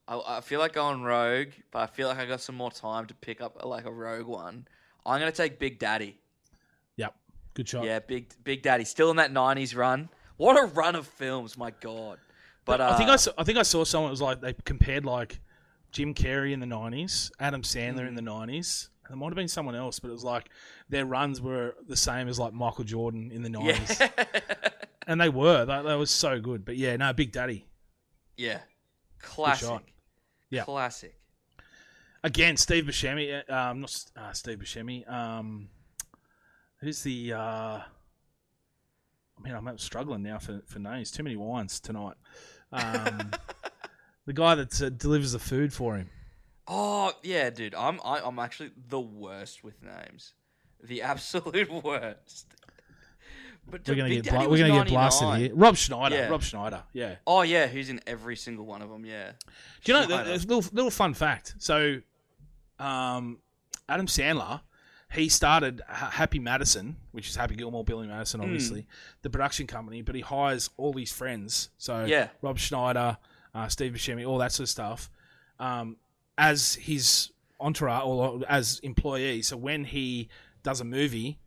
[0.07, 3.05] I, I feel like going rogue, but I feel like I got some more time
[3.07, 4.67] to pick up like a rogue one.
[5.05, 6.19] I'm gonna take Big Daddy.
[6.97, 7.15] Yep,
[7.53, 7.85] good shot.
[7.85, 10.09] Yeah, Big Big Daddy, still in that '90s run.
[10.35, 12.19] What a run of films, my god!
[12.65, 14.53] But uh, I think I saw, I think I saw someone that was like they
[14.65, 15.39] compared like
[15.91, 18.89] Jim Carrey in the '90s, Adam Sandler in the '90s.
[19.05, 20.49] and There might have been someone else, but it was like
[20.89, 24.69] their runs were the same as like Michael Jordan in the '90s, yeah,
[25.07, 25.65] and they were.
[25.65, 26.65] That they was so good.
[26.65, 27.65] But yeah, no, Big Daddy
[28.37, 28.59] yeah,
[29.19, 29.93] classic.
[30.49, 30.63] Yeah.
[30.63, 31.15] classic.
[32.23, 32.55] again.
[32.57, 35.09] Steve Buscemi, uh, um, not uh, Steve Buscemi.
[35.11, 35.69] Um,
[36.79, 37.33] who's the?
[37.33, 37.79] Uh,
[39.37, 41.11] I mean, I'm struggling now for for names.
[41.11, 42.15] Too many wines tonight.
[42.71, 43.31] Um,
[44.29, 46.07] the guy that uh, delivers the food for him.
[46.67, 47.73] Oh yeah, dude.
[47.73, 50.33] I'm I, I'm actually the worst with names,
[50.83, 52.45] the absolute worst.
[53.67, 55.51] But We're gonna Big get bla- we're gonna get blasted here.
[55.55, 56.15] Rob Schneider.
[56.15, 56.27] Yeah.
[56.29, 56.83] Rob Schneider.
[56.93, 57.15] Yeah.
[57.25, 59.03] Oh yeah, who's in every single one of them?
[59.03, 59.31] Yeah.
[59.83, 60.05] Do you know?
[60.05, 60.29] Schneider.
[60.29, 61.55] There's a little little fun fact.
[61.57, 62.01] So,
[62.77, 63.39] um,
[63.87, 64.61] Adam Sandler,
[65.11, 68.11] he started Ha- Happy Madison, which is Happy Gilmore, Billy Hmm.
[68.13, 68.85] Madison, obviously,
[69.23, 70.03] the production company.
[70.03, 71.69] But he hires all his friends.
[71.79, 72.27] So Yeah.
[72.43, 73.17] Rob Schneider,
[73.53, 75.09] uh, Steve Buscemi, all that sort of stuff,
[75.59, 75.97] um,
[76.37, 79.47] as his entourage or as employees.
[79.47, 80.29] So when he
[80.63, 81.39] does a movie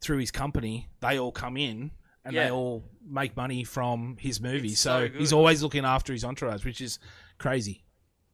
[0.00, 1.92] through his company, they all come in
[2.24, 2.44] and Yeah.
[2.44, 4.68] they all make money from his movie.
[4.68, 6.98] It's so so he's always looking after his entourage, which is
[7.38, 7.84] crazy.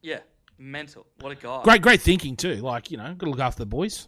[0.01, 0.19] Yeah.
[0.57, 1.05] Mental.
[1.21, 1.63] What a guy.
[1.63, 2.55] Great, great thinking too.
[2.55, 4.07] Like you know, got to look after the boys.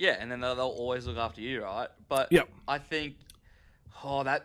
[0.00, 1.88] Yeah, and then they'll, they'll always look after you, right?
[2.08, 2.48] But Yep.
[2.66, 3.14] I think,
[4.02, 4.44] oh, that.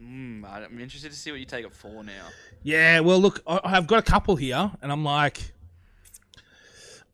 [0.00, 2.26] Mm, I'm interested to see what you take it for now.
[2.62, 5.52] Yeah, well, look, I- I've got a couple here, and I'm like,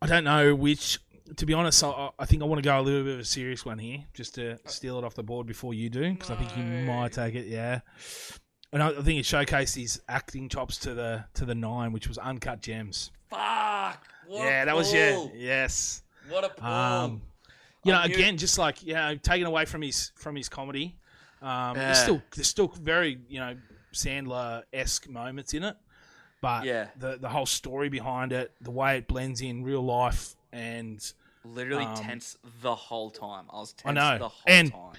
[0.01, 0.99] I don't know which.
[1.37, 3.25] To be honest, I, I think I want to go a little bit of a
[3.25, 6.35] serious one here, just to steal it off the board before you do, because I
[6.35, 7.47] think you might take it.
[7.47, 7.79] Yeah,
[8.73, 12.07] and I, I think it showcased his acting chops to the to the nine, which
[12.09, 13.11] was uncut gems.
[13.29, 14.05] Fuck.
[14.29, 16.03] Yeah, that was yeah, yes.
[16.29, 16.67] What a pull.
[16.67, 17.21] Um,
[17.85, 20.97] you know, again, just like you know, taken away from his from his comedy,
[21.43, 21.85] um, Yeah.
[21.85, 23.55] there's still there's still very you know
[23.93, 25.75] Sandler esque moments in it,
[26.41, 26.87] but Yeah.
[26.97, 30.99] the the whole story behind it, the way it blends in real life, and
[31.45, 33.45] Literally um, tense the whole time.
[33.51, 34.17] I was tense I know.
[34.19, 34.93] the whole And- time.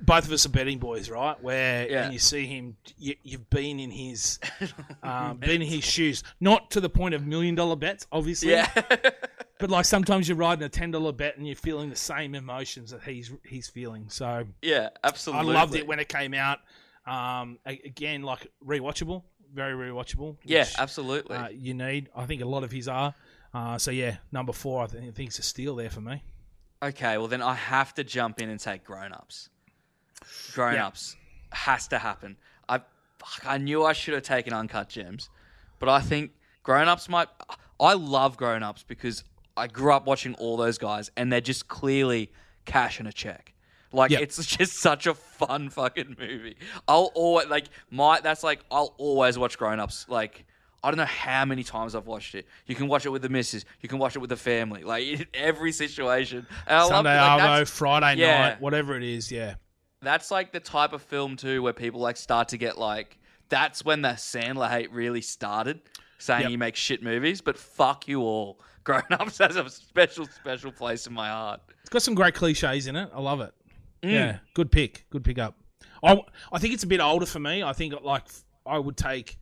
[0.00, 1.42] both of us are betting boys, right?
[1.42, 2.02] Where Yeah.
[2.04, 4.38] when you see him, you, you've been in his
[5.02, 8.70] um, been in his shoes, not to the point of million dollar bets, obviously, Yeah.
[9.58, 12.90] but like sometimes you're riding a ten dollar bet and you're feeling the same emotions
[12.92, 14.06] that he's he's feeling.
[14.08, 15.54] So yeah, absolutely.
[15.54, 16.60] I loved it when it came out.
[17.06, 19.22] Um, again, like rewatchable,
[19.52, 20.36] very rewatchable.
[20.44, 21.36] Yeah, which, absolutely.
[21.36, 22.08] uh, you need.
[22.14, 23.14] I think a lot of his are.
[23.52, 26.22] Uh, so yeah, number four, I think, I think it's a steal there for me.
[26.82, 29.48] Okay, well then I have to jump in and take grown ups.
[30.54, 31.16] Grown ups
[31.50, 32.36] has to happen.
[32.68, 32.78] I
[33.18, 35.30] fuck, I knew I should have taken uncut gems,
[35.78, 36.32] but I think
[36.62, 37.28] grown ups might.
[37.80, 39.24] I love grown ups because
[39.58, 42.30] I grew up watching all those guys, and they're just clearly
[42.64, 43.54] cashing a check.
[43.92, 44.20] Like Yep.
[44.22, 46.56] it's just such a fun fucking movie.
[46.86, 48.20] I'll always like my.
[48.20, 50.06] That's like I'll always watch grown ups.
[50.08, 50.44] Like.
[50.80, 52.46] I don't know how many times I've watched it.
[52.66, 53.64] You can watch it with the missus.
[53.80, 54.84] You can watch it with the family.
[54.84, 56.46] Like every situation.
[56.68, 58.38] I love Sunday like, Arvo, Friday yeah.
[58.50, 59.32] night, whatever it is.
[59.32, 59.54] Yeah,
[60.02, 63.18] that's like the type of film too where people like start to get like
[63.48, 65.80] that's when the Sandler hate really started,
[66.18, 66.50] saying Yep.
[66.50, 67.40] he makes shit movies.
[67.40, 71.60] But fuck you all, Grown Ups has a special special place in my heart.
[71.80, 73.10] it's got some great cliches in it.
[73.14, 73.52] I love it.
[74.02, 74.12] Mm.
[74.12, 75.56] Yeah, good pick, good pick up.
[76.02, 76.18] I
[76.52, 77.62] I think it's a bit older for me.
[77.62, 78.24] I think like
[78.64, 79.36] I would take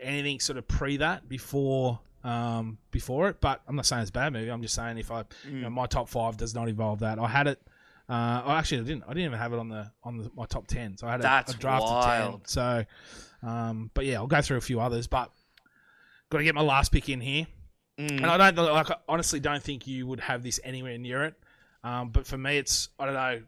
[0.00, 3.40] anything sort of pre that before um before it.
[3.42, 4.48] But I'm not saying it's a bad movie.
[4.50, 5.60] I'm just saying if I you Mm.
[5.62, 7.18] know, my top five does not involve that.
[7.18, 7.60] I had it.
[8.08, 9.02] Uh, oh, actually, I didn't.
[9.04, 10.96] I didn't even have it on the on the, my top ten.
[10.96, 12.40] So I had a, That's a draft of ten.
[12.46, 12.84] So,
[13.42, 15.08] um, but yeah, I'll go through a few others.
[15.08, 15.30] But
[16.30, 17.48] got to get my last pick in here.
[17.98, 18.10] Mm.
[18.22, 18.90] And I don't like.
[18.90, 21.34] I honestly don't think you would have this anywhere near it.
[21.82, 23.42] Um, but for me, it's I don't know.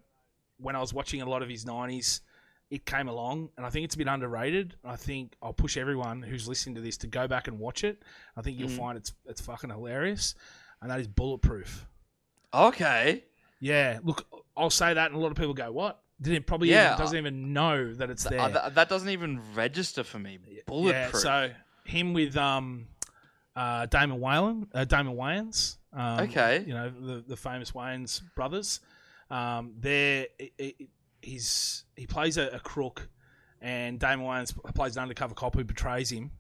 [0.61, 2.21] When I was watching a lot of his '90s,
[2.71, 4.75] it came along, and I think it's a bit underrated.
[4.85, 8.03] I think I'll push everyone who's listening to this to go back and watch it.
[8.37, 8.77] I think you'll Mm.
[8.79, 10.35] find it's it's fucking hilarious,
[10.81, 11.87] and that is Bulletproof.
[12.55, 13.25] Okay,
[13.61, 14.25] Yeah, look,
[14.57, 17.19] I'll say that, and a lot of people go, "What?" Didn't probably Yeah, even, doesn't
[17.19, 18.49] even know that it's there.
[18.49, 20.39] Th- that doesn't even register for me.
[20.67, 21.13] Bulletproof.
[21.15, 21.51] Yeah, so
[21.85, 22.87] him with um,
[23.59, 25.77] uh, Damon Wayans, uh, Damon Wayans.
[25.93, 26.65] Um, Okay.
[26.67, 28.81] You know the the famous Wayans brothers.
[29.31, 30.75] Um, i-
[31.23, 33.09] he's he plays a, a crook,
[33.61, 36.31] and Damon Wayans plays an undercover cop who betrays him.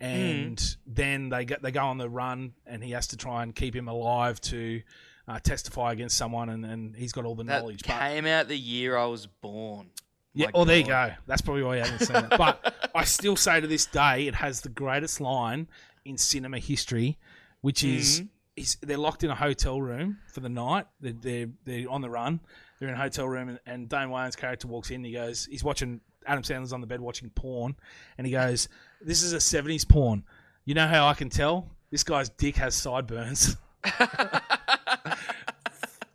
[0.00, 0.92] And Hmm.
[0.94, 3.74] then they get they go on the run, and he has to try and keep
[3.74, 4.82] him alive to
[5.26, 7.82] uh, testify against someone, and, and he's got all the that knowledge.
[7.86, 9.90] But came out the year I was born.
[10.34, 11.12] yeah, My well, there you go.
[11.26, 12.30] That's probably why you haven't seen it.
[12.38, 15.66] But I still say to this day, it has the greatest line
[16.08, 17.18] in cinema history,
[17.60, 18.28] which is, Mhm.
[18.56, 20.86] is they're locked in a hotel room for the night.
[21.00, 22.40] They're, they're, they're on the run.
[22.78, 24.96] They're in a hotel room, and, and Dane Wayans' character walks in.
[24.96, 27.74] And he goes, he's watching, Adam Sandler's on the bed watching porn,
[28.16, 28.68] and he goes,
[29.00, 30.24] This is a 70s porn.
[30.64, 31.70] You know how I can tell?
[31.90, 33.56] This guy's dick has sideburns.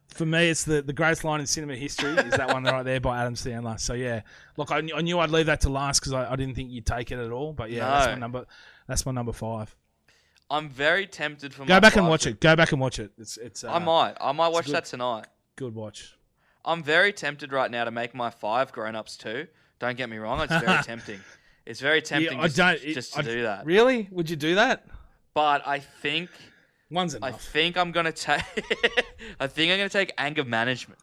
[0.09, 2.99] For me, it's the, the greatest line in cinema history is that one right there
[2.99, 3.79] by Adam Sandler.
[3.79, 4.21] So yeah,
[4.57, 6.69] look, I, knew- I knew I'd leave that to last because I, I didn't think
[6.69, 7.51] you'd take it at all.
[7.51, 8.45] But yeah, that's my number.
[8.87, 9.75] That's my number five.
[10.53, 12.39] I'm very tempted for Go my back and watch to- it.
[12.39, 13.11] Go back and watch it.
[13.17, 13.63] It's it's.
[13.63, 14.15] Uh, I might.
[14.21, 14.75] I might watch good.
[14.75, 15.25] that tonight.
[15.55, 16.15] good watch.
[16.65, 19.47] I'm very tempted right now to make my five grown ups too.
[19.79, 21.19] Don't get me wrong, it's very tempting.
[21.65, 23.65] It's very tempting I just, don't- just I- to do that.
[23.65, 24.07] Really?
[24.11, 24.85] Would you do that?
[25.33, 26.29] But I think
[26.91, 27.29] One's enough.
[27.29, 28.43] I think I'm gonna take
[29.39, 30.99] I think I'm gonna take anger management.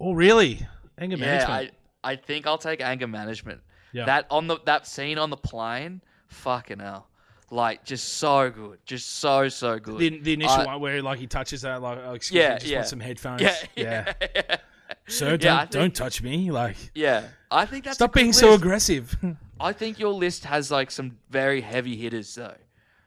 [0.00, 0.66] oh really?
[0.98, 1.72] Anger Yeah, management.
[2.02, 3.60] I I think I'll take anger management.
[3.92, 4.06] Yeah.
[4.06, 7.08] That on the that scene on the plane, fucking hell.
[7.50, 8.78] Like just so good.
[8.84, 9.98] Just so so good.
[9.98, 12.58] the, the initial I- one where like he touches that like oh, excuse Yeah, me,
[12.58, 12.78] just yeah.
[12.78, 13.42] want some headphones.
[13.42, 14.12] yeah, yeah.
[14.34, 14.56] yeah.
[15.08, 16.50] Sir, don't think- don't touch me.
[16.50, 17.24] Like Yeah.
[17.50, 19.16] I think that's stop being so aggressive.
[19.60, 22.56] I think your list has like some very heavy hitters though.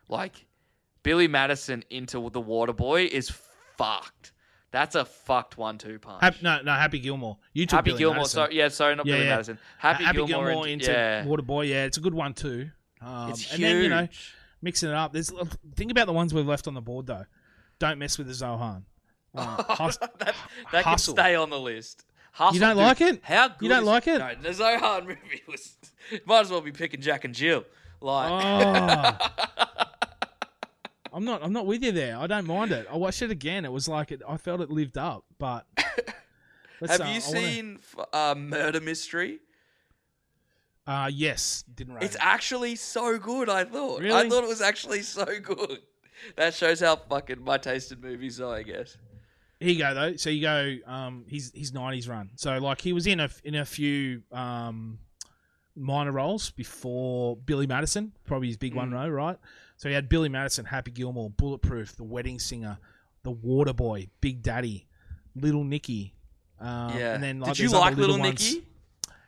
[0.08, 0.46] Like
[1.04, 3.30] Billy Madison into the Water Boy is
[3.78, 4.32] fucked.
[4.72, 6.22] That's a fucked one-two punch.
[6.22, 7.38] Hap, no, no, Happy Gilmore.
[7.54, 8.18] You took Happy Billy Gilmore.
[8.18, 8.36] Madison.
[8.36, 9.32] Sorry, yeah, sorry, not Yeah, Billy yeah.
[9.32, 9.60] Madison.
[9.80, 11.24] Happy, Happy Gilmore, Gilmore into, into yeah.
[11.26, 11.68] Waterboy.
[11.70, 12.70] Yeah, it's a good one too.
[13.02, 14.34] Um, It's and then you know, huge.
[14.62, 15.14] mixing it up.
[15.14, 15.32] There's
[15.76, 17.26] think about the ones we've left on the board though.
[17.80, 18.84] Don't mess with the Zohan.
[19.34, 20.36] Uh, hus- that that
[20.72, 21.14] can Hustle.
[21.14, 22.04] stay on the list.
[22.32, 22.84] Hustle, You don't dude.
[22.86, 23.22] like it?
[23.24, 24.18] How good You don't is- like it?
[24.20, 25.78] No, the Zohan movie was.
[26.26, 27.64] Might as well be picking Jack and Jill.
[28.02, 29.18] Like, Oh.
[31.14, 31.44] I'm not.
[31.44, 32.18] I'm not with you there.
[32.18, 32.86] I don't mind it.
[32.92, 33.66] I watched it again.
[33.66, 35.26] It was like it, I felt it lived up.
[35.40, 39.40] But have uh, you I wanna- seen f uh, Murder Mystery?
[40.90, 42.22] Uh, yes, didn't rate It's it.
[42.24, 43.48] actually so good.
[43.48, 44.04] I thought.
[44.04, 45.80] I thought it was actually so good.
[46.36, 48.56] That shows how fucking my taste in movies are.
[48.56, 48.98] I guess.
[49.60, 50.16] Here you go though.
[50.16, 50.78] So you go.
[50.88, 52.32] Um, his his nineties run.
[52.38, 54.98] So like he was in a in a few um
[55.76, 58.78] minor roles before Billy Madison, probably his big Mm.
[58.78, 59.38] one though, right?
[59.78, 62.78] So he had Billy Madison, Happy Gilmore, Bulletproof, The Wedding Singer,
[63.24, 64.88] The Water Boy, Big Daddy,
[65.36, 66.16] Little Nicky.
[66.60, 67.14] Um, yeah.
[67.14, 68.44] And then like, Did you like Little ones.
[68.56, 68.66] Nicky?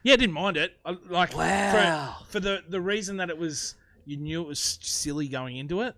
[0.03, 0.78] Yeah, I didn't mind it.
[0.86, 2.18] I, like Wow.
[2.26, 3.76] for, for the the reason that it was
[4.06, 5.95] you knew it was silly going into it.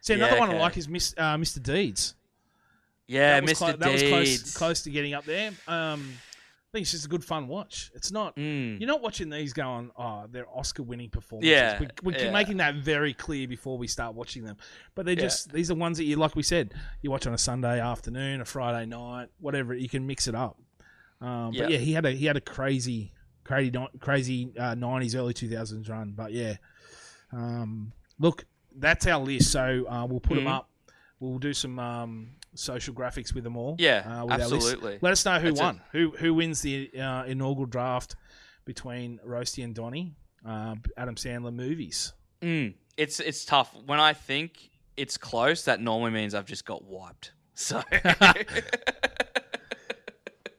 [0.00, 1.62] See, another Yeah, one I like is Miss, uh, Mr.
[1.62, 2.14] Deeds.
[3.06, 3.56] Yeah, that was, Mr.
[3.58, 5.50] clo- that was close, close to getting up there.
[5.68, 7.90] Um, I think it's just a good fun watch.
[7.94, 8.34] It's not.
[8.36, 8.80] Mm.
[8.80, 11.50] You're not watching these going, oh, they're Oscar-winning performances.
[11.50, 12.30] Yeah, we, we keep yeah.
[12.32, 14.56] making that very clear before we start watching them.
[14.94, 15.20] But they're Yeah.
[15.20, 16.72] just these are ones that you, like we said,
[17.02, 19.74] you watch on a Sunday afternoon, a Friday night, whatever.
[19.74, 20.58] You can mix it up.
[21.20, 21.64] Um, Yeah.
[21.64, 23.12] But yeah, he had a he had a crazy,
[23.44, 26.12] crazy, crazy uh, '90s, early 2000s run.
[26.16, 26.56] But yeah,
[27.32, 28.44] um, look,
[28.76, 29.50] that's our list.
[29.52, 30.54] So uh, we'll put them Mhm.
[30.56, 30.68] up.
[31.20, 33.76] We'll do some um, social graphics with them all.
[33.78, 34.52] Yeah, uh, with our list.
[34.54, 34.98] absolutely.
[35.00, 35.62] Let us know who That's it.
[35.62, 35.80] won.
[35.92, 38.16] Who who wins the uh, inaugural draft
[38.64, 40.14] between Roasty and Donny?
[40.44, 42.12] Uh, Adam Sandler movies.
[42.40, 42.74] Mm.
[42.96, 43.72] It's it's tough.
[43.86, 47.32] When I think it's close, that normally means I've just got wiped.
[47.54, 47.80] So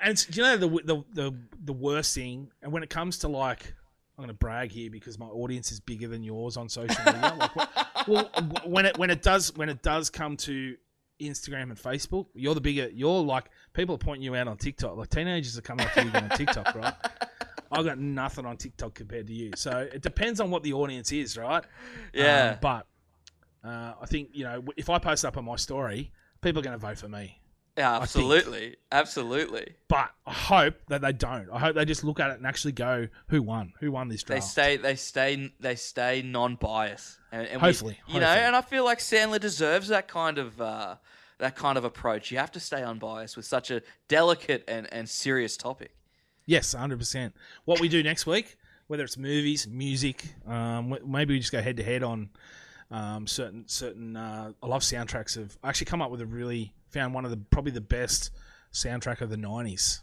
[0.03, 2.51] And you know the, the the the worst thing?
[2.61, 3.73] And when it comes to like,
[4.17, 7.35] I'm going to brag here because my audience is bigger than yours on social media.
[7.37, 8.29] like, well,
[8.65, 10.75] when it when it does when it does come to
[11.19, 12.89] Instagram and Facebook, you're the bigger.
[12.93, 14.97] You're like people are pointing you out on TikTok.
[14.97, 16.93] Like teenagers are coming up to you on TikTok, right?
[17.71, 19.51] I've got nothing on TikTok compared to you.
[19.55, 21.63] So it depends on what the audience is, right?
[22.13, 22.87] yeah, Um, but
[23.67, 26.11] uh, I think you know if I post up on my story,
[26.41, 27.39] people are going to vote for me.
[27.77, 29.73] Yeah, absolutely, absolutely.
[29.87, 31.49] But I hope that they don't.
[31.51, 33.73] I hope they just look at it and actually go, "Who won?
[33.79, 37.17] Who won this draft?" They stay, they stay, they stay non-biased.
[37.31, 40.61] And, and we- Hopefully, you know, and I feel like Sandler deserves that kind of
[40.61, 40.95] uh,
[41.39, 42.31] that kind of approach.
[42.31, 45.95] You have to stay unbiased with such a delicate and, and serious topic.
[46.45, 47.33] Yes, hundred percent.
[47.65, 51.77] What we do next week, whether it's movies, music, um, maybe we just go head
[51.77, 52.29] to head on
[52.93, 54.15] um, certain certain.
[54.15, 55.57] Uh, I love soundtracks of.
[55.63, 58.31] I actually come up with a really found one of the probably the best
[58.71, 60.01] soundtrack of the nineties.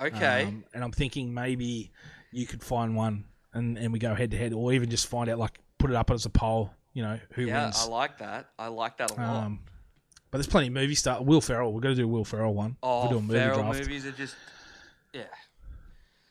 [0.00, 1.90] Okay, Um, and I'm thinking maybe
[2.32, 5.28] you could find one and, and we go head to head, or even just find
[5.28, 6.70] out like put it up as a poll.
[6.94, 7.76] You know who yeah, wins.
[7.78, 8.48] Yeah, I like that.
[8.58, 9.44] I like that a lot.
[9.44, 9.60] Um,
[10.30, 11.20] but there's plenty of movie stuff.
[11.22, 11.72] Will Ferrell.
[11.72, 12.76] We're going to do a Will Ferrell one.
[12.82, 13.78] oh, we'll do a movie Ferrell draft.
[13.80, 14.36] movies are just
[15.12, 15.22] yeah.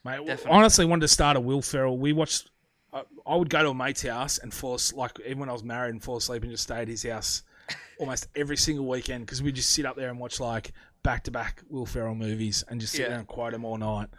[0.05, 0.51] Mate, Definitely.
[0.51, 1.97] honestly, wanted to start a Will Ferrell.
[1.97, 2.49] We watched.
[2.93, 5.63] I, I would go to a mate's house and fall like even when I was
[5.63, 7.43] married and fall asleep and just stay at his house
[7.99, 10.71] almost every single weekend because we just sit up there and watch like
[11.03, 13.09] back to back Will Ferrell movies and just sit Yeah.
[13.09, 14.09] there and quote him all night.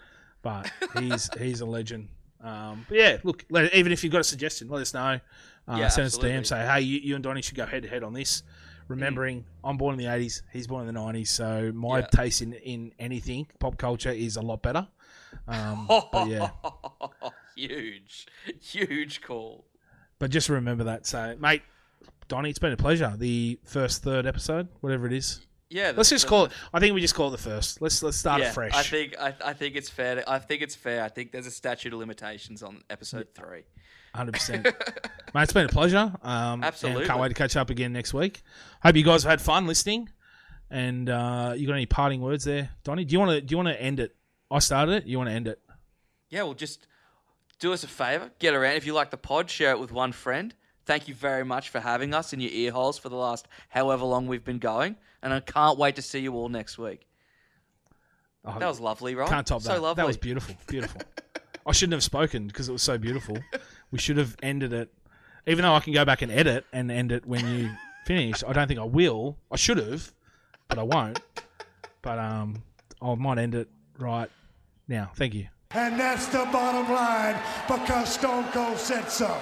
[0.43, 2.09] But he's he's a legend.
[2.43, 5.21] Um, but yeah, look, let, even if you've got a suggestion, let us know.
[5.69, 6.47] Uh, Yeah, send us a DM.
[6.47, 8.43] Say, hey, you, you and Donnie should go head to head on this.
[8.89, 12.07] Remembering, I'm born in the 80s, he's born in the 90s, so my Yeah.
[12.07, 14.89] taste in, in anything pop culture is a lot better.
[15.47, 16.51] Um, but yeah,
[17.57, 18.27] huge,
[18.61, 19.67] huge call.
[20.19, 21.07] But just remember that.
[21.07, 21.63] So, mate,
[22.29, 23.15] Donnie, it's been a pleasure.
[23.17, 25.41] The first, third episode, whatever it is.
[25.71, 26.53] Yeah, Let's just the- call it.
[26.75, 27.81] I think we just call it the first.
[27.81, 28.75] Let's let's start yeah, fresh.
[28.75, 30.17] I think I, I think it's fair.
[30.17, 31.05] To, I think it's fair.
[31.05, 33.63] I think there's a statute of limitations on episode three.
[34.13, 34.65] Hundred percent,
[35.35, 35.43] mate.
[35.43, 36.13] It's been a pleasure.
[36.23, 37.07] Um, Absolutely.
[37.07, 38.43] can't wait to catch up again next week.
[38.83, 40.09] Hope you guys have had fun listening.
[40.73, 43.05] And uh, you got any parting words there, Donnie?
[43.05, 44.17] Do you want to do you want to end it?
[44.51, 45.07] I started it.
[45.07, 45.61] You want to end it?
[46.31, 46.87] Yeah, well, just
[47.61, 48.75] do us a favor, get around.
[48.77, 50.55] If you like the pod, share it with one friend.
[50.87, 54.05] Thank you very much for having us in your ear holes for the last however
[54.05, 57.07] long we've been going, and I can't wait to see you all next week.
[58.45, 59.29] Oh, That was lovely, right?
[59.29, 59.83] can't top so that.
[59.83, 60.01] lovely.
[60.01, 60.57] That was beautiful.
[60.67, 61.03] Beautiful.
[61.67, 63.39] I shouldn't have spoken because it was so beautiful.
[63.91, 64.93] We should have ended it.
[65.47, 67.71] Even though I can go back and edit and end it when you
[68.07, 69.37] finish, I don't think I will.
[69.51, 70.13] I should have,
[70.69, 71.21] but I won't.
[72.03, 72.63] But um,
[73.03, 73.69] I might end it
[73.99, 74.31] right
[74.89, 75.11] now.
[75.15, 75.49] Thank you.
[75.73, 79.41] And that's the bottom line because Stone Cold said so.